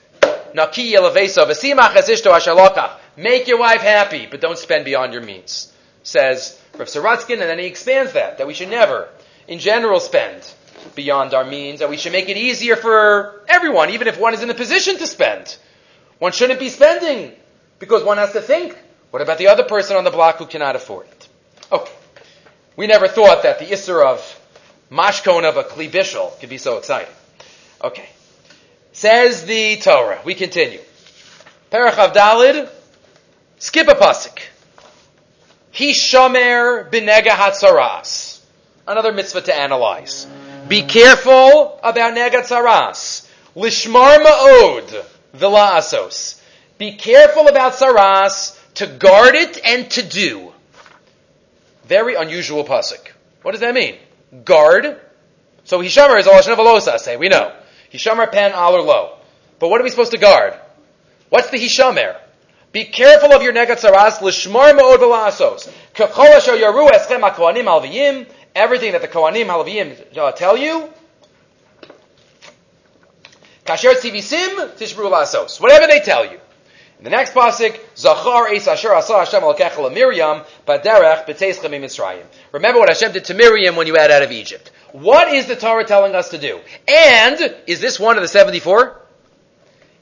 Naki 0.55 0.93
Yelavesa, 0.93 1.45
Vesimach 1.47 1.93
Ezishto 1.95 2.33
Ashalokach. 2.33 2.99
Make 3.17 3.49
your 3.49 3.59
wife 3.59 3.81
happy, 3.81 4.27
but 4.31 4.41
don't 4.41 4.59
spend 4.59 4.85
beyond 4.85 5.13
your 5.13 5.23
means. 5.23 5.73
Says 6.05 6.61
Rav 6.79 6.89
Sorotskin, 6.89 7.41
and 7.41 7.43
then 7.43 7.59
he 7.59 7.67
expands 7.67 8.13
that, 8.13 8.39
that 8.39 8.47
we 8.47 8.55
should 8.55 8.71
never, 8.71 9.09
in 9.49 9.59
general, 9.59 10.01
spend 10.01 10.43
beyond 10.95 11.35
our 11.35 11.45
means, 11.45 11.81
that 11.81 11.91
we 11.91 11.97
should 11.97 12.13
make 12.13 12.29
it 12.29 12.37
easier 12.37 12.77
for 12.77 13.43
everyone, 13.49 13.91
even 13.91 14.07
if 14.07 14.19
one 14.19 14.35
is 14.35 14.43
in 14.43 14.51
a 14.51 14.55
position 14.55 14.97
to 14.99 15.07
spend. 15.07 15.57
One 16.19 16.33
shouldn't 16.33 16.61
be 16.61 16.69
spending, 16.69 17.33
because 17.79 18.05
one 18.05 18.19
has 18.19 18.33
to 18.33 18.41
think, 18.41 18.77
what 19.15 19.23
about 19.23 19.39
the 19.39 19.47
other 19.47 19.63
person 19.63 19.97
on 19.97 20.03
the 20.03 20.11
block 20.11 20.39
who 20.39 20.47
cannot 20.47 20.75
afford 20.75 21.07
it? 21.07 21.29
Okay. 21.71 21.93
We 22.75 22.89
never 22.89 23.07
thought 23.07 23.45
that 23.45 23.61
the 23.61 23.67
Isser 23.67 24.05
of 24.05 24.19
mashkon 24.91 25.49
of 25.49 25.57
a 25.57 25.63
klibishal 25.63 26.37
could 26.41 26.49
be 26.49 26.59
so 26.59 26.79
exciting. 26.79 27.15
Okay. 27.81 28.09
Says 28.93 29.47
the 29.47 29.77
Torah. 29.77 30.21
We 30.25 30.35
continue. 30.35 30.81
Perach 31.71 31.93
Avdalid, 31.93 32.69
skip 33.59 33.87
a 33.87 33.95
pasuk. 33.95 34.37
He 35.71 35.93
shomer 35.93 36.91
binega 36.91 37.29
hatzaras. 37.29 38.41
Another 38.85 39.13
mitzvah 39.13 39.43
to 39.43 39.55
analyze. 39.55 40.27
Be 40.67 40.83
careful 40.83 41.79
about 41.85 42.17
negatzaras. 42.17 43.31
Lishmar 43.55 44.25
ma'od 44.25 45.05
asos. 45.35 46.41
Be 46.79 46.97
careful 46.97 47.47
about 47.47 47.75
saras 47.75 48.54
to 48.75 48.87
guard 48.87 49.35
it 49.35 49.61
and 49.65 49.91
to 49.93 50.03
do. 50.03 50.53
Very 51.85 52.15
unusual 52.15 52.65
pasuk. 52.65 53.09
What 53.43 53.53
does 53.53 53.61
that 53.61 53.75
mean? 53.75 53.97
Guard. 54.45 55.01
So 55.65 55.81
Hishamer 55.81 56.19
is 56.19 56.27
Allah 56.27 56.43
Shnavalosa, 56.43 56.99
say, 56.99 57.17
we 57.17 57.29
know. 57.29 57.55
Hishamer 57.93 58.31
pen 58.31 58.53
al 58.53 58.75
or 58.75 58.83
low. 58.83 59.17
But 59.59 59.69
what 59.69 59.81
are 59.81 59.85
we 59.85 59.91
supposed 59.91 60.13
to 60.13 60.19
guard? 60.19 60.59
What's 61.29 61.51
the 61.51 61.59
Hishamer? 61.59 62.19
Be 62.73 62.85
careful 62.85 63.33
of 63.33 63.43
your 63.43 63.53
negatzaras, 63.53 64.19
lishmar 64.19 64.77
ma'od 64.77 64.99
v'la'asos. 64.99 65.73
K'chol 65.95 66.37
asher 66.37 66.57
yaru 66.57 66.91
eschem 66.91 67.21
ha'kohanim 67.21 67.67
alviyim, 67.67 68.27
everything 68.55 68.93
that 68.93 69.01
the 69.01 69.07
kohanim 69.07 69.47
alviyim 69.47 70.19
uh, 70.19 70.33
tell 70.33 70.57
you, 70.57 70.91
kasher 73.65 73.93
tzivisim 73.93 74.77
tishbru 74.77 75.09
la'asos. 75.09 75.61
Whatever 75.61 75.87
they 75.87 76.01
tell 76.01 76.25
you. 76.25 76.41
In 76.99 77.05
the 77.05 77.11
next 77.11 77.33
pasuk, 77.33 77.79
Zachar 77.97 78.49
es 78.49 78.67
asher 78.67 78.93
asa 78.93 79.19
Hashem 79.19 79.45
al 79.45 79.91
Miriam 79.91 80.43
baderech 80.67 81.27
b'teischem 81.27 81.71
Mitzrayim. 81.71 82.25
Remember 82.53 82.81
what 82.81 82.89
Hashem 82.89 83.13
did 83.13 83.27
to 83.27 83.35
Miriam 83.35 83.77
when 83.77 83.87
you 83.87 83.95
had 83.95 84.11
out 84.11 84.23
of 84.23 84.33
Egypt. 84.33 84.71
What 84.93 85.29
is 85.29 85.47
the 85.47 85.57
Torah 85.57 85.85
telling 85.85 86.15
us 86.15 86.31
to 86.31 86.39
do? 86.39 86.61
And 86.89 87.57
is 87.67 87.81
this 87.81 87.99
one 87.99 88.17
of 88.17 88.23
the 88.23 88.29
74? 88.29 89.01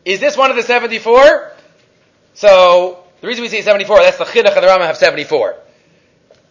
Is 0.05 0.21
this 0.21 0.37
one 0.37 0.51
of 0.51 0.57
the 0.57 0.63
74? 0.63 1.53
So, 2.35 3.05
the 3.21 3.27
reason 3.27 3.43
we 3.43 3.49
say 3.49 3.63
74, 3.63 3.99
that's 3.99 4.19
the 4.19 4.25
Chinuch 4.25 4.55
and 4.55 4.63
the 4.63 4.69
Rambam 4.69 4.87
have 4.87 4.97
74. 4.97 5.57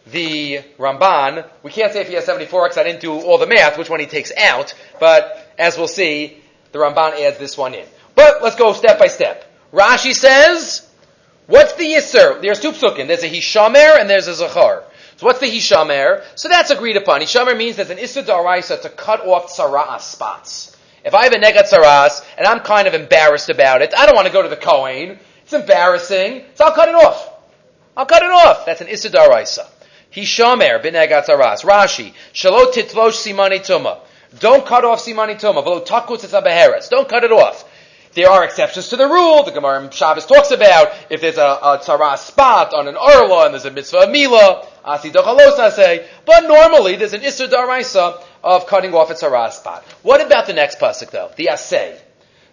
The 0.07 0.61
Ramban, 0.77 1.47
we 1.63 1.71
can't 1.71 1.91
say 1.93 2.01
if 2.01 2.07
he 2.07 2.15
has 2.15 2.25
74 2.25 2.65
because 2.65 2.77
I 2.77 2.83
didn't 2.83 3.01
do 3.01 3.13
all 3.13 3.37
the 3.37 3.47
math, 3.47 3.77
which 3.77 3.89
one 3.89 3.99
he 3.99 4.05
takes 4.05 4.31
out, 4.35 4.73
but 4.99 5.53
as 5.59 5.77
we'll 5.77 5.87
see, 5.87 6.37
the 6.71 6.79
Ramban 6.79 7.19
adds 7.19 7.37
this 7.37 7.57
one 7.57 7.73
in. 7.73 7.85
But 8.15 8.41
let's 8.41 8.55
go 8.55 8.73
step 8.73 8.97
by 8.97 9.07
step. 9.07 9.45
Rashi 9.73 10.13
says, 10.13 10.89
what's 11.51 11.73
the 11.73 11.83
Yisr? 11.83 12.41
There's 12.41 12.59
two 12.59 12.71
psukim. 12.71 13.07
There's 13.07 13.23
a 13.23 13.29
Hishamer 13.29 13.99
and 13.99 14.09
there's 14.09 14.27
a 14.27 14.33
Zachar. 14.33 14.83
So 15.17 15.27
what's 15.27 15.39
the 15.39 15.45
Hishamer? 15.45 16.23
So 16.33 16.49
that's 16.49 16.71
agreed 16.71 16.97
upon. 16.97 17.21
Hishamer 17.21 17.55
means 17.55 17.75
there's 17.75 17.91
an 17.91 17.99
Issa 17.99 18.23
Daraisa 18.23 18.81
to 18.81 18.89
cut 18.89 19.25
off 19.25 19.55
Tzara'as 19.55 20.01
spots. 20.01 20.75
If 21.03 21.13
I 21.13 21.25
have 21.25 21.33
a 21.33 21.37
Negat 21.37 21.69
Tzaras 21.69 22.25
and 22.37 22.47
I'm 22.47 22.61
kind 22.61 22.87
of 22.87 22.93
embarrassed 22.93 23.49
about 23.49 23.81
it, 23.81 23.93
I 23.95 24.05
don't 24.07 24.15
want 24.15 24.27
to 24.27 24.33
go 24.33 24.41
to 24.41 24.49
the 24.49 24.55
Kohen. 24.55 25.19
It's 25.43 25.53
embarrassing. 25.53 26.45
So 26.55 26.65
I'll 26.65 26.73
cut 26.73 26.89
it 26.89 26.95
off. 26.95 27.29
I'll 27.95 28.05
cut 28.05 28.23
it 28.23 28.31
off. 28.31 28.65
That's 28.65 28.81
an 28.81 28.87
Issa 28.87 29.09
Daraisa. 29.09 29.67
Hishamer 30.11 30.81
bin 30.81 30.93
Negat. 30.93 31.25
Rashi. 31.25 32.13
Shalot 32.33 32.73
titlosh 32.73 33.21
simani 33.21 33.59
tuma. 33.59 33.99
Don't 34.39 34.65
cut 34.65 34.85
off 34.85 35.03
simani 35.03 35.39
tuma. 35.39 35.63
V'lo 35.63 35.85
takut 35.85 36.89
Don't 36.89 37.09
cut 37.09 37.23
it 37.23 37.31
off. 37.31 37.65
There 38.13 38.29
are 38.29 38.43
exceptions 38.43 38.89
to 38.89 38.97
the 38.97 39.07
rule. 39.07 39.43
The 39.43 39.51
Gemara 39.51 39.85
in 39.85 39.89
Shabbos 39.89 40.25
talks 40.25 40.51
about 40.51 40.91
if 41.09 41.21
there's 41.21 41.37
a, 41.37 41.41
a 41.41 41.79
tzara 41.81 42.17
spot 42.17 42.73
on 42.73 42.87
an 42.87 42.97
arla 42.97 43.45
and 43.45 43.53
there's 43.53 43.65
a 43.65 43.71
mitzvah 43.71 44.07
mila, 44.09 44.67
asi 44.83 45.11
say. 45.11 46.05
But 46.25 46.47
normally 46.47 46.97
there's 46.97 47.13
an 47.13 47.21
isur 47.21 47.47
daraisa 47.47 48.21
of 48.43 48.67
cutting 48.67 48.93
off 48.93 49.11
a 49.11 49.13
tzara 49.13 49.51
spot. 49.51 49.83
What 50.01 50.19
about 50.25 50.47
the 50.47 50.53
next 50.53 50.79
pasuk 50.79 51.11
though? 51.11 51.31
The 51.37 51.49
asay. 51.53 51.97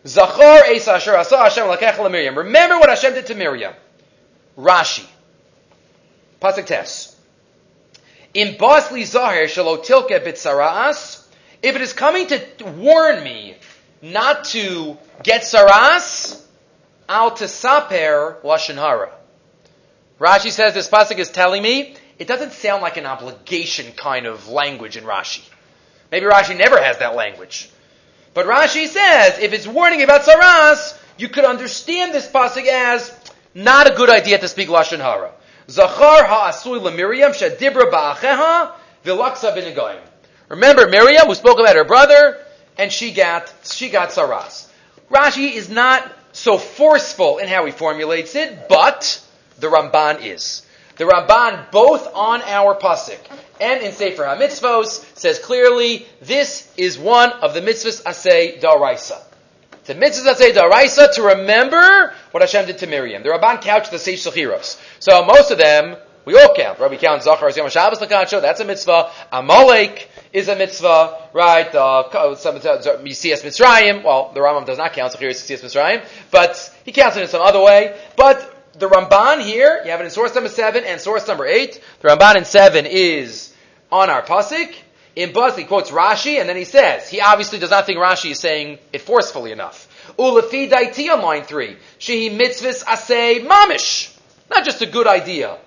Zachor 0.04 0.62
es 0.68 0.86
asher 0.86 1.16
asa 1.16 1.36
Hashem 1.36 1.66
Miriam. 2.12 2.38
Remember 2.38 2.78
what 2.78 2.88
Hashem 2.88 3.14
did 3.14 3.26
to 3.26 3.34
Miriam. 3.34 3.74
Rashi. 4.56 5.06
Pasuk 6.40 6.66
tes. 6.66 7.16
In 8.32 8.54
basli 8.54 9.04
zahir 9.04 9.46
shalotilke 9.46 10.24
bitzaraas. 10.24 11.24
If 11.60 11.74
it 11.74 11.82
is 11.82 11.92
coming 11.92 12.28
to 12.28 12.40
warn 12.76 13.24
me 13.24 13.56
not 14.02 14.44
to 14.44 14.96
get 15.22 15.42
saras, 15.42 16.42
al 17.08 17.32
tesaper 17.32 18.40
lashon 18.42 18.76
hara. 18.76 19.10
Rashi 20.20 20.50
says 20.50 20.74
this 20.74 20.88
pasuk 20.88 21.18
is 21.18 21.30
telling 21.30 21.62
me 21.62 21.94
it 22.18 22.26
doesn't 22.26 22.52
sound 22.52 22.82
like 22.82 22.96
an 22.96 23.06
obligation 23.06 23.92
kind 23.92 24.26
of 24.26 24.48
language 24.48 24.96
in 24.96 25.04
Rashi. 25.04 25.48
Maybe 26.10 26.26
Rashi 26.26 26.56
never 26.56 26.82
has 26.82 26.98
that 26.98 27.14
language. 27.14 27.70
But 28.34 28.46
Rashi 28.46 28.86
says 28.86 29.38
if 29.38 29.52
it's 29.52 29.66
warning 29.66 30.02
about 30.02 30.22
saras, 30.22 30.98
you 31.16 31.28
could 31.28 31.44
understand 31.44 32.12
this 32.12 32.28
pasuk 32.28 32.66
as 32.66 33.12
not 33.54 33.90
a 33.90 33.94
good 33.94 34.10
idea 34.10 34.38
to 34.38 34.48
speak 34.48 34.68
lashon 34.68 34.98
hara. 34.98 35.32
Zachar 35.68 36.24
ha'asui 36.24 36.94
Miriam 36.94 37.32
shadibra 37.32 37.90
ba'acheha 37.90 38.72
v'laksa. 39.04 40.00
Remember 40.48 40.88
Miriam, 40.88 41.26
who 41.26 41.34
spoke 41.34 41.58
about 41.58 41.76
her 41.76 41.84
brother, 41.84 42.38
and 42.78 42.92
she 42.92 43.12
got 43.12 43.52
she 43.64 43.90
got 43.90 44.10
saras. 44.10 44.68
Rashi 45.10 45.52
is 45.52 45.68
not 45.68 46.10
so 46.32 46.56
forceful 46.56 47.38
in 47.38 47.48
how 47.48 47.66
he 47.66 47.72
formulates 47.72 48.34
it, 48.34 48.68
but 48.68 49.22
the 49.58 49.66
Ramban 49.66 50.24
is. 50.24 50.62
The 50.96 51.04
Ramban, 51.04 51.70
both 51.70 52.12
on 52.14 52.42
our 52.42 52.74
pasuk 52.74 53.18
and 53.60 53.82
in 53.82 53.92
Sefer 53.92 54.22
HaMitzvos, 54.22 55.18
says 55.18 55.38
clearly 55.38 56.06
this 56.20 56.72
is 56.76 56.98
one 56.98 57.30
of 57.32 57.54
the 57.54 57.60
mitzvahs 57.60 58.02
asay 58.02 58.60
daraisa. 58.60 59.20
The 59.84 59.94
mitzvahs 59.94 60.34
asay 60.34 60.52
daraisa 60.52 61.14
to 61.14 61.22
remember 61.22 62.12
what 62.30 62.42
Hashem 62.42 62.66
did 62.66 62.78
to 62.78 62.86
Miriam. 62.86 63.22
The 63.22 63.30
Ramban 63.30 63.62
couched 63.62 63.90
the 63.90 63.96
Seish 63.96 64.28
Sechiros. 64.28 64.80
So 65.00 65.24
most 65.24 65.50
of 65.50 65.58
them 65.58 65.96
we 66.24 66.38
all 66.38 66.54
count. 66.54 66.78
Right? 66.78 66.90
We 66.90 66.98
count 66.98 67.22
Zachar 67.22 67.50
Yom 67.56 67.70
Shabbos 67.70 68.00
Lakacho, 68.00 68.42
that's 68.42 68.60
a 68.60 68.64
mitzvah. 68.64 69.10
Amalek 69.32 70.10
is 70.32 70.48
a 70.48 70.56
mitzvah, 70.56 71.28
right? 71.32 71.74
Uh, 71.74 72.34
some, 72.36 72.56
Yisias 72.56 73.42
Mitzrayim, 73.42 74.04
well, 74.04 74.30
the 74.34 74.40
Rambam 74.40 74.66
does 74.66 74.78
not 74.78 74.92
count 74.92 75.12
Zachar 75.12 75.26
Yisias 75.26 75.62
Mitzrayim, 75.62 76.04
but 76.30 76.76
he 76.84 76.92
counts 76.92 77.16
it 77.16 77.22
in 77.22 77.28
some 77.28 77.42
other 77.42 77.62
way. 77.62 77.98
But 78.16 78.54
the 78.78 78.88
Ramban 78.88 79.42
here, 79.42 79.80
you 79.84 79.90
have 79.90 80.00
it 80.00 80.04
in 80.04 80.10
source 80.10 80.34
number 80.34 80.48
7 80.48 80.84
and 80.84 81.00
source 81.00 81.26
number 81.26 81.46
8. 81.46 81.80
The 82.00 82.08
Ramban 82.08 82.36
in 82.36 82.44
7 82.44 82.86
is 82.86 83.54
on 83.90 84.10
our 84.10 84.22
Pasik. 84.22 84.74
In 85.16 85.32
Buzz, 85.32 85.56
he 85.56 85.64
quotes 85.64 85.90
Rashi, 85.90 86.38
and 86.38 86.48
then 86.48 86.56
he 86.56 86.64
says, 86.64 87.08
he 87.08 87.20
obviously 87.20 87.58
does 87.58 87.70
not 87.70 87.86
think 87.86 87.98
Rashi 87.98 88.30
is 88.30 88.38
saying 88.38 88.78
it 88.92 89.00
forcefully 89.00 89.50
enough. 89.50 89.86
Ulafi 90.16 90.70
daiti 90.70 91.10
on 91.10 91.22
line 91.22 91.42
3. 91.42 91.76
Shehi 91.98 92.38
mitzvahs 92.38 92.84
asay 92.84 93.44
mamish. 93.44 94.16
Not 94.48 94.64
just 94.64 94.80
a 94.80 94.86
good 94.86 95.06
idea. 95.06 95.58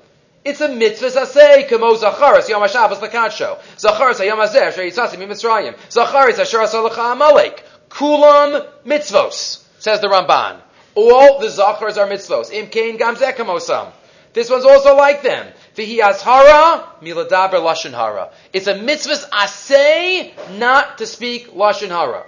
It's 0.44 0.60
a 0.60 0.68
mitzvah 0.70 1.28
say 1.28 1.68
kamo 1.70 1.96
zacharis 1.96 2.50
yom 2.50 2.64
hashabbos 2.64 3.00
lakadsho. 3.00 3.60
Zacharis 3.78 4.26
yom 4.26 4.40
hazeh 4.40 4.74
sheyitzasi 4.74 5.18
mitzrayim. 5.18 5.76
Zacharis 5.90 6.40
asher 6.40 6.60
asalacha 6.60 7.12
amalek. 7.12 7.64
Kulam 7.90 8.68
mitzvos, 8.84 9.64
says 9.78 10.02
the 10.02 10.08
Ramban. 10.08 10.60
All 10.96 11.40
the 11.40 11.48
zachars 11.48 11.98
are 11.98 12.08
mitzvos. 12.08 12.52
Imkein 12.52 12.98
gam 12.98 13.16
zekamosam. 13.16 13.92
This 14.34 14.50
one's 14.50 14.66
also 14.66 14.96
like 14.96 15.22
them. 15.22 15.54
Vihi 15.76 16.00
azhara 16.00 16.88
miladaber 17.02 17.62
lashon 17.62 17.92
hara. 17.92 18.32
It's 18.52 18.68
a 18.68 18.76
mitzvah 18.76 19.28
asay 19.32 20.58
not 20.58 20.98
to 20.98 21.06
speak 21.06 21.52
lashon 21.54 21.90
hara. 21.90 22.26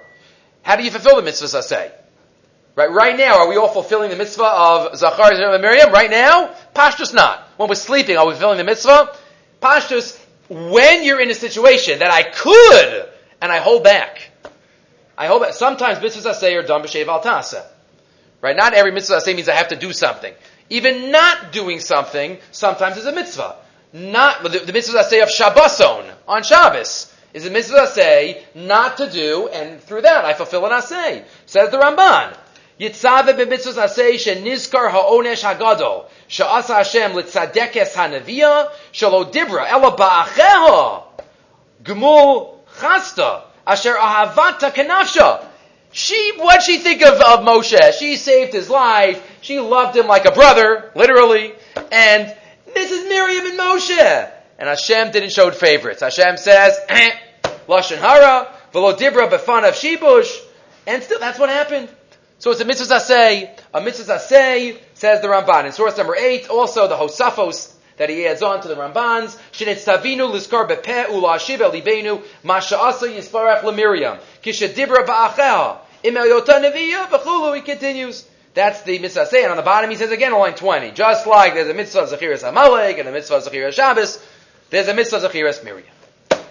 How 0.61 0.75
do 0.75 0.83
you 0.83 0.91
fulfill 0.91 1.15
the 1.15 1.23
mitzvah 1.23 1.47
asay? 1.47 1.91
Right, 2.75 2.91
right 2.91 3.15
now, 3.15 3.39
are 3.39 3.47
we 3.47 3.55
all 3.55 3.67
fulfilling 3.67 4.09
the 4.09 4.15
mitzvah 4.15 4.43
of 4.43 4.97
Zachar 4.97 5.31
and 5.31 5.61
Miriam? 5.61 5.91
Right 5.91 6.09
now? 6.09 6.55
Pashtus 6.73 7.13
not. 7.13 7.47
When 7.57 7.69
we're 7.69 7.75
sleeping, 7.75 8.17
are 8.17 8.25
we 8.25 8.31
fulfilling 8.31 8.57
the 8.57 8.63
mitzvah? 8.63 9.15
Pashtus, 9.61 10.19
when 10.49 11.03
you're 11.03 11.21
in 11.21 11.29
a 11.29 11.35
situation 11.35 11.99
that 11.99 12.09
I 12.09 12.23
could, 12.23 13.09
and 13.41 13.51
I 13.51 13.59
hold 13.59 13.83
back. 13.83 14.31
I 15.17 15.27
hope 15.27 15.43
that 15.43 15.53
sometimes 15.53 15.99
mitzvahs 15.99 16.35
say 16.35 16.55
are 16.55 16.63
done 16.63 16.81
b'shev 16.81 17.07
al 17.07 17.21
tasa. 17.21 17.63
Right? 18.41 18.55
Not 18.55 18.73
every 18.73 18.91
mitzvah 18.91 19.21
say 19.21 19.33
means 19.33 19.49
I 19.49 19.55
have 19.55 19.67
to 19.67 19.75
do 19.75 19.93
something. 19.93 20.33
Even 20.69 21.11
not 21.11 21.51
doing 21.51 21.79
something 21.79 22.39
sometimes 22.51 22.97
is 22.97 23.05
a 23.05 23.11
mitzvah. 23.11 23.57
Not 23.93 24.41
the, 24.43 24.59
the 24.59 24.73
mitzvah 24.73 25.03
say 25.03 25.21
of 25.21 25.29
Shabboson 25.29 26.11
on 26.27 26.41
Shabbos 26.41 27.13
is 27.33 27.45
a 27.45 27.51
mitzvah 27.51 27.87
say 27.87 28.43
not 28.55 28.97
to 28.97 29.09
do, 29.09 29.49
and 29.49 29.79
through 29.79 30.01
that 30.01 30.25
I 30.25 30.33
fulfill 30.33 30.65
an 30.65 30.71
asay. 30.71 31.23
Says 31.45 31.69
the 31.69 31.77
Ramban. 31.77 32.35
Yitzave 32.79 33.37
b'mitzvahs 33.37 33.77
asay 33.77 34.15
shenizkar 34.15 34.89
ha'onesh 34.89 35.43
hagadol 35.43 36.05
she'asa 36.27 36.75
Hashem 36.75 37.11
litzadekes 37.13 37.93
hanaviyah 37.93 38.71
shelo 38.91 39.31
dibra 39.31 39.69
ela 39.69 39.95
ba'acheha 39.95 41.03
gmul 41.83 42.57
chasta 42.79 43.43
asher 43.67 43.93
ahavata 43.93 44.71
kanafsha. 44.71 45.45
She, 45.91 46.33
what 46.37 46.63
she 46.63 46.79
think 46.79 47.03
of, 47.03 47.21
of 47.21 47.41
Moshe? 47.41 47.93
She 47.99 48.15
saved 48.15 48.51
his 48.51 48.67
life. 48.67 49.21
She 49.41 49.59
loved 49.59 49.95
him 49.95 50.07
like 50.07 50.25
a 50.25 50.31
brother, 50.31 50.91
literally. 50.95 51.53
And 51.91 52.35
this 52.73 52.91
is 52.91 53.07
Miriam 53.07 53.45
and 53.45 53.59
Moshe. 53.59 54.31
And 54.57 54.69
Hashem 54.69 55.11
didn't 55.11 55.31
show 55.31 55.51
favorites. 55.51 56.01
Hashem 56.01 56.37
says, 56.37 56.79
Lashon 57.67 57.97
Hara, 57.97 58.51
Velo 58.71 58.95
Dibra 58.95 59.29
Befan 59.29 59.67
of 59.67 59.75
Shibush. 59.75 60.35
And 60.87 61.03
still, 61.03 61.19
that's 61.19 61.37
what 61.37 61.49
happened. 61.49 61.89
So 62.39 62.51
it's 62.51 62.61
a 62.61 62.65
mitzvah 62.65 62.99
say. 62.99 63.55
A 63.73 63.81
mitzvah 63.81 64.19
say, 64.19 64.77
says 64.93 65.21
the 65.21 65.27
Ramban. 65.27 65.65
In 65.65 65.71
source 65.71 65.97
number 65.97 66.15
8, 66.15 66.49
also 66.49 66.87
the 66.87 66.95
Hosafos 66.95 67.73
that 67.97 68.09
he 68.09 68.25
adds 68.25 68.41
on 68.41 68.61
to 68.61 68.67
the 68.67 68.75
Rambans. 68.75 69.37
Shenitzavinu 69.51 70.31
liskar 70.31 70.67
bepe 70.67 71.09
ula 71.09 71.39
shiva 71.39 71.69
libenu 71.69 72.23
masha 72.43 72.79
asa 72.79 73.07
yisparach 73.07 73.61
lemiriam. 73.61 74.19
Kisha 74.43 74.67
dibra 74.69 75.05
ba'acheha. 75.05 75.77
Imel 76.03 76.41
yota 76.41 76.61
neviya 76.61 77.07
v'chulu. 77.07 77.55
He 77.55 77.61
continues. 77.61 78.27
That's 78.53 78.81
the 78.83 78.99
mitzvah 78.99 79.25
say. 79.27 79.43
And 79.43 79.51
on 79.51 79.57
the 79.57 79.63
bottom 79.63 79.89
he 79.89 79.95
says 79.95 80.11
again 80.11 80.33
on 80.33 80.39
line 80.39 80.55
20. 80.55 80.91
Just 80.91 81.25
like 81.27 81.53
there's 81.53 81.69
a 81.69 81.73
mitzvah 81.73 82.01
of 82.01 82.43
Amalek 82.43 82.97
and 82.97 83.07
a 83.07 83.11
mitzvah 83.11 83.35
of 83.35 83.73
Shabbos, 83.73 84.23
there's 84.69 84.87
a 84.87 84.93
mitzvah 84.93 85.25
of 85.25 85.33
Miriam. 85.63 85.87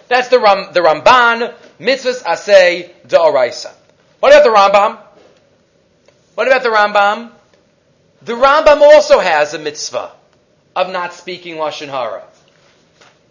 That's 0.09 0.27
the, 0.27 0.39
Ram, 0.39 0.73
the 0.73 0.81
Ramban, 0.81 1.55
mitzvahs 1.79 2.23
asay 2.23 2.91
da'oraisa. 3.07 3.71
What 4.19 4.33
about 4.33 4.43
the 4.43 4.49
Rambam? 4.49 4.99
What 6.35 6.47
about 6.47 6.63
the 6.63 6.69
Rambam? 6.69 7.31
The 8.21 8.33
Rambam 8.33 8.81
also 8.81 9.19
has 9.19 9.53
a 9.53 9.59
mitzvah 9.59 10.11
of 10.75 10.91
not 10.91 11.13
speaking 11.13 11.55
lashon 11.55 11.89
hara, 11.89 12.23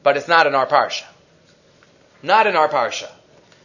but 0.03 0.17
it's 0.17 0.29
not 0.29 0.47
in 0.47 0.55
our 0.55 0.67
parsha. 0.67 1.05
Not 2.23 2.47
in 2.47 2.55
our 2.55 2.69
parsha. 2.69 3.11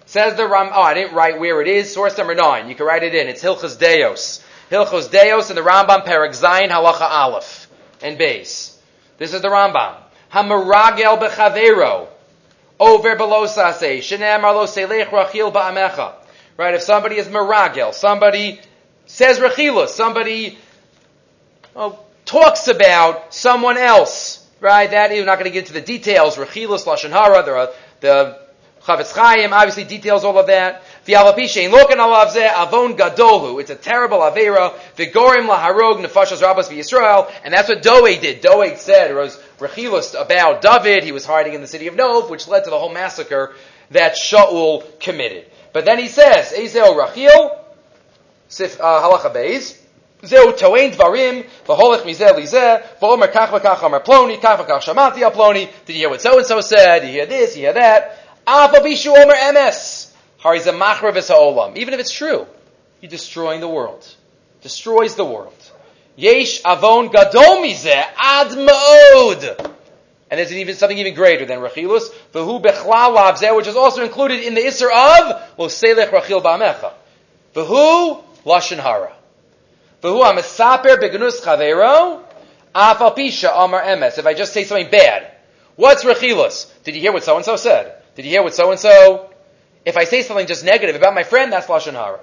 Says 0.08 0.36
the 0.36 0.48
Ram. 0.48 0.70
Oh, 0.74 0.82
I 0.82 0.94
didn't 0.94 1.14
write 1.14 1.40
where 1.40 1.62
it 1.62 1.68
is. 1.68 1.94
Source 1.94 2.18
number 2.18 2.34
nine. 2.34 2.70
You 2.70 2.76
can 2.76 2.86
write 2.86 3.04
it 3.04 3.14
in. 3.14 3.28
It's 3.28 3.44
Hilchos 3.44 3.78
Deos. 3.78 4.44
Hilchos 4.72 5.12
Deos 5.12 5.50
and 5.50 5.58
the 5.58 5.62
Rambam 5.62 6.06
Perek 6.06 6.30
Zayin 6.30 6.70
Halacha 6.70 7.02
Aleph 7.02 7.68
and 8.02 8.18
base. 8.18 8.82
This 9.18 9.34
is 9.34 9.42
the 9.42 9.50
Rambam. 9.50 9.96
Hamaragel 10.32 11.20
bechavero 11.20 12.08
over 12.80 13.16
below 13.16 13.46
sase 13.46 14.00
shenem 14.00 14.44
arlo 14.44 14.66
selech 14.66 15.08
rachil 15.08 15.52
ba'amecha. 15.52 16.14
Right. 16.56 16.74
If 16.74 16.82
somebody 16.82 17.18
is 17.18 17.28
maragel, 17.28 17.94
somebody 17.94 18.60
says 19.08 19.40
rachila, 19.40 19.88
somebody 19.88 20.58
oh, 21.76 22.00
talks 22.26 22.68
about 22.68 23.34
someone 23.34 23.78
else, 23.78 24.48
right? 24.60 24.92
That 24.92 25.16
you're 25.16 25.26
not 25.26 25.40
going 25.40 25.50
to 25.50 25.54
get 25.54 25.64
into 25.64 25.74
the 25.74 25.82
details. 25.82 26.36
Rechilas, 26.36 26.86
lashon 26.86 27.10
hara, 27.10 27.44
the 27.44 27.74
the 28.00 28.40
Chafetz 28.82 29.14
Chaim 29.14 29.52
obviously 29.52 29.84
details 29.84 30.24
all 30.24 30.38
of 30.38 30.48
that. 30.48 30.84
Avon 31.10 32.96
gadolu. 32.96 33.60
It's 33.60 33.70
a 33.70 33.76
terrible 33.76 34.20
avera. 34.20 34.74
V'gorim 34.96 35.48
laharog 35.50 36.06
nefashos 36.06 36.42
rabbos 36.42 36.70
v'Yisrael. 36.70 37.30
And 37.44 37.54
that's 37.54 37.68
what 37.68 37.82
Doeg 37.82 38.22
did. 38.22 38.42
Doeg 38.42 38.78
said, 38.78 39.12
it 39.12 39.14
was 39.14 39.38
Rechilus 39.60 40.20
about 40.20 40.62
David. 40.62 41.04
He 41.04 41.12
was 41.12 41.26
hiding 41.26 41.54
in 41.54 41.60
the 41.60 41.68
city 41.68 41.88
of 41.88 41.96
Nov, 41.96 42.30
which 42.30 42.48
led 42.48 42.64
to 42.64 42.70
the 42.70 42.80
whole 42.80 42.94
massacre 42.94 43.56
that 43.92 44.14
Shaul 44.14 44.84
committed. 45.00 45.52
But 45.74 45.84
then 45.84 46.00
he 46.00 46.08
says, 46.08 46.54
Ezeo 46.54 46.98
Rachil, 46.98 47.57
Sif, 48.49 48.81
uh, 48.81 49.01
halacha 49.03 49.33
beis, 49.33 49.83
זהו 50.23 50.53
טוען 50.53 50.91
דברים, 50.91 51.43
והולך 51.67 52.05
מזה 52.05 52.27
לזה, 52.37 52.77
ואומר 53.03 53.27
כך 53.27 53.51
וכך 53.53 53.85
אמר 53.85 53.99
פלוני, 53.99 54.39
כך 54.43 54.55
וכך 54.59 54.83
שמעתי 54.83 55.25
על 55.25 55.31
פלוני, 55.31 55.67
did 55.87 55.91
you 55.91 55.95
hear 55.95 56.09
what 56.09 56.21
so 56.21 56.39
and 56.39 56.47
so 56.47 56.61
said, 56.61 57.03
did 57.03 57.09
you 57.09 57.13
hear 57.13 57.27
this, 57.27 57.57
you 57.57 57.63
hear 57.63 57.73
that, 57.73 58.03
אף 58.45 58.75
על 58.75 58.83
פי 58.83 58.97
שהוא 58.97 59.17
אומר 59.23 59.35
אמס, 59.51 60.13
הרי 60.45 60.61
זה 60.61 60.73
מחרבס 60.73 61.31
העולם, 61.31 61.73
even 61.75 61.93
if 61.93 62.01
it's 62.01 62.13
true, 62.13 62.47
you're 63.03 63.11
destroying 63.11 63.61
the 63.61 63.69
world, 63.69 64.05
destroys 64.63 65.15
the 65.17 65.25
world. 65.25 65.63
יש 66.19 66.63
avon 66.65 67.09
gadol 67.09 67.61
מזה 67.63 68.01
עד 68.17 68.59
מאוד. 68.59 69.45
And 70.31 70.39
there's 70.39 70.53
even 70.53 70.77
something 70.77 70.99
even 70.99 71.15
greater 71.15 71.45
than 71.45 71.59
Rachilus, 71.61 72.05
v'hu 72.33 72.63
bechlal 72.63 73.15
lavzeh, 73.17 73.55
which 73.55 73.67
is 73.67 73.77
also 73.77 74.03
included 74.03 74.43
in 74.45 74.55
the 74.55 74.63
Isser 74.63 74.91
of 74.91 75.59
lo 75.59 75.67
selech 75.67 76.11
Rachil 76.11 76.43
ba'amecha. 76.43 76.93
V'hu 77.55 78.23
lashon 78.48 78.80
hara. 78.80 79.14
V'hu 80.02 80.24
ha'mesaper 80.24 81.00
begnus 81.00 81.42
chavero, 81.42 82.24
afal 82.74 83.16
pisha 83.16 83.52
amar 83.54 83.84
emes. 83.84 84.18
If 84.18 84.26
I 84.26 84.34
just 84.34 84.54
say 84.54 84.64
something 84.64 84.90
bad, 84.90 85.32
what's 85.76 86.04
rechilus? 86.04 86.72
Did 86.84 86.96
you 86.96 87.02
hear 87.02 87.12
what 87.12 87.24
so-and-so 87.24 87.58
said? 87.58 88.02
Did 88.16 88.26
you 88.26 88.32
hear 88.32 88.44
what 88.44 88.56
so-and-so? 88.56 89.34
If 89.86 89.98
I 89.98 90.06
say 90.06 90.22
something 90.22 90.48
just 90.48 90.64
negative 90.66 90.96
about 90.96 91.14
my 91.14 91.24
friend, 91.24 91.52
that's 91.52 91.68
lashon 91.68 91.94
hara. 91.94 92.22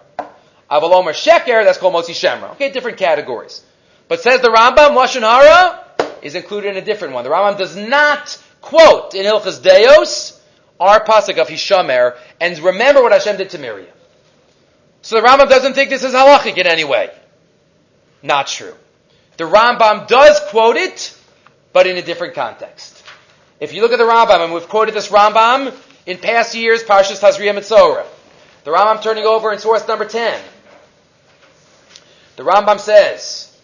Aval 0.71 0.93
omer 0.93 1.13
sheker, 1.13 1.63
that's 1.65 1.79
called 1.79 1.95
motzi 1.95 2.15
shemra. 2.15 2.53
Okay, 2.53 2.71
different 2.73 2.99
categories. 2.99 3.63
But 4.09 4.21
says 4.21 4.41
the 4.41 4.49
Rambam, 4.49 4.97
lashon 4.97 5.21
hara 5.21 5.85
is 6.23 6.35
included 6.35 6.71
in 6.71 6.77
a 6.83 6.85
different 6.85 7.15
one. 7.15 7.25
The 7.25 7.31
Rambam 7.31 7.59
does 7.59 7.77
not 7.77 8.43
quote 8.61 9.15
in 9.15 9.27
Hilchas 9.27 9.63
Deos 9.63 10.41
our 10.81 11.05
pasuk 11.05 11.39
of 11.39 11.49
Hishamer 11.49 12.17
and 12.41 12.59
remember 12.59 13.03
what 13.03 13.13
Hashem 13.13 13.37
did 13.37 13.51
to 13.51 13.59
Miriam. 13.59 13.94
So 15.05 15.21
the 15.21 15.27
Rambam 15.27 15.51
doesn't 15.51 15.75
think 15.75 15.91
this 15.91 16.03
is 16.03 16.15
halachic 16.15 16.57
in 16.57 16.67
any 16.67 16.85
way. 16.85 17.11
Not 18.23 18.47
true. 18.47 18.75
The 19.37 19.45
Rambam 19.45 20.09
does 20.09 20.41
quote 20.49 20.79
it, 20.79 21.15
but 21.75 21.87
in 21.87 21.99
a 21.99 22.03
different 22.03 22.35
context. 22.35 23.05
If 23.61 23.75
you 23.75 23.83
look 23.83 23.93
at 23.93 23.99
the 23.99 24.05
Rambam, 24.05 24.43
and 24.43 24.55
we've 24.55 24.67
quoted 24.67 24.95
this 24.95 25.11
Rambam 25.11 25.75
in 26.07 26.17
past 26.17 26.55
years, 26.55 26.83
Parshas 26.83 27.21
Tazria 27.21 27.55
Metzora. 27.55 28.07
The 28.65 28.71
Rambam 28.71 29.03
turning 29.03 29.25
over 29.27 29.53
in 29.53 29.59
source 29.59 29.87
number 29.87 30.07
10. 30.07 30.41
The 32.37 32.43
Rambam 32.43 32.81
says, 32.81 33.55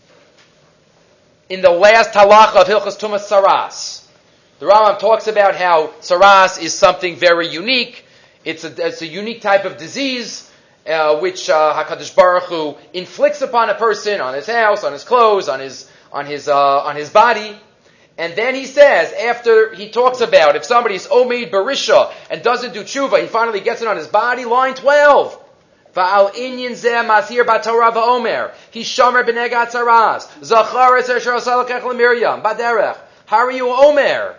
in 1.48 1.62
the 1.62 1.70
last 1.70 2.12
halacha 2.12 2.56
of 2.56 2.66
Hilchas 2.66 3.00
Tumas 3.00 3.26
Saras, 3.26 4.06
the 4.58 4.66
Rambam 4.66 4.98
talks 4.98 5.26
about 5.26 5.56
how 5.56 5.86
Saras 6.02 6.62
is 6.62 6.74
something 6.74 7.16
very 7.16 7.48
unique. 7.48 8.04
It's 8.44 8.64
a, 8.64 8.88
it's 8.88 9.00
a 9.00 9.06
unique 9.06 9.40
type 9.40 9.64
of 9.64 9.78
disease 9.78 10.48
uh, 10.86 11.18
which 11.18 11.48
uh, 11.50 11.74
Hakadosh 11.74 12.14
Baruch 12.14 12.44
Hu 12.44 12.76
inflicts 12.92 13.42
upon 13.42 13.70
a 13.70 13.74
person, 13.74 14.20
on 14.20 14.34
his 14.34 14.46
house, 14.46 14.84
on 14.84 14.92
his 14.92 15.04
clothes, 15.04 15.48
on 15.48 15.60
his 15.60 15.90
on 16.12 16.26
his 16.26 16.48
uh, 16.48 16.80
on 16.82 16.96
his 16.96 17.10
body. 17.10 17.56
And 18.18 18.36
then 18.36 18.54
he 18.54 18.66
says, 18.66 19.12
after 19.12 19.74
he 19.74 19.90
talks 19.90 20.20
about 20.20 20.56
if 20.56 20.64
somebody's 20.64 21.06
Omeid 21.06 21.50
Barisha 21.50 22.12
and 22.30 22.42
doesn't 22.42 22.74
do 22.74 22.82
tshuva, 22.82 23.20
he 23.20 23.26
finally 23.26 23.60
gets 23.60 23.80
it 23.80 23.88
on 23.88 23.96
his 23.96 24.08
body. 24.08 24.44
Line 24.44 24.74
twelve. 24.74 25.38
Va'al 25.94 26.30
inyan 26.34 26.72
zeh 26.72 27.06
masir 27.06 27.44
batorah 27.44 27.92
va'omer. 27.92 28.52
He 28.70 28.82
shomer 28.82 29.24
b'negat 29.24 29.70
saraz. 29.70 30.28
Zachar 30.44 30.98
es 30.98 31.08
esher 31.08 31.32
asalakech 31.32 31.84
l'miriam. 31.84 32.42
Baderech. 32.42 32.98
You 33.56 33.68
omer? 33.68 34.36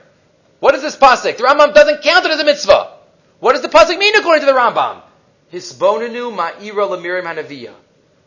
What 0.60 0.76
is 0.76 0.82
this 0.82 0.98
pasuk? 0.98 1.38
The 1.38 1.44
Rambam 1.44 1.74
doesn't 1.74 2.02
count 2.04 2.26
it 2.26 2.32
as 2.32 2.40
a 2.40 2.44
mitzvah. 2.44 2.98
What 3.40 3.54
does 3.54 3.62
the 3.62 3.70
pasuk 3.70 3.98
mean 3.98 4.16
according 4.16 4.42
to 4.42 4.46
the 4.46 4.58
Rambam? 4.58 5.02
Hisbonenu 5.52 6.36
ma'ira 6.36 6.90
l'miriam 6.90 7.26
hanaviya. 7.26 7.74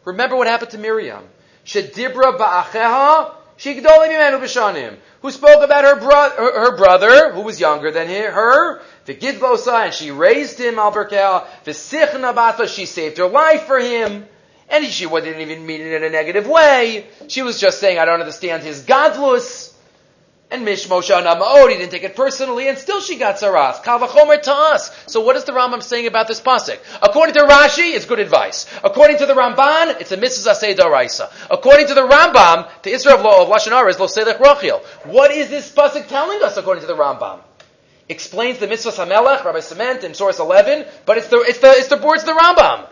Remember 0.05 0.37
what 0.37 0.47
happened 0.47 0.71
to 0.73 0.79
Miriam. 0.79 1.25
Shedibra 1.65 2.37
ba'acheha 2.39 3.33
shigdolim 3.59 4.11
imenu 4.11 4.41
b'shanim. 4.41 4.97
Who 5.23 5.31
spoke 5.31 5.63
about 5.63 5.85
her, 5.85 5.97
bro- 5.99 6.31
her, 6.31 6.61
her 6.61 6.77
brother, 6.77 7.33
who 7.33 7.41
was 7.41 7.59
younger 7.59 7.91
than 7.91 8.09
her, 8.09 8.83
V'gidvosa, 9.07 9.87
and 9.87 9.95
she 9.95 10.11
raised 10.11 10.59
him, 10.61 10.79
al 10.79 10.93
berkel. 10.93 11.47
V'sichna 11.65 12.35
batla, 12.35 12.69
she 12.69 12.85
saved 12.87 13.19
her 13.19 13.29
life 13.29 13.63
for 13.63 13.79
him. 13.79 14.27
And 14.69 14.87
she 14.87 15.07
didn't 15.07 15.41
even 15.41 15.67
mean 15.67 15.83
it 15.83 15.93
in 15.93 16.05
a 16.05 16.11
negative 16.11 16.47
way. 16.47 17.07
She 17.29 17.43
was 17.43 17.61
just 17.61 17.81
saying, 17.81 17.99
I 17.99 18.07
don't 18.07 18.21
understand 18.21 18.63
his 18.63 18.81
godless. 18.81 19.74
And 20.55 20.65
Mishmosha 20.65 21.21
Namaod, 21.21 21.73
he 21.73 21.79
didn't 21.79 21.91
take 21.91 22.05
it 22.05 22.15
personally, 22.15 22.69
and 22.69 22.79
still 22.79 23.01
she 23.01 23.17
got 23.17 23.39
Saras. 23.39 23.83
Kavachomer 23.83 24.41
to 24.41 24.53
us. 24.53 24.97
So 25.09 25.21
what 25.21 25.35
is 25.35 25.43
the 25.43 25.51
Rambam 25.51 25.83
saying 25.83 26.07
about 26.07 26.29
this 26.29 26.41
pasuk? 26.41 26.79
According 27.03 27.35
to 27.35 27.41
Rashi, 27.41 27.93
it's 27.93 28.07
good 28.07 28.21
advice. 28.21 28.65
According 28.85 29.19
to 29.19 29.27
the 29.27 29.35
Ramban, 29.35 30.01
it's 30.01 30.13
a 30.13 30.17
mitzvah 30.17 30.51
asay 30.51 30.77
daraisa. 30.77 31.29
According 31.51 31.89
to 31.89 31.95
the 31.95 32.03
Rambam, 32.03 32.71
the 32.85 32.93
Israel 32.93 33.21
law 33.21 33.43
of 33.43 33.49
Lashon 33.49 33.73
Hara 33.73 33.91
is 33.91 33.99
lo 33.99 34.07
rachil. 34.07 34.81
What 35.07 35.33
is 35.33 35.51
this 35.51 35.75
pasuk 35.75 36.07
telling 36.07 36.41
us 36.45 36.57
according 36.57 36.83
to 36.83 36.87
the 36.87 36.95
Rambam? 36.95 37.41
Explains 38.09 38.59
the 38.59 38.69
mitzvah 38.69 38.93
Hamelech, 38.93 39.45
Rabbi 39.45 39.59
Cement 39.59 40.05
in 40.05 40.15
source 40.15 40.39
11, 40.39 40.87
but 41.05 41.19
it's 41.19 41.27
the, 41.27 41.39
it's 41.39 41.59
the, 41.59 41.71
it's 41.73 41.89
the 41.89 41.97
words 41.97 42.23
of 42.23 42.29
the 42.29 42.41
Rambam. 42.41 42.87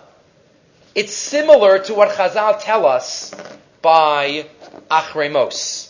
It's 0.97 1.15
similar 1.15 1.79
to 1.79 1.95
what 1.95 2.11
Chazal 2.11 2.61
tell 2.61 2.87
us 2.87 3.33
by 3.83 4.49
Achremos. 4.91 5.82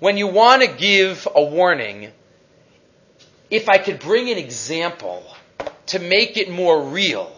When 0.00 0.16
you 0.16 0.28
want 0.28 0.62
to 0.62 0.68
give 0.68 1.26
a 1.34 1.42
warning, 1.42 2.12
if 3.50 3.68
I 3.68 3.78
could 3.78 3.98
bring 3.98 4.30
an 4.30 4.38
example 4.38 5.24
to 5.86 5.98
make 5.98 6.36
it 6.36 6.50
more 6.50 6.82
real, 6.82 7.32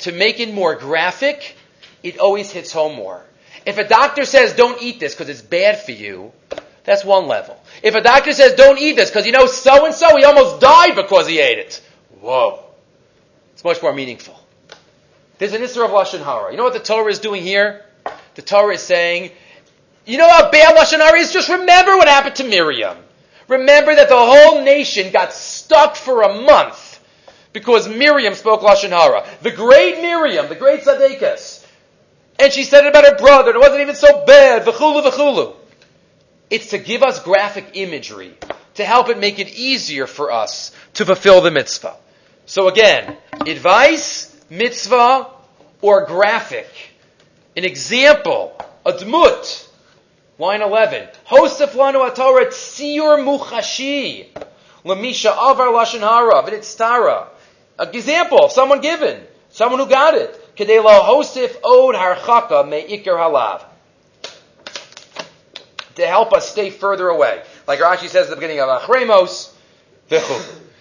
to 0.00 0.12
make 0.12 0.40
it 0.40 0.52
more 0.52 0.74
graphic, 0.76 1.56
it 2.02 2.18
always 2.18 2.50
hits 2.50 2.72
home 2.72 2.96
more. 2.96 3.22
If 3.66 3.76
a 3.76 3.86
doctor 3.86 4.24
says 4.24 4.54
don't 4.54 4.80
eat 4.80 5.00
this 5.00 5.14
because 5.14 5.28
it's 5.28 5.42
bad 5.42 5.82
for 5.82 5.92
you, 5.92 6.32
that's 6.84 7.04
one 7.04 7.26
level. 7.26 7.60
If 7.82 7.94
a 7.94 8.00
doctor 8.00 8.32
says 8.32 8.54
don't 8.54 8.78
eat 8.78 8.96
this 8.96 9.10
because 9.10 9.26
you 9.26 9.32
know 9.32 9.46
so 9.46 9.84
and 9.84 9.94
so 9.94 10.16
he 10.16 10.24
almost 10.24 10.60
died 10.60 10.94
because 10.94 11.26
he 11.26 11.38
ate 11.40 11.58
it, 11.58 11.82
whoa, 12.20 12.64
it's 13.52 13.64
much 13.64 13.82
more 13.82 13.92
meaningful. 13.92 14.38
There's 15.38 15.52
an 15.52 15.62
Isra 15.62 15.84
of 15.84 15.90
Lashon 15.90 16.24
Hara. 16.24 16.50
You 16.50 16.56
know 16.56 16.64
what 16.64 16.72
the 16.72 16.80
Torah 16.80 17.10
is 17.10 17.18
doing 17.18 17.42
here? 17.42 17.84
The 18.34 18.42
Torah 18.42 18.74
is 18.74 18.82
saying, 18.82 19.32
you 20.08 20.16
know 20.16 20.28
how 20.28 20.50
bad 20.50 20.74
Lashon 20.74 21.00
Hara 21.00 21.18
is? 21.18 21.32
Just 21.32 21.50
remember 21.50 21.96
what 21.98 22.08
happened 22.08 22.36
to 22.36 22.44
Miriam. 22.44 22.96
Remember 23.46 23.94
that 23.94 24.08
the 24.08 24.16
whole 24.16 24.64
nation 24.64 25.12
got 25.12 25.34
stuck 25.34 25.96
for 25.96 26.22
a 26.22 26.40
month 26.40 27.00
because 27.52 27.86
Miriam 27.86 28.34
spoke 28.34 28.62
Lashon 28.62 28.88
Hara. 28.88 29.26
The 29.42 29.50
great 29.50 30.00
Miriam, 30.00 30.48
the 30.48 30.54
great 30.54 30.80
Tzaddikas. 30.80 31.66
And 32.38 32.50
she 32.50 32.64
said 32.64 32.84
it 32.84 32.88
about 32.88 33.04
her 33.04 33.16
brother, 33.16 33.50
it 33.50 33.58
wasn't 33.58 33.82
even 33.82 33.94
so 33.94 34.24
bad, 34.24 34.64
v'chulu 34.64 35.02
v'chulu. 35.02 35.54
It's 36.48 36.70
to 36.70 36.78
give 36.78 37.02
us 37.02 37.22
graphic 37.22 37.72
imagery, 37.74 38.32
to 38.76 38.84
help 38.84 39.10
it 39.10 39.18
make 39.18 39.38
it 39.38 39.48
easier 39.48 40.06
for 40.06 40.32
us 40.32 40.72
to 40.94 41.04
fulfill 41.04 41.42
the 41.42 41.50
mitzvah. 41.50 41.96
So 42.46 42.68
again, 42.68 43.18
advice, 43.46 44.34
mitzvah, 44.48 45.26
or 45.82 46.06
graphic. 46.06 46.68
An 47.56 47.66
example, 47.66 48.58
a 48.86 48.92
dmut. 48.92 49.67
Line 50.38 50.62
11. 50.62 51.08
Hosef 51.24 51.72
lanu 51.72 52.08
atorah 52.08 52.46
tziyur 52.46 53.18
muchashi. 53.24 54.26
Lamisha 54.84 55.32
avar 55.36 55.68
lashon 55.68 56.00
hara. 56.00 56.42
V'nitztara. 56.42 57.26
An 57.78 57.88
example 57.88 58.48
someone 58.48 58.80
given. 58.80 59.20
Someone 59.50 59.80
who 59.80 59.88
got 59.88 60.14
it. 60.14 60.56
Kedei 60.56 60.82
la 60.82 61.04
hosef 61.04 61.56
od 61.64 61.94
harchaka 61.94 62.68
me'ikir 62.68 63.16
halav. 63.16 63.64
To 65.96 66.06
help 66.06 66.32
us 66.32 66.48
stay 66.48 66.70
further 66.70 67.08
away. 67.08 67.42
Like 67.66 67.80
Rashi 67.80 68.08
says 68.08 68.26
at 68.26 68.30
the 68.30 68.36
beginning 68.36 68.60
of 68.60 68.82
Achremos, 68.82 69.52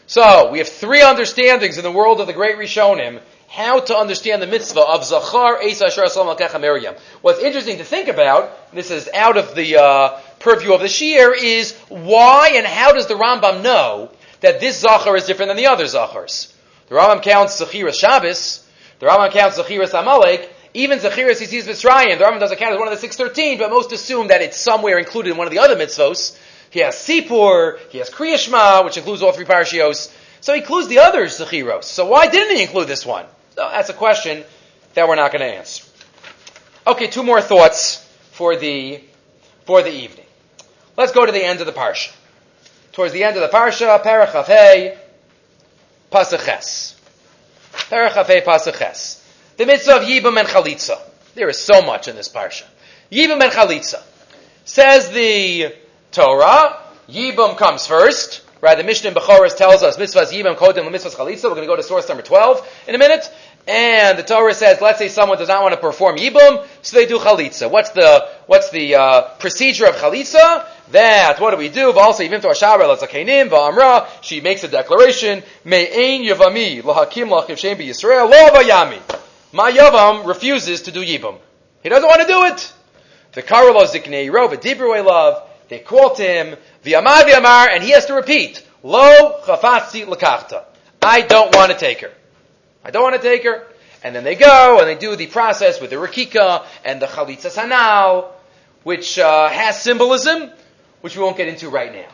So, 0.06 0.52
we 0.52 0.60
have 0.60 0.70
three 0.70 1.02
understandings 1.02 1.78
in 1.78 1.84
the 1.84 1.92
world 1.92 2.22
of 2.22 2.28
the 2.28 2.34
great 2.34 2.56
Rishonim 2.58 3.20
how 3.48 3.80
to 3.80 3.96
understand 3.96 4.42
the 4.42 4.48
mitzvah 4.48 4.82
of 4.82 5.06
Zachar 5.06 5.58
Eis 5.60 5.82
Asher 5.82 6.08
Salam 6.08 6.38
Miriam. 6.62 6.96
What's 7.22 7.40
interesting 7.40 7.78
to 7.78 7.84
think 7.84 8.10
about, 8.10 8.74
this 8.74 8.92
is 8.92 9.10
out 9.14 9.38
of 9.38 9.56
the 9.56 9.78
uh, 9.78 10.20
purview 10.40 10.74
of 10.74 10.82
the 10.82 10.88
Shiur, 10.88 11.34
is 11.36 11.76
why 11.88 12.52
and 12.56 12.66
how 12.66 12.92
does 12.92 13.08
the 13.08 13.14
Rambam 13.14 13.64
know 13.64 14.12
that 14.42 14.60
this 14.60 14.82
Zachar 14.82 15.16
is 15.16 15.26
different 15.26 15.50
than 15.50 15.58
the 15.58 15.68
other 15.68 15.86
Zachars? 15.86 16.54
The 16.90 16.96
Rambam 16.96 17.24
counts 17.24 17.62
Zachiras 17.62 17.98
Shabbos, 17.98 18.68
the 19.00 19.06
Rambam 19.06 19.32
counts 19.32 19.58
Zachiras 19.58 19.98
Amalek, 19.98 20.52
even 20.74 21.00
Zachiras 21.00 21.40
he 21.40 21.46
sees 21.46 21.68
Mitzrayim, 21.68 22.18
the 22.18 22.26
Rambam 22.26 22.40
doesn't 22.40 22.58
count 22.58 22.74
as 22.74 22.80
one 22.80 22.90
of 22.90 22.94
the 22.94 23.00
613, 23.00 23.58
but 23.58 23.70
most 23.70 23.94
assume 23.94 24.28
that 24.28 24.42
it's 24.42 24.58
somewhere 24.58 25.00
included 25.00 25.32
in 25.32 25.38
one 25.38 25.48
of 25.48 25.54
the 25.54 25.60
other 25.60 25.76
mitzvos. 25.76 26.38
He 26.70 26.82
has 26.82 26.96
Sipur, 26.96 27.80
he 27.90 28.00
has 28.00 28.10
Kriyashma, 28.10 28.84
which 28.84 28.98
includes 28.98 29.22
all 29.22 29.32
three 29.32 29.46
parashios. 29.46 30.14
So 30.42 30.54
he 30.54 30.60
includes 30.60 30.90
the 30.90 31.00
other 31.00 31.26
Zachiros. 31.26 31.86
So 31.86 32.06
why 32.06 32.28
didn't 32.28 32.58
he 32.58 32.62
include 32.62 32.88
this 32.88 33.06
one? 33.06 33.26
That's 33.58 33.90
a 33.90 33.94
question 33.94 34.44
that 34.94 35.08
we're 35.08 35.16
not 35.16 35.32
going 35.32 35.42
to 35.42 35.58
answer. 35.58 35.84
Okay, 36.86 37.08
two 37.08 37.24
more 37.24 37.42
thoughts 37.42 38.08
for 38.32 38.56
the 38.56 39.02
for 39.66 39.82
the 39.82 39.92
evening. 39.92 40.26
Let's 40.96 41.12
go 41.12 41.26
to 41.26 41.32
the 41.32 41.44
end 41.44 41.60
of 41.60 41.66
the 41.66 41.74
parsha. 41.74 42.16
Towards 42.94 43.14
the 43.14 43.24
end 43.24 43.36
of 43.36 43.42
the 43.42 43.56
parsha, 43.56 44.02
Perachaf 44.02 44.46
Hey, 44.46 44.98
Pasaches. 46.12 46.96
Perachaf 47.72 48.28
Hey, 48.28 48.42
Pasaches. 48.42 49.24
The 49.58 49.66
mitzvah 49.66 49.98
of 49.98 50.04
Yibam 50.04 50.40
and 50.40 50.48
Chalitza. 50.48 51.00
There 51.36 51.50
is 51.50 51.60
so 51.60 51.82
much 51.82 52.08
in 52.08 52.16
this 52.16 52.30
parsha. 52.30 52.64
Yibam 53.12 53.42
and 53.42 53.52
Chalitza. 53.52 54.02
Says 54.66 55.12
the 55.12 55.74
Torah, 56.12 56.80
Yibam 57.10 57.58
comes 57.58 57.88
first. 57.88 58.44
Right, 58.60 58.76
the 58.76 58.84
Mishnah 58.84 59.10
in 59.10 59.16
Bechoros 59.16 59.56
tells 59.56 59.84
us 59.84 59.98
mitzvahs 59.98 60.32
yibam 60.32 60.58
kodim 60.58 60.90
mitzvahs 60.90 61.16
chalitza. 61.16 61.44
We're 61.44 61.50
going 61.50 61.62
to 61.62 61.68
go 61.68 61.76
to 61.76 61.84
source 61.84 62.08
number 62.08 62.24
twelve 62.24 62.68
in 62.88 62.96
a 62.96 62.98
minute. 62.98 63.32
And 63.68 64.18
the 64.18 64.24
Torah 64.24 64.54
says, 64.54 64.80
let's 64.80 64.98
say 64.98 65.10
someone 65.10 65.38
does 65.38 65.50
not 65.50 65.62
want 65.62 65.74
to 65.76 65.82
perform 65.82 66.16
yibum, 66.16 66.66
so 66.82 66.96
they 66.96 67.06
do 67.06 67.20
chalitza. 67.20 67.70
What's 67.70 67.90
the 67.90 68.30
what's 68.46 68.70
the 68.70 68.96
uh, 68.96 69.22
procedure 69.40 69.88
of 69.88 69.96
chalitza? 69.96 70.66
That 70.92 71.42
what 71.42 71.52
do 71.52 71.58
we 71.58 71.68
do? 71.68 71.92
Also, 71.92 72.24
yivim 72.24 72.40
to 72.42 72.48
ashara 72.48 72.96
lezakenim 72.96 73.50
va'amra. 73.50 74.08
She 74.22 74.40
makes 74.40 74.64
a 74.64 74.70
declaration. 74.70 75.44
Me'ein 75.66 76.24
yavami 76.24 76.82
lahakim 76.82 77.28
lachiv 77.30 77.58
shem 77.58 77.78
Yisrael 77.78 78.30
lo 78.32 78.50
vayami. 78.52 79.02
My 79.52 79.70
yavam 79.70 80.26
refuses 80.26 80.84
to 80.84 80.92
do 80.92 81.02
yibum. 81.02 81.38
He 81.84 81.90
doesn't 81.90 82.08
want 82.08 82.22
to 82.22 82.28
do 82.28 82.44
it. 82.46 82.74
The 83.34 83.44
karalo 83.44 83.86
ziknei 83.86 84.30
rov 84.32 84.54
a 84.54 85.02
love. 85.02 85.50
They 85.68 85.80
call 85.80 86.16
to 86.16 86.24
him 86.24 86.56
v'yamar 86.86 87.24
v'yamar, 87.24 87.68
and 87.70 87.84
he 87.84 87.92
has 87.92 88.06
to 88.06 88.14
repeat 88.14 88.66
lo 88.82 89.42
chafatzi 89.44 90.06
lakachta. 90.06 90.64
I 91.02 91.20
don't 91.20 91.54
want 91.54 91.74
to 91.74 91.78
take 91.78 92.00
her. 92.00 92.12
I 92.88 92.90
don't 92.90 93.04
want 93.04 93.16
to 93.16 93.22
take 93.22 93.44
her. 93.44 93.68
And 94.02 94.16
then 94.16 94.24
they 94.24 94.36
go 94.36 94.80
and 94.80 94.88
they 94.88 94.96
do 94.96 95.18
the 95.18 95.28
process 95.28 95.82
with 95.82 95.90
the 95.90 95.98
Rakika 95.98 96.66
and 96.86 97.02
the 97.02 97.06
Chalitza 97.06 97.52
Sanal, 97.54 98.32
which 98.84 99.20
uh, 99.20 99.50
has 99.50 99.82
symbolism, 99.82 100.50
which 101.02 101.18
we 101.18 101.22
won't 101.22 101.36
get 101.36 101.50
into 101.50 101.70
right 101.70 101.92
now. 101.92 102.08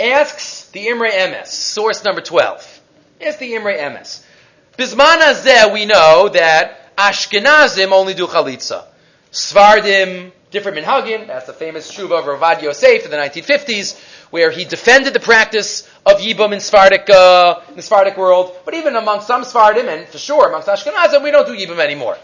Asks 0.00 0.70
the 0.70 0.88
Imre 0.88 1.10
Emes, 1.10 1.48
source 1.48 2.04
number 2.04 2.22
12. 2.22 2.80
Asks 3.20 3.38
the 3.38 3.54
Imre 3.54 3.76
Emes. 3.76 4.24
Bisman 4.78 5.18
Azeh, 5.18 5.74
we 5.74 5.84
know 5.84 6.30
that 6.30 6.96
Ashkenazim 6.96 7.92
only 7.92 8.14
do 8.14 8.26
Chalitza. 8.26 8.86
Svardim, 9.30 10.32
different 10.50 10.78
minhagim. 10.78 11.26
That's 11.26 11.46
the 11.46 11.52
famous 11.52 11.92
shuva 11.92 12.20
of 12.20 12.24
Ravad 12.24 12.62
Yosef 12.62 13.04
in 13.04 13.10
the 13.10 13.18
1950s, 13.18 14.00
where 14.30 14.50
he 14.50 14.64
defended 14.64 15.14
the 15.14 15.20
practice 15.20 15.88
of 16.04 16.18
Yibam 16.18 16.52
in 16.52 16.60
Sephardic, 16.60 17.08
uh, 17.10 17.60
in 17.68 17.76
the 17.76 17.82
Sephardic 17.82 18.16
world. 18.16 18.56
But 18.64 18.74
even 18.74 18.96
among 18.96 19.22
some 19.22 19.44
Sephardim, 19.44 19.88
and 19.88 20.06
for 20.08 20.18
sure 20.18 20.48
amongst 20.48 20.68
Ashkenazim, 20.68 21.22
we 21.22 21.30
don't 21.30 21.46
do 21.46 21.56
Yibam 21.56 21.78
anymore. 21.78 22.16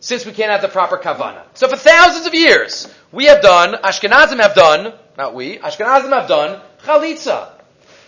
Since 0.00 0.26
we 0.26 0.32
can't 0.32 0.50
have 0.50 0.62
the 0.62 0.68
proper 0.68 0.98
kavana. 0.98 1.42
So 1.54 1.68
for 1.68 1.76
thousands 1.76 2.26
of 2.26 2.34
years, 2.34 2.92
we 3.12 3.24
have 3.26 3.42
done, 3.42 3.74
Ashkenazim 3.82 4.40
have 4.40 4.54
done, 4.54 4.92
not 5.16 5.34
we, 5.34 5.58
Ashkenazim 5.58 6.10
have 6.10 6.28
done 6.28 6.60
chalitza. 6.84 7.50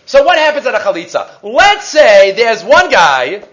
So 0.05 0.23
what 0.23 0.37
happens 0.37 0.65
at 0.65 0.75
a 0.75 0.79
chalitza? 0.79 1.29
Let's 1.43 1.85
say 1.87 2.31
there's 2.31 2.63
one 2.63 2.89
guy 2.89 3.43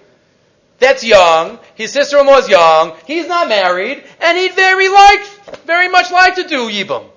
that's 0.78 1.02
young, 1.02 1.58
his 1.74 1.92
sister-in-law 1.92 2.38
is 2.38 2.48
young, 2.48 2.96
he's 3.06 3.26
not 3.26 3.48
married, 3.48 4.04
and 4.20 4.36
he'd 4.36 4.54
very 4.54 4.88
like, 4.88 5.26
very 5.64 5.88
much 5.88 6.10
like 6.10 6.34
to 6.36 6.46
do 6.46 6.68
Yibam. 6.68 7.08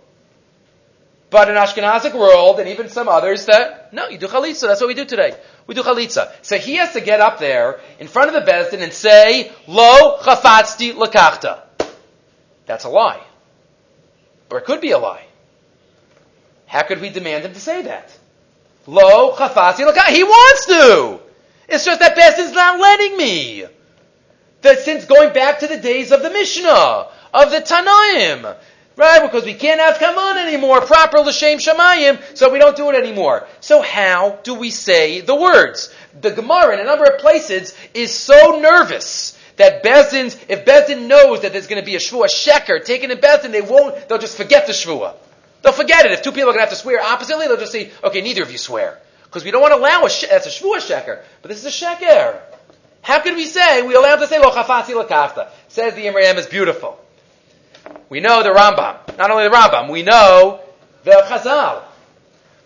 But 1.29 1.49
in 1.49 1.55
Ashkenazic 1.55 2.13
world, 2.13 2.59
and 2.59 2.69
even 2.69 2.89
some 2.89 3.07
others, 3.07 3.45
that, 3.45 3.93
no, 3.93 4.07
you 4.07 4.17
do 4.17 4.27
chalitza, 4.27 4.61
that's 4.61 4.81
what 4.81 4.87
we 4.87 4.95
do 4.95 5.05
today. 5.05 5.35
We 5.67 5.75
do 5.75 5.83
chalitza. 5.83 6.31
So 6.41 6.57
he 6.57 6.75
has 6.77 6.93
to 6.93 7.01
get 7.01 7.19
up 7.19 7.39
there 7.39 7.79
in 7.99 8.07
front 8.07 8.33
of 8.33 8.45
the 8.45 8.51
Bezdin 8.51 8.81
and 8.81 8.91
say, 8.91 9.51
Lo 9.67 10.17
chafatzti 10.21 10.93
lakachta. 10.93 11.61
That's 12.65 12.85
a 12.85 12.89
lie. 12.89 13.21
Or 14.49 14.57
it 14.57 14.65
could 14.65 14.81
be 14.81 14.91
a 14.91 14.97
lie. 14.97 15.25
How 16.65 16.83
could 16.83 16.99
we 16.99 17.09
demand 17.09 17.45
him 17.45 17.53
to 17.53 17.59
say 17.59 17.83
that? 17.83 18.17
Lo 18.87 19.35
chafatzti 19.35 19.87
lakachta. 19.87 20.07
He 20.07 20.23
wants 20.23 20.65
to! 20.65 21.19
It's 21.67 21.85
just 21.85 21.99
that 21.99 22.17
Bezdin's 22.17 22.53
not 22.53 22.79
letting 22.79 23.17
me. 23.17 23.65
That 24.61 24.79
since 24.79 25.05
going 25.05 25.31
back 25.33 25.59
to 25.59 25.67
the 25.67 25.77
days 25.77 26.11
of 26.11 26.23
the 26.23 26.31
Mishnah, 26.31 27.07
of 27.33 27.51
the 27.51 27.61
Tanaim, 27.61 28.55
right? 28.99 29.21
Because 29.21 29.45
we 29.45 29.53
can't 29.53 29.79
have 29.79 29.97
kaman 29.97 30.37
anymore, 30.37 30.81
proper 30.81 31.19
l'shem 31.19 31.57
shamayim, 31.57 32.37
so 32.37 32.51
we 32.51 32.59
don't 32.59 32.75
do 32.75 32.89
it 32.89 32.95
anymore. 32.95 33.47
So 33.61 33.81
how 33.81 34.39
do 34.43 34.53
we 34.53 34.69
say 34.69 35.21
the 35.21 35.35
words? 35.35 35.91
The 36.19 36.31
Gemara 36.31 36.73
in 36.73 36.81
a 36.81 36.83
number 36.83 37.05
of 37.05 37.19
places 37.19 37.73
is 37.93 38.13
so 38.13 38.59
nervous 38.59 39.39
that 39.55 39.83
Bezdin's, 39.83 40.37
if 40.49 40.65
Bezdin 40.65 41.07
knows 41.07 41.41
that 41.41 41.53
there's 41.53 41.67
going 41.67 41.81
to 41.81 41.85
be 41.85 41.95
a 41.95 41.99
shvua 41.99 42.25
sheker 42.25 42.83
taken 42.83 43.09
in 43.09 43.17
Bezdin, 43.19 43.51
they 43.51 43.61
won't, 43.61 44.09
they'll 44.09 44.19
just 44.19 44.35
forget 44.35 44.67
the 44.67 44.73
shvua. 44.73 45.15
They'll 45.61 45.73
forget 45.73 46.05
it. 46.05 46.11
If 46.11 46.21
two 46.21 46.31
people 46.31 46.49
are 46.49 46.53
going 46.53 46.65
to 46.65 46.69
have 46.69 46.69
to 46.69 46.75
swear 46.75 47.01
oppositely, 47.01 47.47
they'll 47.47 47.57
just 47.57 47.71
say, 47.71 47.91
okay, 48.03 48.21
neither 48.21 48.43
of 48.43 48.51
you 48.51 48.57
swear. 48.57 48.99
Because 49.23 49.45
we 49.45 49.51
don't 49.51 49.61
want 49.61 49.73
to 49.73 49.79
allow 49.79 50.01
a, 50.03 50.09
that's 50.29 50.45
a 50.45 50.49
shvua 50.49 50.77
sheker. 50.77 51.21
But 51.41 51.49
this 51.49 51.63
is 51.63 51.81
a 51.81 51.85
sheker. 51.85 52.39
How 53.01 53.19
can 53.19 53.35
we 53.35 53.45
say, 53.45 53.81
we 53.81 53.95
allow 53.95 54.13
him 54.13 54.19
to 54.19 54.27
say, 54.27 54.39
lo 54.39 54.51
chafasi 54.51 54.93
lakafta? 55.01 55.49
Says 55.69 55.95
the 55.95 56.05
Imrayim 56.05 56.35
is 56.35 56.47
beautiful. 56.47 56.99
We 58.09 58.19
know 58.19 58.41
the 58.43 58.49
Rambam. 58.49 59.17
Not 59.17 59.31
only 59.31 59.43
the 59.43 59.55
Rambam, 59.55 59.89
we 59.89 60.03
know 60.03 60.61
the 61.03 61.23
Chazal. 61.27 61.83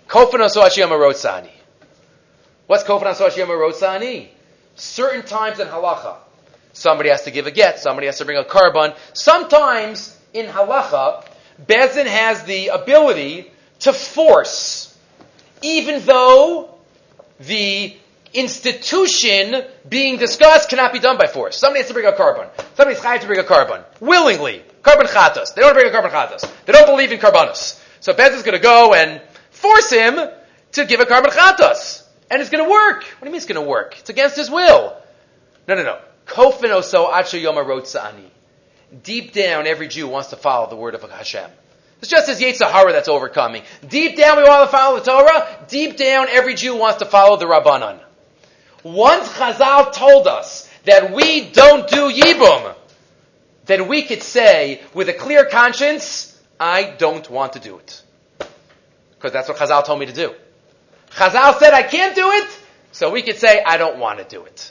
Hashiyama 0.07 0.97
Rotzani. 0.97 1.49
What's 2.67 2.83
Kofanos 2.83 3.15
Hashiyama 3.15 3.47
Rotzani? 3.47 4.29
Certain 4.75 5.23
times 5.23 5.59
in 5.59 5.67
halacha, 5.67 6.15
Somebody 6.73 7.09
has 7.09 7.23
to 7.23 7.31
give 7.31 7.45
a 7.45 7.51
get. 7.51 7.79
Somebody 7.79 8.07
has 8.07 8.17
to 8.17 8.25
bring 8.25 8.37
a 8.37 8.43
korban. 8.43 8.95
Sometimes 9.13 10.17
in 10.33 10.47
halacha, 10.47 11.25
Bezin 11.63 12.07
has 12.07 12.43
the 12.45 12.69
ability 12.69 13.51
to 13.81 13.93
force, 13.93 14.97
even 15.61 16.03
though 16.05 16.73
the 17.39 17.95
institution 18.33 19.63
being 19.87 20.17
discussed 20.17 20.69
cannot 20.69 20.93
be 20.93 20.99
done 20.99 21.17
by 21.17 21.27
force. 21.27 21.57
Somebody 21.57 21.81
has 21.81 21.87
to 21.89 21.93
bring 21.93 22.07
a 22.07 22.11
korban. 22.11 22.49
Somebody's 22.75 23.01
trying 23.01 23.19
to 23.19 23.27
bring 23.27 23.39
a 23.39 23.43
korban. 23.43 23.83
Willingly. 23.99 24.63
Korban 24.83 25.07
chatas. 25.07 25.55
They 25.55 25.61
don't 25.61 25.73
bring 25.73 25.87
a 25.87 25.95
korban 25.95 26.11
chatas. 26.11 26.49
They 26.65 26.73
don't 26.73 26.87
believe 26.87 27.11
in 27.11 27.19
korbanos. 27.19 27.81
So 28.01 28.13
Bez 28.13 28.35
is 28.35 28.43
going 28.43 28.57
to 28.57 28.61
go 28.61 28.93
and 28.93 29.21
force 29.49 29.89
him 29.89 30.19
to 30.73 30.85
give 30.85 30.99
a 30.99 31.05
korban 31.05 31.29
chatas. 31.29 32.03
And 32.29 32.41
it's 32.41 32.49
going 32.49 32.63
to 32.63 32.69
work. 32.69 33.03
What 33.03 33.21
do 33.21 33.25
you 33.25 33.31
mean 33.31 33.37
it's 33.37 33.45
going 33.45 33.63
to 33.63 33.69
work? 33.69 33.97
It's 33.99 34.09
against 34.09 34.35
his 34.35 34.49
will. 34.49 34.95
No, 35.67 35.75
no, 35.75 35.83
no. 35.83 35.99
Kofin 36.25 36.69
oso 36.71 37.11
acho 37.11 37.41
yoma 37.41 37.65
rotsani. 37.65 38.29
Deep 39.03 39.33
down, 39.33 39.65
every 39.65 39.87
Jew 39.87 40.07
wants 40.07 40.29
to 40.29 40.35
follow 40.35 40.69
the 40.69 40.75
word 40.75 40.95
of 40.95 41.09
Hashem. 41.09 41.49
It's 41.99 42.09
just 42.09 42.27
as 42.27 42.41
Yetzirah 42.41 42.91
that's 42.91 43.07
overcoming. 43.07 43.63
Deep 43.87 44.17
down, 44.17 44.37
we 44.37 44.43
want 44.43 44.69
to 44.69 44.75
follow 44.75 44.99
the 44.99 45.05
Torah. 45.05 45.65
Deep 45.69 45.95
down, 45.95 46.27
every 46.29 46.53
Jew 46.53 46.75
wants 46.75 46.99
to 46.99 47.05
follow 47.05 47.37
the 47.37 47.45
Rabbanon. 47.45 47.99
Once 48.83 49.29
Chazal 49.29 49.93
told 49.93 50.27
us 50.27 50.69
that 50.83 51.13
we 51.13 51.49
don't 51.49 51.87
do 51.87 52.11
Yibum, 52.11 52.75
then 53.65 53.87
we 53.87 54.03
could 54.03 54.23
say 54.23 54.81
with 54.93 55.09
a 55.09 55.13
clear 55.13 55.45
conscience, 55.45 56.39
I 56.59 56.83
don't 56.83 57.29
want 57.29 57.53
to 57.53 57.59
do 57.59 57.77
it. 57.77 58.01
Because 59.15 59.31
that's 59.31 59.47
what 59.47 59.57
Chazal 59.57 59.85
told 59.85 59.99
me 59.99 60.05
to 60.05 60.13
do. 60.13 60.33
Chazal 61.11 61.57
said 61.59 61.73
I 61.73 61.83
can't 61.83 62.15
do 62.15 62.29
it, 62.31 62.59
so 62.91 63.11
we 63.11 63.21
could 63.21 63.37
say 63.37 63.61
I 63.65 63.77
don't 63.77 63.99
want 63.99 64.19
to 64.19 64.25
do 64.25 64.43
it. 64.43 64.69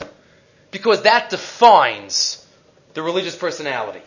Because 0.71 1.03
that 1.03 1.29
defines 1.29 2.45
the 2.93 3.01
religious 3.01 3.35
personality. 3.35 4.01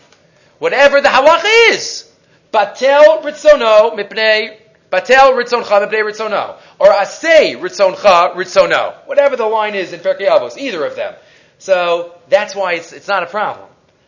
Whatever 0.59 1.01
the 1.01 1.09
halacha 1.09 1.71
is, 1.71 2.11
batel 2.53 3.23
ritzono 3.23 3.97
mipnei 3.97 4.59
Batel 4.91 5.35
ritzoncha 5.35 5.81
mepnei 5.81 6.03
ritzono. 6.03 6.57
Or 6.79 6.89
asay 6.89 7.57
ritzoncha 7.57 8.35
ritzono. 8.35 9.07
Whatever 9.07 9.37
the 9.37 9.47
line 9.47 9.75
is 9.75 9.93
in 9.93 10.01
Perkei 10.01 10.59
either 10.59 10.85
of 10.85 10.97
them. 10.97 11.15
So 11.59 12.15
that's 12.29 12.55
why 12.55 12.75
it's, 12.75 12.93
it's 12.93 13.09
not 13.09 13.23
a 13.23 13.27
problem. 13.27 13.66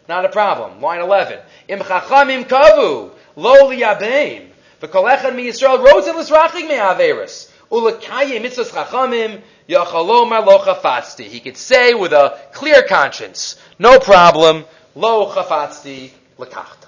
Not 0.09 0.25
a 0.25 0.31
problem. 0.31 0.81
Line 0.81 1.01
11. 1.01 1.39
Im 1.69 1.81
chachamim 1.81 2.49
kavu 2.49 3.11
lo 3.37 3.55
liyabeim. 3.71 4.49
V'kol 4.81 5.17
echad 5.17 5.35
mi 5.35 5.45
Yisrael 5.45 5.85
rozel 5.85 6.15
lisrachig 6.15 6.67
me'averis. 6.67 7.53
Ulekayim 7.71 8.43
mitzvahs 8.43 8.71
chachamim 8.71 9.43
yachalomar 9.69 10.47
lo 10.47 10.59
chafatzti. 10.61 11.25
He 11.25 11.41
could 11.41 11.59
say 11.59 11.93
with 11.93 12.13
a 12.13 12.41
clear 12.53 12.83
conscience, 12.85 13.61
no 13.79 13.99
problem, 13.99 14.65
lo 14.95 15.31
chafatzti 15.31 16.11
lekachta. 16.39 16.87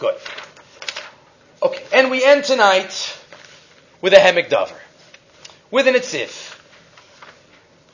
Good. 0.00 0.16
Okay, 1.62 1.84
and 1.92 2.10
we 2.10 2.24
end 2.24 2.42
tonight 2.42 3.16
with 4.00 4.14
a 4.14 4.20
Ha'amek 4.20 4.48
Davar, 4.48 4.72
with 5.70 5.86
an 5.86 5.94
Itziv. 5.94 6.56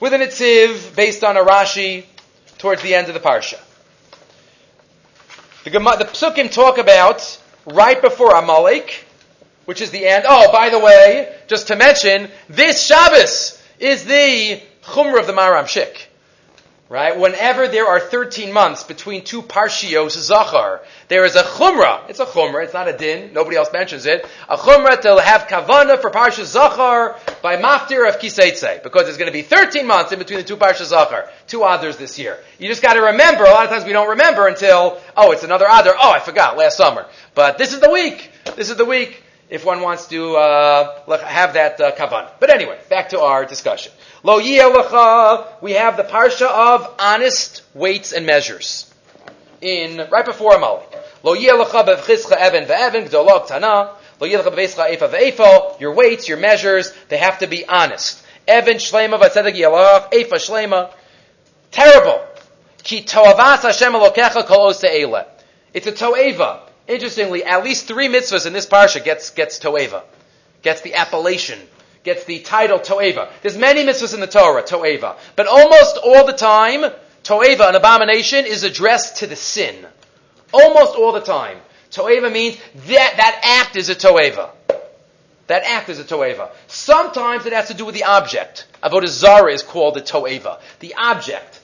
With 0.00 0.14
an 0.14 0.20
Itziv 0.22 0.94
based 0.94 1.24
on 1.24 1.36
a 1.36 1.44
Rashi 1.44 2.04
towards 2.58 2.80
the 2.82 2.94
end 2.94 3.08
of 3.08 3.14
the 3.14 3.20
Parsha. 3.20 3.58
The, 5.66 5.72
the 5.72 6.04
Psukim 6.04 6.52
talk 6.52 6.78
about 6.78 7.40
right 7.64 8.00
before 8.00 8.36
Amalek, 8.36 9.04
which 9.64 9.80
is 9.80 9.90
the 9.90 10.06
end. 10.06 10.24
Oh, 10.28 10.52
by 10.52 10.70
the 10.70 10.78
way, 10.78 11.34
just 11.48 11.66
to 11.66 11.74
mention, 11.76 12.30
this 12.48 12.86
Shabbos 12.86 13.60
is 13.80 14.04
the 14.04 14.62
Chumrah 14.84 15.18
of 15.18 15.26
the 15.26 15.32
Maram 15.32 15.64
Shik. 15.64 16.05
Right? 16.88 17.18
Whenever 17.18 17.66
there 17.66 17.88
are 17.88 17.98
13 17.98 18.52
months 18.52 18.84
between 18.84 19.24
two 19.24 19.42
parshios 19.42 20.12
zachar, 20.12 20.82
there 21.08 21.24
is 21.24 21.34
a 21.34 21.42
chumrah. 21.42 22.08
It's 22.08 22.20
a 22.20 22.26
chumrah. 22.26 22.62
It's 22.62 22.74
not 22.74 22.86
a 22.86 22.96
din. 22.96 23.32
Nobody 23.32 23.56
else 23.56 23.72
mentions 23.72 24.06
it. 24.06 24.24
A 24.48 24.56
chumrah 24.56 25.00
to 25.00 25.20
have 25.20 25.48
kavana 25.48 26.00
for 26.00 26.10
parsha 26.12 26.44
zachar 26.44 27.16
by 27.42 27.56
maftir 27.56 28.08
of 28.08 28.20
kiseitse. 28.20 28.84
Because 28.84 29.02
there's 29.02 29.16
going 29.16 29.26
to 29.26 29.32
be 29.32 29.42
13 29.42 29.84
months 29.84 30.12
in 30.12 30.20
between 30.20 30.38
the 30.38 30.44
two 30.44 30.56
parshas 30.56 30.86
zachar. 30.86 31.28
Two 31.48 31.64
others 31.64 31.96
this 31.96 32.20
year. 32.20 32.38
You 32.60 32.68
just 32.68 32.82
got 32.82 32.94
to 32.94 33.02
remember. 33.02 33.42
A 33.42 33.50
lot 33.50 33.64
of 33.64 33.70
times 33.70 33.84
we 33.84 33.92
don't 33.92 34.10
remember 34.10 34.46
until, 34.46 35.00
oh, 35.16 35.32
it's 35.32 35.42
another 35.42 35.66
other. 35.66 35.92
Oh, 35.92 36.12
I 36.12 36.20
forgot 36.20 36.56
last 36.56 36.76
summer. 36.76 37.06
But 37.34 37.58
this 37.58 37.72
is 37.72 37.80
the 37.80 37.90
week. 37.90 38.30
This 38.54 38.70
is 38.70 38.76
the 38.76 38.84
week 38.84 39.24
if 39.48 39.64
one 39.64 39.80
wants 39.80 40.06
to 40.08 40.36
uh, 40.36 41.18
have 41.18 41.54
that 41.54 41.80
uh, 41.80 41.92
kavan. 41.96 42.28
But 42.40 42.50
anyway, 42.50 42.78
back 42.88 43.10
to 43.10 43.20
our 43.20 43.44
discussion. 43.44 43.92
Lo 44.26 44.38
we 44.38 44.54
have 44.56 45.96
the 45.96 46.02
parsha 46.02 46.48
of 46.48 46.92
honest 46.98 47.62
weights 47.74 48.12
and 48.12 48.26
measures. 48.26 48.92
In 49.60 50.04
right 50.10 50.24
before 50.24 50.56
Amalek. 50.56 50.92
Lo 51.22 51.36
bevchischa 51.36 52.44
even 52.44 52.64
ve'even 52.64 53.08
gdolog 53.08 53.46
tana. 53.46 53.92
Lo 54.18 54.26
bevescha 54.26 54.90
efa 54.90 55.08
ve'efo. 55.08 55.78
Your 55.78 55.94
weights, 55.94 56.28
your 56.28 56.38
measures, 56.38 56.92
they 57.08 57.18
have 57.18 57.38
to 57.38 57.46
be 57.46 57.68
honest. 57.68 58.20
Evan 58.48 58.78
shlema 58.78 59.16
v'tzedek 59.16 59.54
yalach 59.54 60.10
efa 60.10 60.34
shlema. 60.34 60.90
Terrible. 61.70 62.20
Ki 62.82 63.02
toavas 63.02 63.62
Hashem 63.62 63.92
elokecha 63.92 64.44
kol 64.44 64.74
ele. 64.82 65.24
It's 65.72 65.86
a 65.86 65.92
toeva. 65.92 66.62
Interestingly, 66.88 67.44
at 67.44 67.62
least 67.62 67.86
three 67.86 68.08
mitzvahs 68.08 68.44
in 68.44 68.52
this 68.52 68.66
parsha 68.66 69.04
gets 69.04 69.30
gets 69.30 69.60
toeva, 69.60 70.02
gets 70.62 70.80
the 70.80 70.94
appellation 70.94 71.60
gets 72.06 72.24
the 72.24 72.38
title 72.38 72.78
Toeva. 72.78 73.28
There's 73.42 73.58
many 73.58 73.84
mitzvahs 73.84 74.14
in 74.14 74.20
the 74.20 74.26
Torah, 74.26 74.62
Toeva. 74.62 75.16
But 75.34 75.48
almost 75.48 75.98
all 75.98 76.24
the 76.24 76.32
time, 76.32 76.90
Toeva, 77.22 77.68
an 77.68 77.74
abomination, 77.74 78.46
is 78.46 78.62
addressed 78.62 79.16
to 79.18 79.26
the 79.26 79.36
sin. 79.36 79.84
Almost 80.54 80.94
all 80.94 81.12
the 81.12 81.20
time. 81.20 81.58
Toeva 81.90 82.32
means 82.32 82.56
that, 82.86 83.14
that 83.16 83.40
act 83.42 83.76
is 83.76 83.90
a 83.90 83.94
Toeva. 83.96 84.50
That 85.48 85.64
act 85.64 85.88
is 85.88 85.98
a 85.98 86.04
Toeva. 86.04 86.50
Sometimes 86.68 87.44
it 87.44 87.52
has 87.52 87.68
to 87.68 87.74
do 87.74 87.84
with 87.84 87.96
the 87.96 88.04
object. 88.04 88.66
Avodah 88.82 89.08
Zarah 89.08 89.52
is 89.52 89.62
called 89.62 89.96
a 89.96 90.00
Toeva. 90.00 90.60
The 90.78 90.94
object. 90.94 91.60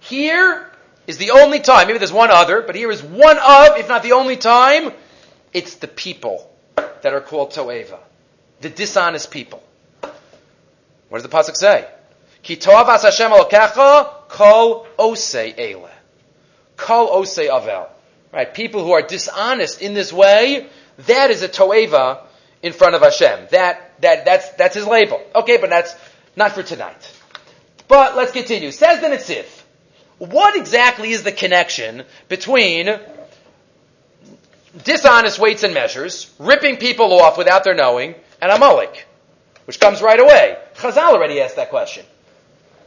Here 0.00 0.70
is 1.06 1.18
the 1.18 1.30
only 1.30 1.60
time, 1.60 1.86
maybe 1.86 1.98
there's 1.98 2.12
one 2.12 2.30
other, 2.30 2.62
but 2.62 2.74
here 2.74 2.90
is 2.90 3.02
one 3.02 3.38
of, 3.38 3.78
if 3.78 3.88
not 3.88 4.02
the 4.02 4.12
only 4.12 4.36
time, 4.36 4.92
it's 5.52 5.76
the 5.76 5.88
people 5.88 6.50
that 6.76 7.12
are 7.12 7.20
called 7.20 7.52
Toeva. 7.52 7.98
The 8.60 8.70
dishonest 8.70 9.30
people. 9.30 9.62
What 11.08 11.22
does 11.22 11.30
the 11.30 11.36
pasuk 11.36 11.56
say? 11.56 11.86
Ki 12.42 12.56
toavas 12.56 13.02
Hashem 13.02 13.30
alokecha 13.30 14.28
kol 14.28 14.86
osei 14.98 15.54
ele. 15.56 15.90
Kol 16.76 17.08
osei 17.08 17.48
avel. 17.48 17.88
Right? 18.32 18.52
People 18.52 18.84
who 18.84 18.92
are 18.92 19.02
dishonest 19.02 19.80
in 19.80 19.94
this 19.94 20.12
way, 20.12 20.66
that 21.06 21.30
is 21.30 21.42
a 21.42 21.48
toeva 21.48 22.20
in 22.62 22.72
front 22.72 22.94
of 22.94 23.02
Hashem. 23.02 23.48
That, 23.50 24.00
that, 24.00 24.24
that's, 24.24 24.50
that's 24.50 24.74
his 24.74 24.86
label. 24.86 25.22
Okay, 25.34 25.56
but 25.56 25.70
that's 25.70 25.94
not 26.36 26.52
for 26.52 26.62
tonight. 26.62 27.12
But 27.86 28.16
let's 28.16 28.32
continue. 28.32 28.72
Says 28.72 29.00
the 29.00 29.08
Netziv, 29.08 29.46
what 30.18 30.56
exactly 30.56 31.10
is 31.10 31.22
the 31.22 31.32
connection 31.32 32.04
between 32.28 32.98
dishonest 34.82 35.38
weights 35.38 35.62
and 35.62 35.74
measures, 35.74 36.32
ripping 36.38 36.76
people 36.76 37.20
off 37.20 37.38
without 37.38 37.62
their 37.62 37.74
knowing, 37.74 38.14
and 38.40 38.50
Amalek? 38.50 39.06
which 39.64 39.80
comes 39.80 40.02
right 40.02 40.20
away. 40.20 40.56
Chazal 40.76 41.12
already 41.12 41.40
asked 41.40 41.56
that 41.56 41.70
question. 41.70 42.04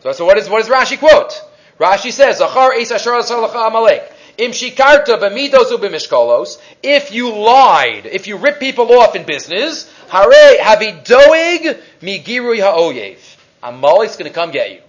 So, 0.01 0.11
so 0.11 0.25
what, 0.25 0.37
is, 0.37 0.49
what 0.49 0.65
does 0.65 0.69
Rashi 0.69 0.99
quote? 0.99 1.41
Rashi 1.79 2.11
says, 2.11 2.37
Zachar 2.37 2.73
es 2.73 2.91
amalek. 2.91 4.11
Im 4.37 4.51
shikarta 4.51 5.19
b'midos. 5.19 6.59
If 6.83 7.11
you 7.11 7.33
lied, 7.33 8.05
if 8.05 8.27
you 8.27 8.37
rip 8.37 8.59
people 8.59 8.91
off 8.99 9.15
in 9.15 9.25
business, 9.25 9.91
hare 10.09 10.59
havi 10.59 11.03
doeg 11.03 11.79
migirui 12.01 12.59
ha'oyev. 12.59 13.17
Amalek's 13.63 14.15
going 14.15 14.29
to 14.29 14.35
come 14.35 14.51
get 14.51 14.71
you. 14.71 14.81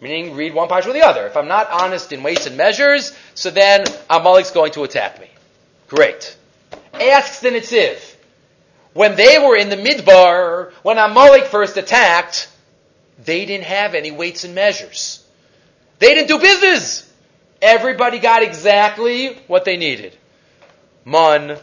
Meaning, 0.00 0.34
read 0.34 0.52
one 0.52 0.68
part 0.68 0.86
or 0.86 0.92
the 0.92 1.02
other. 1.02 1.26
If 1.26 1.36
I'm 1.36 1.48
not 1.48 1.70
honest 1.70 2.12
in 2.12 2.22
weights 2.22 2.46
and 2.46 2.56
measures, 2.56 3.16
so 3.34 3.50
then 3.50 3.84
Amalek's 4.10 4.50
going 4.50 4.72
to 4.72 4.82
attack 4.82 5.20
me. 5.20 5.28
Great. 5.88 6.36
Asks 6.92 7.40
the 7.40 7.50
Netziv 7.50 8.15
when 8.96 9.14
they 9.14 9.38
were 9.38 9.54
in 9.54 9.68
the 9.68 9.76
midbar, 9.76 10.72
when 10.82 10.96
Amalek 10.96 11.44
first 11.44 11.76
attacked, 11.76 12.48
they 13.22 13.44
didn't 13.44 13.64
have 13.64 13.94
any 13.94 14.10
weights 14.10 14.44
and 14.44 14.54
measures. 14.54 15.22
They 15.98 16.14
didn't 16.14 16.28
do 16.28 16.38
business. 16.38 17.12
Everybody 17.60 18.18
got 18.18 18.42
exactly 18.42 19.34
what 19.48 19.66
they 19.66 19.76
needed. 19.76 20.16
Mun, 21.04 21.58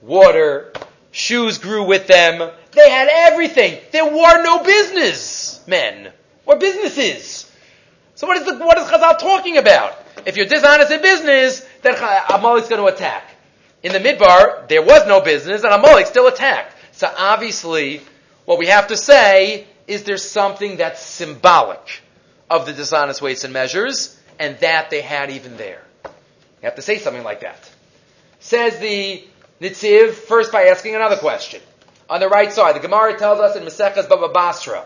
water, 0.00 0.72
shoes 1.10 1.58
grew 1.58 1.84
with 1.84 2.06
them. 2.06 2.50
They 2.72 2.90
had 2.90 3.08
everything. 3.10 3.78
There 3.92 4.06
were 4.06 4.42
no 4.42 4.62
business 4.62 5.62
men 5.66 6.10
or 6.46 6.56
businesses. 6.56 7.50
So 8.14 8.26
what 8.26 8.38
is 8.38 8.46
the, 8.46 8.56
what 8.56 8.78
is 8.78 8.86
Chazal 8.86 9.18
talking 9.18 9.58
about? 9.58 9.98
If 10.24 10.38
you're 10.38 10.46
dishonest 10.46 10.90
in 10.90 11.02
business, 11.02 11.66
then 11.82 11.94
Amalek's 12.30 12.68
going 12.68 12.80
to 12.80 12.94
attack. 12.94 13.36
In 13.82 13.92
the 13.92 13.98
midbar, 13.98 14.68
there 14.68 14.82
was 14.82 15.06
no 15.06 15.20
business, 15.20 15.64
and 15.64 15.72
Amalek 15.72 16.06
still 16.06 16.26
attacked. 16.26 16.74
So 16.92 17.10
obviously, 17.16 18.02
what 18.44 18.58
we 18.58 18.66
have 18.66 18.88
to 18.88 18.96
say 18.96 19.66
is 19.86 20.04
there's 20.04 20.28
something 20.28 20.76
that's 20.76 21.02
symbolic 21.02 22.02
of 22.50 22.66
the 22.66 22.72
dishonest 22.72 23.22
weights 23.22 23.44
and 23.44 23.52
measures, 23.52 24.18
and 24.38 24.58
that 24.58 24.90
they 24.90 25.00
had 25.00 25.30
even 25.30 25.56
there. 25.56 25.82
You 26.04 26.66
have 26.66 26.74
to 26.74 26.82
say 26.82 26.98
something 26.98 27.24
like 27.24 27.40
that. 27.40 27.70
Says 28.40 28.78
the 28.80 29.24
Netziv, 29.60 30.12
first 30.12 30.52
by 30.52 30.64
asking 30.64 30.94
another 30.94 31.16
question. 31.16 31.60
On 32.08 32.20
the 32.20 32.28
right 32.28 32.52
side, 32.52 32.74
the 32.74 32.80
Gemara 32.80 33.18
tells 33.18 33.40
us 33.40 33.56
in 33.56 33.62
Maseches 33.62 34.08
Baba 34.08 34.28
Basra, 34.28 34.84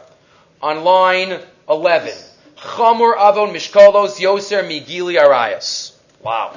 on 0.61 0.85
line 0.85 1.41
11, 1.69 2.13
Chamur 2.57 3.15
avon 3.17 3.53
mishkolos 3.53 4.21
yoser 4.21 4.63
migili 4.63 5.19
arayas. 5.19 5.95
Wow. 6.23 6.55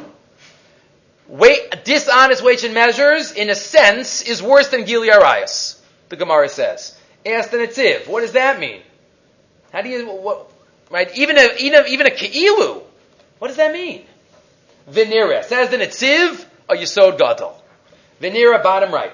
Wait, 1.27 1.83
dishonest 1.83 2.41
weights 2.41 2.63
and 2.63 2.73
measures, 2.73 3.33
in 3.33 3.49
a 3.49 3.55
sense, 3.55 4.21
is 4.21 4.41
worse 4.41 4.69
than 4.69 4.85
gili 4.85 5.09
arayas. 5.09 5.79
The 6.09 6.15
Gemara 6.15 6.47
says. 6.47 6.97
Ask 7.25 7.49
the 7.49 7.57
Netziv, 7.57 8.07
what 8.07 8.21
does 8.21 8.31
that 8.33 8.59
mean? 8.59 8.81
How 9.73 9.81
do 9.81 9.89
you, 9.89 10.07
what, 10.07 10.49
right? 10.89 11.15
Even 11.17 11.37
a, 11.37 11.55
even 11.59 11.83
a, 11.83 11.87
even 11.87 12.07
a 12.07 12.11
keilu. 12.11 12.81
What 13.39 13.49
does 13.49 13.57
that 13.57 13.73
mean? 13.73 14.05
Venera. 14.89 15.43
Says 15.43 15.69
the 15.69 15.77
Netziv, 15.77 16.45
a 16.69 16.75
Yisod 16.75 17.17
Gadol. 17.17 17.61
Venera, 18.21 18.63
bottom 18.63 18.93
right. 18.93 19.11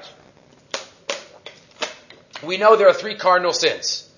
We 2.44 2.58
know 2.58 2.76
there 2.76 2.90
are 2.90 2.94
three 2.94 3.16
cardinal 3.16 3.54
sins. 3.54 4.10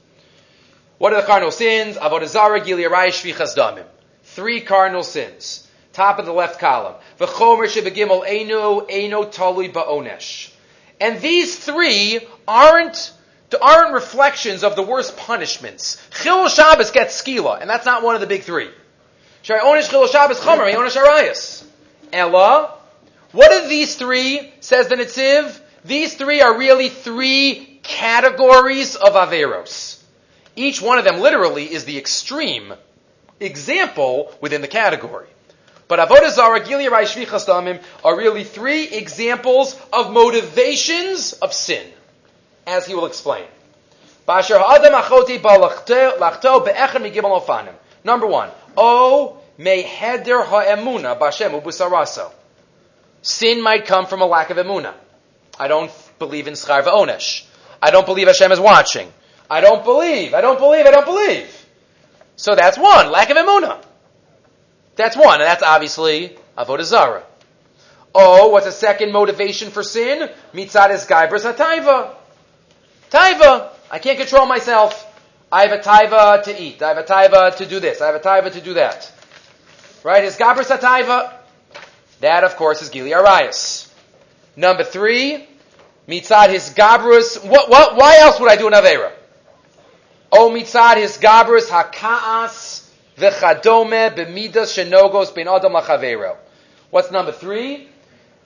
What 0.97 1.13
are 1.13 1.21
the 1.21 1.27
cardinal 1.27 1.51
sins? 1.51 1.95
Avodah 1.95 2.27
Zarah, 2.27 2.59
Giliyarayah, 2.59 3.07
Shvichas 3.07 3.55
Damim. 3.55 3.85
Three 4.23 4.61
cardinal 4.61 5.03
sins. 5.03 5.64
Top 5.95 6.19
of 6.19 6.25
the 6.25 6.33
left 6.33 6.59
column. 6.59 6.95
And 10.99 11.21
these 11.21 11.57
three 11.57 12.19
aren't 12.45 13.13
aren't 13.61 13.93
reflections 13.93 14.65
of 14.65 14.75
the 14.75 14.81
worst 14.81 15.15
punishments. 15.15 16.05
Chil 16.21 16.49
Shabbos 16.49 16.91
gets 16.91 17.21
skila, 17.21 17.61
and 17.61 17.69
that's 17.69 17.85
not 17.85 18.03
one 18.03 18.15
of 18.15 18.21
the 18.21 18.27
big 18.27 18.43
three. 18.43 18.69
Shari 19.41 19.61
Chomer, 19.61 20.73
Onish 20.73 21.01
Arayas. 21.01 21.63
Ella, 22.11 22.73
what 23.31 23.53
are 23.53 23.69
these 23.69 23.95
three, 23.95 24.51
says 24.59 24.89
the 24.89 24.95
Netziv? 24.95 25.57
These 25.85 26.15
three 26.15 26.41
are 26.41 26.57
really 26.57 26.89
three 26.89 27.79
categories 27.83 28.97
of 28.97 29.13
Averos. 29.13 30.01
Each 30.57 30.81
one 30.81 30.97
of 30.97 31.05
them 31.05 31.21
literally 31.21 31.71
is 31.71 31.85
the 31.85 31.97
extreme 31.97 32.73
example 33.39 34.33
within 34.41 34.61
the 34.61 34.67
category. 34.67 35.27
But 35.87 35.99
Avodah 35.99 36.31
Zarah, 36.31 36.65
Gilia 36.65 36.89
Rai 36.89 37.03
Shvichas 37.03 37.47
are 38.03 38.17
really 38.17 38.43
three 38.43 38.85
examples 38.85 39.79
of 39.93 40.11
motivations 40.11 41.33
of 41.33 41.53
sin 41.53 41.85
as 42.65 42.87
he 42.87 42.95
will 42.95 43.05
explain. 43.05 43.45
Number 48.03 48.27
one, 48.27 48.49
O 48.77 49.37
meheder 49.59 50.43
ha'emuna 50.43 51.19
b'Hashem 51.19 51.61
ubusaraso. 51.61 52.31
Sin 53.21 53.61
might 53.61 53.85
come 53.85 54.05
from 54.07 54.21
a 54.21 54.25
lack 54.25 54.49
of 54.49 54.57
emuna. 54.57 54.93
I 55.59 55.67
don't 55.67 55.91
believe 56.19 56.47
in 56.47 56.53
schar 56.53 56.83
onesh. 56.83 57.45
I 57.81 57.91
don't 57.91 58.05
believe 58.05 58.27
Hashem 58.27 58.51
is 58.51 58.59
watching. 58.59 59.11
I 59.49 59.61
don't 59.61 59.83
believe. 59.83 60.33
I 60.33 60.41
don't 60.41 60.59
believe. 60.59 60.85
I 60.85 60.91
don't 60.91 61.05
believe. 61.05 61.65
So 62.35 62.55
that's 62.55 62.77
one, 62.77 63.11
lack 63.11 63.29
of 63.29 63.37
emuna. 63.37 63.81
That's 64.95 65.17
one, 65.17 65.41
and 65.41 65.43
that's 65.43 65.63
obviously 65.63 66.37
avodah 66.57 66.83
zara. 66.83 67.23
Oh, 68.13 68.49
what's 68.49 68.65
a 68.65 68.71
second 68.71 69.11
motivation 69.11 69.71
for 69.71 69.83
sin? 69.83 70.29
Mitzad 70.53 70.91
is 70.91 71.05
gaibras 71.05 71.43
hataiva. 71.51 72.15
Taiva. 73.11 73.69
I 73.91 73.99
can't 73.99 74.17
control 74.17 74.45
myself. 74.45 75.01
I 75.51 75.67
have 75.67 75.71
a 75.71 75.81
taiva 75.81 76.43
to 76.43 76.61
eat. 76.61 76.81
I 76.81 76.89
have 76.89 76.97
a 76.97 77.03
taiva 77.03 77.55
to 77.57 77.65
do 77.65 77.79
this. 77.79 78.01
I 78.01 78.07
have 78.07 78.15
a 78.15 78.19
taiva 78.19 78.51
to 78.53 78.61
do 78.61 78.75
that. 78.75 79.11
Right? 80.03 80.23
Is 80.23 80.37
gabris 80.37 80.73
a 80.73 80.77
taiva? 80.77 81.33
That, 82.21 82.43
of 82.43 82.55
course, 82.55 82.81
is 82.81 82.89
gili 82.89 83.11
arayas. 83.11 83.91
Number 84.55 84.83
three, 84.83 85.45
mitzad 86.07 86.49
his 86.49 86.69
gabrus. 86.69 87.43
What, 87.45 87.69
what, 87.69 87.95
why 87.97 88.19
else 88.19 88.39
would 88.39 88.49
I 88.49 88.55
do 88.55 88.67
an 88.67 88.73
avera? 88.73 89.11
Oh, 90.31 90.49
mitzad 90.49 90.97
his 90.97 91.17
gabrus 91.17 91.67
hakaas 91.67 92.84
v'chadome 93.17 94.15
b'midas 94.15 94.73
shenogos 94.73 95.33
ben 95.33 95.47
adam 95.47 95.73
lachavero. 95.73 96.37
What's 96.89 97.11
number 97.11 97.31
three? 97.31 97.87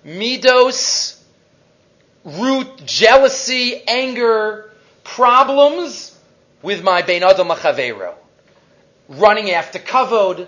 Midos 0.05 1.19
root 2.23 2.85
jealousy, 2.85 3.81
anger, 3.87 4.71
problems 5.03 6.17
with 6.61 6.83
my 6.83 7.01
Bein 7.01 7.23
Adam 7.23 7.47
Machavero. 7.49 8.13
Running 9.07 9.51
after 9.51 9.79
kavod. 9.79 10.47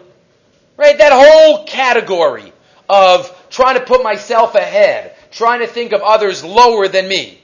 Right? 0.77 0.97
That 0.97 1.11
whole 1.13 1.65
category 1.65 2.53
of 2.89 3.35
trying 3.49 3.77
to 3.77 3.85
put 3.85 4.03
myself 4.03 4.55
ahead, 4.55 5.15
trying 5.31 5.59
to 5.59 5.67
think 5.67 5.91
of 5.91 6.01
others 6.01 6.43
lower 6.43 6.87
than 6.87 7.07
me. 7.07 7.39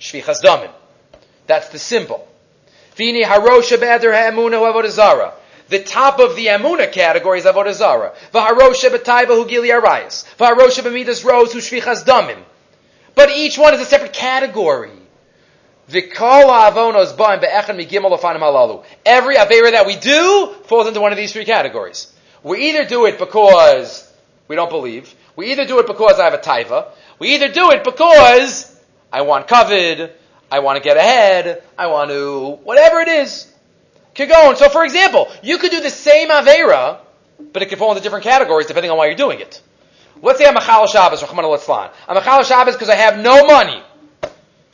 Shvichas 0.00 0.42
Damin. 0.42 0.70
That's 1.46 1.68
the 1.68 1.78
symbol. 1.78 2.26
Vini 2.96 3.22
Harosha 3.22 3.78
Beder 3.78 4.12
Ha'emuna 4.12 4.58
Avodazara. 4.58 5.32
The 5.72 5.82
top 5.82 6.20
of 6.20 6.36
the 6.36 6.48
Amuna 6.48 6.92
category 6.92 7.38
is 7.38 7.46
Avodazara. 7.46 8.14
V'harosha 8.30 8.90
B'taiva 8.90 9.28
Hu 9.28 9.46
Gili 9.46 9.70
Arayas. 9.70 10.26
V'harosha 10.36 10.82
B'midas 10.82 11.24
Rose 11.24 11.54
Hu 11.54 11.60
Shvichas 11.60 12.04
Damim. 12.04 12.42
But 13.14 13.30
each 13.30 13.56
one 13.56 13.72
is 13.72 13.80
a 13.80 13.86
separate 13.86 14.12
category. 14.12 14.90
Every 15.88 16.04
Avera 19.36 19.70
that 19.70 19.84
we 19.86 19.96
do 19.96 20.54
falls 20.64 20.88
into 20.88 21.00
one 21.00 21.12
of 21.12 21.16
these 21.16 21.32
three 21.32 21.46
categories. 21.46 22.12
We 22.42 22.68
either 22.68 22.84
do 22.84 23.06
it 23.06 23.18
because 23.18 24.12
we 24.48 24.56
don't 24.56 24.68
believe. 24.68 25.14
We 25.36 25.52
either 25.52 25.64
do 25.64 25.78
it 25.78 25.86
because 25.86 26.20
I 26.20 26.24
have 26.24 26.34
a 26.34 26.38
taiva. 26.38 26.88
We 27.18 27.34
either 27.34 27.48
do 27.48 27.70
it 27.70 27.82
because 27.82 28.78
I 29.10 29.22
want 29.22 29.48
kavod. 29.48 30.10
I 30.50 30.58
want 30.58 30.76
to 30.76 30.86
get 30.86 30.98
ahead. 30.98 31.62
I 31.78 31.86
want 31.86 32.10
to, 32.10 32.58
whatever 32.62 33.00
it 33.00 33.08
is. 33.08 33.51
Kagon. 34.14 34.56
So 34.56 34.68
for 34.68 34.84
example, 34.84 35.28
you 35.42 35.58
could 35.58 35.70
do 35.70 35.80
the 35.80 35.90
same 35.90 36.28
Avera, 36.28 36.98
but 37.52 37.62
it 37.62 37.68
could 37.68 37.78
fall 37.78 37.90
into 37.90 38.02
different 38.02 38.24
categories 38.24 38.66
depending 38.66 38.90
on 38.90 38.98
why 38.98 39.06
you're 39.06 39.16
doing 39.16 39.40
it. 39.40 39.62
Let's 40.22 40.38
say 40.38 40.46
I'm 40.46 40.56
a 40.56 40.60
Chal 40.60 40.86
Shabbos, 40.86 41.22
Rahman 41.22 41.44
al 41.44 41.92
I'm 42.08 42.16
a 42.16 42.22
Chal 42.22 42.44
Shabbos 42.44 42.74
because 42.74 42.88
I 42.88 42.94
have 42.94 43.18
no 43.18 43.44
money. 43.44 43.82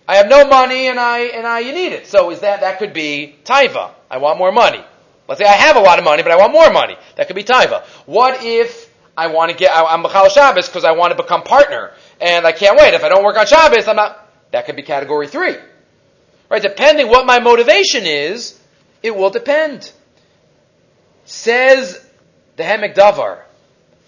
I 0.06 0.16
have 0.16 0.28
no 0.28 0.46
money 0.46 0.88
and 0.88 0.98
I, 0.98 1.20
and 1.20 1.46
I, 1.46 1.62
need 1.62 1.92
it. 1.92 2.06
So 2.06 2.30
is 2.30 2.40
that, 2.40 2.60
that 2.60 2.78
could 2.78 2.92
be 2.92 3.36
Taiva. 3.44 3.92
I 4.10 4.18
want 4.18 4.38
more 4.38 4.52
money. 4.52 4.82
Let's 5.28 5.38
say 5.38 5.46
I 5.46 5.52
have 5.52 5.76
a 5.76 5.80
lot 5.80 5.98
of 5.98 6.04
money, 6.04 6.22
but 6.22 6.32
I 6.32 6.36
want 6.36 6.52
more 6.52 6.70
money. 6.70 6.96
That 7.16 7.26
could 7.26 7.36
be 7.36 7.44
Taiva. 7.44 7.84
What 8.06 8.42
if 8.42 8.90
I 9.16 9.26
want 9.28 9.50
to 9.50 9.56
get, 9.56 9.70
I, 9.70 9.84
I'm 9.84 10.04
a 10.04 10.10
Chal 10.10 10.28
Shabbos 10.30 10.66
because 10.68 10.84
I 10.84 10.92
want 10.92 11.16
to 11.16 11.22
become 11.22 11.42
partner 11.42 11.92
and 12.20 12.46
I 12.46 12.52
can't 12.52 12.78
wait. 12.78 12.94
If 12.94 13.04
I 13.04 13.08
don't 13.08 13.24
work 13.24 13.36
on 13.36 13.46
Shabbos, 13.46 13.86
I'm 13.86 13.96
not, 13.96 14.28
that 14.50 14.66
could 14.66 14.76
be 14.76 14.82
category 14.82 15.28
three. 15.28 15.56
Right? 16.50 16.62
Depending 16.62 17.08
what 17.08 17.26
my 17.26 17.38
motivation 17.38 18.04
is, 18.04 18.57
it 19.02 19.16
will 19.16 19.30
depend. 19.30 19.90
Says 21.24 22.04
the 22.56 22.64
Ha'amek 22.64 22.94
Davar, 22.94 23.40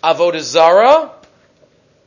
Avodah 0.02 0.40
Zarah, 0.40 1.12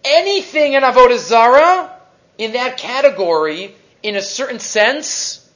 anything 0.04 0.74
in 0.74 0.84
Avodah 0.84 1.20
Zarah 1.20 1.92
in 2.38 2.54
that 2.54 2.78
category, 2.78 3.76
in 4.02 4.16
a 4.16 4.22
certain 4.22 4.60
sense, 4.60 5.50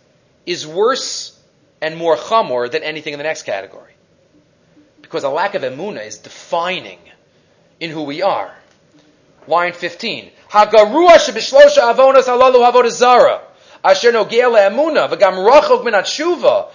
is 0.45 0.65
worse 0.65 1.37
and 1.81 1.97
more 1.97 2.15
chamor 2.15 2.69
than 2.69 2.83
anything 2.83 3.13
in 3.13 3.19
the 3.19 3.23
next 3.23 3.43
category. 3.43 3.93
Because 5.01 5.23
a 5.23 5.29
lack 5.29 5.55
of 5.55 5.61
emuna 5.61 6.05
is 6.05 6.17
defining 6.17 6.99
in 7.79 7.91
who 7.91 8.03
we 8.03 8.21
are. 8.21 8.53
Line 9.47 9.73
15. 9.73 10.31
Hagarua 10.51 11.17
shebishlosha 11.17 11.93
avonas 11.93 12.25
alalu 12.25 12.69
avodah 12.69 12.91
zara. 12.91 13.41
Asher 13.83 14.11
le'emuna 14.11 15.09
v'gam 15.09 15.37
yeshuvun. 15.37 16.69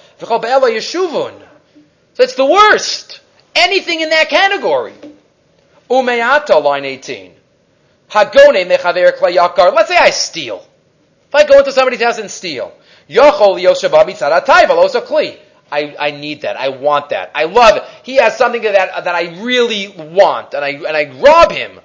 So 2.15 2.23
it's 2.23 2.35
the 2.35 2.47
worst. 2.47 3.21
Anything 3.55 4.01
in 4.01 4.11
that 4.11 4.29
category. 4.29 4.95
Umeata, 5.91 6.63
line 6.63 6.85
18. 6.85 7.33
Hagone 8.11 8.67
mechaver 8.67 9.17
klayakar. 9.19 9.75
Let's 9.75 9.89
say 9.89 9.97
I 9.97 10.11
steal. 10.11 10.67
If 11.29 11.35
I 11.35 11.45
go 11.45 11.59
into 11.59 11.73
somebody's 11.73 12.03
house 12.03 12.19
and 12.19 12.31
steal, 12.31 12.73
yochol 13.09 13.61
yoshaba 13.61 14.05
mitzad 14.05 14.69
also 14.71 15.01
kli. 15.01 15.39
I, 15.71 15.97
I 15.99 16.11
need 16.11 16.43
that. 16.43 16.59
I 16.59 16.69
want 16.69 17.09
that. 17.11 17.31
I 17.35 17.45
love 17.45 17.79
it. 17.79 17.85
He 18.03 18.17
has 18.17 18.37
something 18.37 18.61
that, 18.61 19.05
that 19.05 19.15
I 19.15 19.43
really 19.43 19.89
want, 19.89 20.53
and 20.53 20.63
I, 20.63 20.69
and 20.69 20.95
I 20.95 21.11
rob 21.19 21.51
him. 21.51 21.81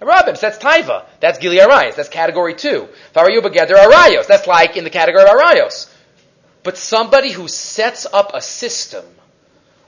I 0.00 0.04
rob 0.06 0.26
him. 0.26 0.36
So 0.36 0.48
that's 0.48 0.58
taiva. 0.58 1.04
That's 1.20 1.38
gili 1.38 1.58
arayos. 1.58 1.94
That's 1.94 2.08
category 2.08 2.54
two. 2.54 2.88
Farayu 3.14 3.40
begeder 3.40 3.74
arayos. 3.74 4.26
That's 4.26 4.46
like 4.46 4.78
in 4.78 4.84
the 4.84 4.90
category 4.90 5.24
of 5.24 5.28
arayos. 5.28 5.91
But 6.62 6.78
somebody 6.78 7.32
who 7.32 7.48
sets 7.48 8.06
up 8.12 8.32
a 8.34 8.40
system 8.40 9.04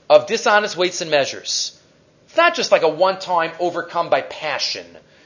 of 0.09 0.27
dishonest 0.27 0.75
weights 0.75 1.01
and 1.01 1.09
measures. 1.09 1.79
It's 2.25 2.37
not 2.37 2.55
just 2.55 2.71
like 2.71 2.83
a 2.83 2.89
one-time 2.89 3.51
overcome 3.59 4.09
by 4.09 4.21
passion 4.21 4.85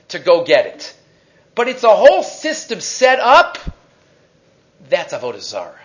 to 0.09 0.19
go 0.19 0.43
get 0.43 0.67
it. 0.67 0.95
But 1.55 1.67
it's 1.67 1.83
a 1.83 1.95
whole 1.95 2.23
system 2.23 2.79
set 2.79 3.19
up. 3.19 3.57
That's 4.89 5.13
avodah 5.13 5.41
zarah. 5.41 5.75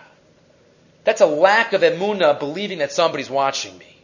That's 1.04 1.20
a 1.20 1.26
lack 1.26 1.72
of 1.72 1.82
emuna, 1.82 2.38
believing 2.38 2.78
that 2.78 2.92
somebody's 2.92 3.30
watching 3.30 3.76
me. 3.76 3.96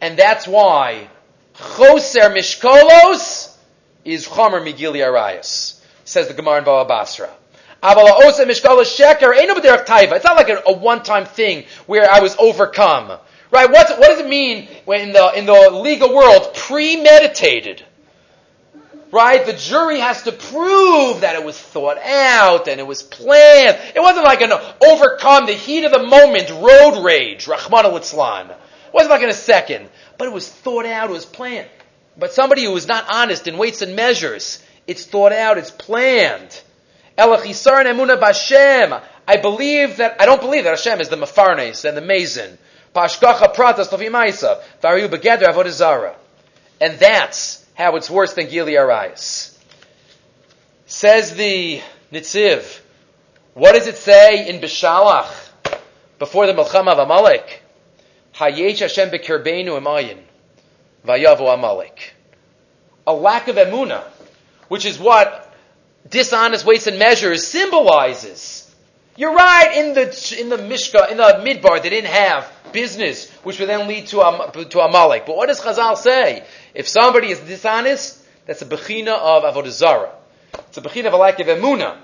And 0.00 0.18
that's 0.18 0.46
why 0.46 1.08
choser 1.54 2.34
mishkolos 2.34 3.56
is 4.04 4.26
chomer 4.26 4.62
migili 4.62 5.00
arayas, 5.00 5.80
says 6.04 6.28
the 6.28 6.34
Gemara 6.34 6.58
in 6.58 6.64
Baba 6.64 6.88
Basra. 6.88 7.30
It's 10.16 10.24
not 10.24 10.36
like 10.36 10.50
a, 10.50 10.62
a 10.66 10.72
one-time 10.72 11.24
thing 11.24 11.64
where 11.86 12.10
I 12.10 12.20
was 12.20 12.36
overcome. 12.38 13.18
Right? 13.50 13.70
What's, 13.70 13.90
what 13.90 14.08
does 14.08 14.20
it 14.20 14.28
mean 14.28 14.68
when 14.84 15.00
in 15.00 15.12
the, 15.12 15.32
in 15.36 15.46
the 15.46 15.70
legal 15.72 16.14
world? 16.14 16.54
Premeditated. 16.54 17.82
Right? 19.10 19.44
The 19.44 19.54
jury 19.54 19.98
has 19.98 20.22
to 20.22 20.32
prove 20.32 21.22
that 21.22 21.34
it 21.34 21.44
was 21.44 21.58
thought 21.58 21.98
out 21.98 22.68
and 22.68 22.78
it 22.78 22.86
was 22.86 23.02
planned. 23.02 23.78
It 23.94 24.00
wasn't 24.00 24.24
like 24.24 24.40
an 24.42 24.52
overcome 24.52 25.46
the 25.46 25.52
heat 25.52 25.84
of 25.84 25.92
the 25.92 26.02
moment 26.02 26.50
road 26.50 27.02
rage, 27.02 27.48
Rahman 27.48 27.86
al 27.86 27.96
It 27.96 28.04
wasn't 28.92 29.10
like 29.10 29.22
in 29.22 29.30
a 29.30 29.34
second. 29.34 29.88
But 30.16 30.28
it 30.28 30.32
was 30.32 30.48
thought 30.48 30.86
out, 30.86 31.10
it 31.10 31.12
was 31.12 31.24
planned. 31.24 31.68
But 32.16 32.32
somebody 32.32 32.64
who 32.64 32.76
is 32.76 32.86
not 32.86 33.06
honest 33.10 33.48
in 33.48 33.56
weights 33.56 33.82
and 33.82 33.96
measures, 33.96 34.62
it's 34.86 35.06
thought 35.06 35.32
out, 35.32 35.58
it's 35.58 35.70
planned. 35.70 36.60
Elachisar 37.20 37.84
emuna 37.84 38.18
bashem. 38.18 39.02
I 39.28 39.36
believe 39.36 39.98
that, 39.98 40.16
I 40.18 40.26
don't 40.26 40.40
believe 40.40 40.64
that 40.64 40.70
Hashem 40.70 41.00
is 41.00 41.10
the 41.10 41.16
Mefarnes 41.16 41.86
and 41.86 41.96
the 41.96 42.00
Mason. 42.00 42.56
Pashkacha 42.94 43.54
pratas 43.54 43.88
tofimaisa. 43.88 44.62
Variu 44.82 45.08
begeder 45.08 45.44
avodazara. 45.44 46.14
And 46.80 46.98
that's 46.98 47.64
how 47.74 47.96
it's 47.96 48.08
worse 48.08 48.32
than 48.32 48.48
Gili 48.48 48.72
Arayas. 48.72 49.56
Says 50.86 51.34
the 51.36 51.82
Netziv, 52.10 52.80
what 53.54 53.72
does 53.72 53.86
it 53.86 53.96
say 53.96 54.48
in 54.48 54.60
Bishalach 54.60 55.50
before 56.18 56.46
the 56.46 56.54
Melchama 56.54 56.92
of 56.92 56.98
Amalek? 57.00 57.62
Hayech 58.34 58.78
Hashem 58.78 59.10
bekirbeinu 59.10 59.78
emayin 59.78 60.18
vayavu 61.06 61.52
Amalek. 61.52 62.14
A 63.06 63.12
lack 63.12 63.48
of 63.48 63.56
emuna, 63.56 64.02
which 64.68 64.86
is 64.86 64.98
what 64.98 65.39
dishonest 66.08 66.64
weights 66.64 66.86
and 66.86 66.98
measures 66.98 67.46
symbolizes. 67.46 68.74
You're 69.16 69.34
right 69.34 69.76
in 69.76 69.94
the 69.94 70.36
in 70.40 70.48
the 70.48 70.58
Mishka 70.58 71.08
in 71.10 71.16
the 71.16 71.42
Midbar 71.44 71.82
they 71.82 71.90
didn't 71.90 72.10
have 72.10 72.50
business, 72.72 73.30
which 73.42 73.58
would 73.58 73.68
then 73.68 73.88
lead 73.88 74.06
to 74.08 74.20
a, 74.20 74.64
to 74.64 74.80
Amalek. 74.80 75.26
But 75.26 75.36
what 75.36 75.48
does 75.48 75.60
Chazal 75.60 75.96
say? 75.96 76.44
If 76.74 76.88
somebody 76.88 77.30
is 77.30 77.40
dishonest, 77.40 78.24
that's 78.46 78.62
a 78.62 78.66
bechina 78.66 79.18
of 79.18 79.42
avodah 79.42 79.70
zarah. 79.70 80.12
It's 80.54 80.78
a 80.78 80.80
bechina 80.80 81.06
of 81.06 81.12
a 81.12 81.16
lack 81.16 81.40
of 81.40 81.48
emuna, 81.48 81.98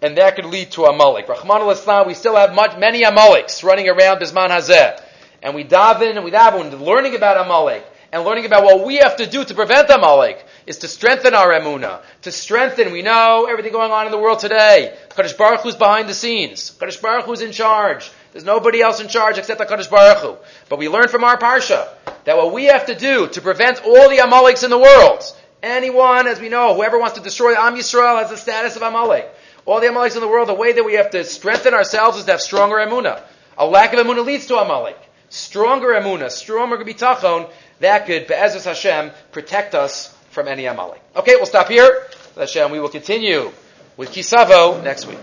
and 0.00 0.16
that 0.16 0.36
could 0.36 0.46
lead 0.46 0.70
to 0.72 0.84
Amalek. 0.84 1.26
Rachmana 1.26 1.62
litzlan, 1.62 2.06
we 2.06 2.14
still 2.14 2.36
have 2.36 2.54
much, 2.54 2.78
many 2.78 3.02
Amaleks 3.02 3.62
running 3.62 3.88
around 3.88 4.20
Bisman 4.20 4.48
Hazeh, 4.48 5.00
and 5.42 5.54
we 5.54 5.64
daven 5.64 6.16
and 6.16 6.24
we 6.24 6.30
daven, 6.30 6.80
learning 6.80 7.14
about 7.16 7.44
Amalek 7.44 7.84
and 8.12 8.24
learning 8.24 8.44
about 8.44 8.62
what 8.62 8.86
we 8.86 8.96
have 8.96 9.16
to 9.16 9.26
do 9.26 9.44
to 9.44 9.54
prevent 9.54 9.90
Amalek 9.90 10.44
is 10.66 10.78
to 10.78 10.88
strengthen 10.88 11.34
our 11.34 11.48
emuna, 11.48 12.02
to 12.22 12.32
strengthen. 12.32 12.92
We 12.92 13.02
know 13.02 13.46
everything 13.50 13.72
going 13.72 13.90
on 13.90 14.06
in 14.06 14.12
the 14.12 14.18
world 14.18 14.38
today. 14.38 14.96
Kadosh 15.10 15.36
Baruch 15.36 15.60
Hu's 15.60 15.76
behind 15.76 16.08
the 16.08 16.14
scenes. 16.14 16.70
Kadosh 16.78 17.00
Baruch 17.00 17.24
Hu's 17.24 17.42
in 17.42 17.52
charge. 17.52 18.10
There's 18.32 18.44
nobody 18.44 18.80
else 18.80 19.00
in 19.00 19.08
charge 19.08 19.38
except 19.38 19.60
Kadosh 19.60 19.90
Baruch 19.90 20.18
Hu. 20.18 20.36
But 20.68 20.78
we 20.78 20.88
learn 20.88 21.08
from 21.08 21.24
our 21.24 21.36
parsha 21.36 21.88
that 22.24 22.36
what 22.36 22.52
we 22.52 22.64
have 22.64 22.86
to 22.86 22.94
do 22.94 23.28
to 23.28 23.40
prevent 23.40 23.84
all 23.84 24.08
the 24.08 24.18
Amaleks 24.18 24.64
in 24.64 24.70
the 24.70 24.78
world, 24.78 25.22
anyone, 25.62 26.26
as 26.26 26.40
we 26.40 26.48
know, 26.48 26.74
whoever 26.74 26.98
wants 26.98 27.16
to 27.16 27.22
destroy 27.22 27.54
Am 27.54 27.74
Yisrael 27.74 28.20
has 28.20 28.30
the 28.30 28.36
status 28.36 28.76
of 28.76 28.82
Amalek. 28.82 29.28
All 29.64 29.80
the 29.80 29.86
Amaleks 29.86 30.14
in 30.14 30.20
the 30.20 30.28
world, 30.28 30.48
the 30.48 30.54
way 30.54 30.72
that 30.72 30.84
we 30.84 30.94
have 30.94 31.10
to 31.10 31.24
strengthen 31.24 31.74
ourselves 31.74 32.18
is 32.18 32.24
to 32.24 32.32
have 32.32 32.40
stronger 32.40 32.76
emuna. 32.76 33.20
A 33.58 33.66
lack 33.66 33.92
of 33.92 34.04
emuna 34.04 34.24
leads 34.24 34.46
to 34.46 34.56
Amalek. 34.56 34.98
Stronger 35.28 35.88
emuna, 35.88 36.30
stronger 36.30 36.78
bitachon, 36.78 37.48
that 37.80 38.06
could, 38.06 38.26
Be'ezus 38.26 38.64
Hashem, 38.64 39.10
protect 39.32 39.74
us 39.74 40.11
from 40.32 40.48
any 40.48 40.64
Amalek. 40.64 41.00
Okay, 41.14 41.36
we'll 41.36 41.46
stop 41.46 41.68
here. 41.68 42.06
Hashem, 42.36 42.70
we 42.70 42.80
will 42.80 42.88
continue 42.88 43.52
with 43.96 44.10
Kisavo 44.10 44.82
next 44.82 45.06
week. 45.06 45.20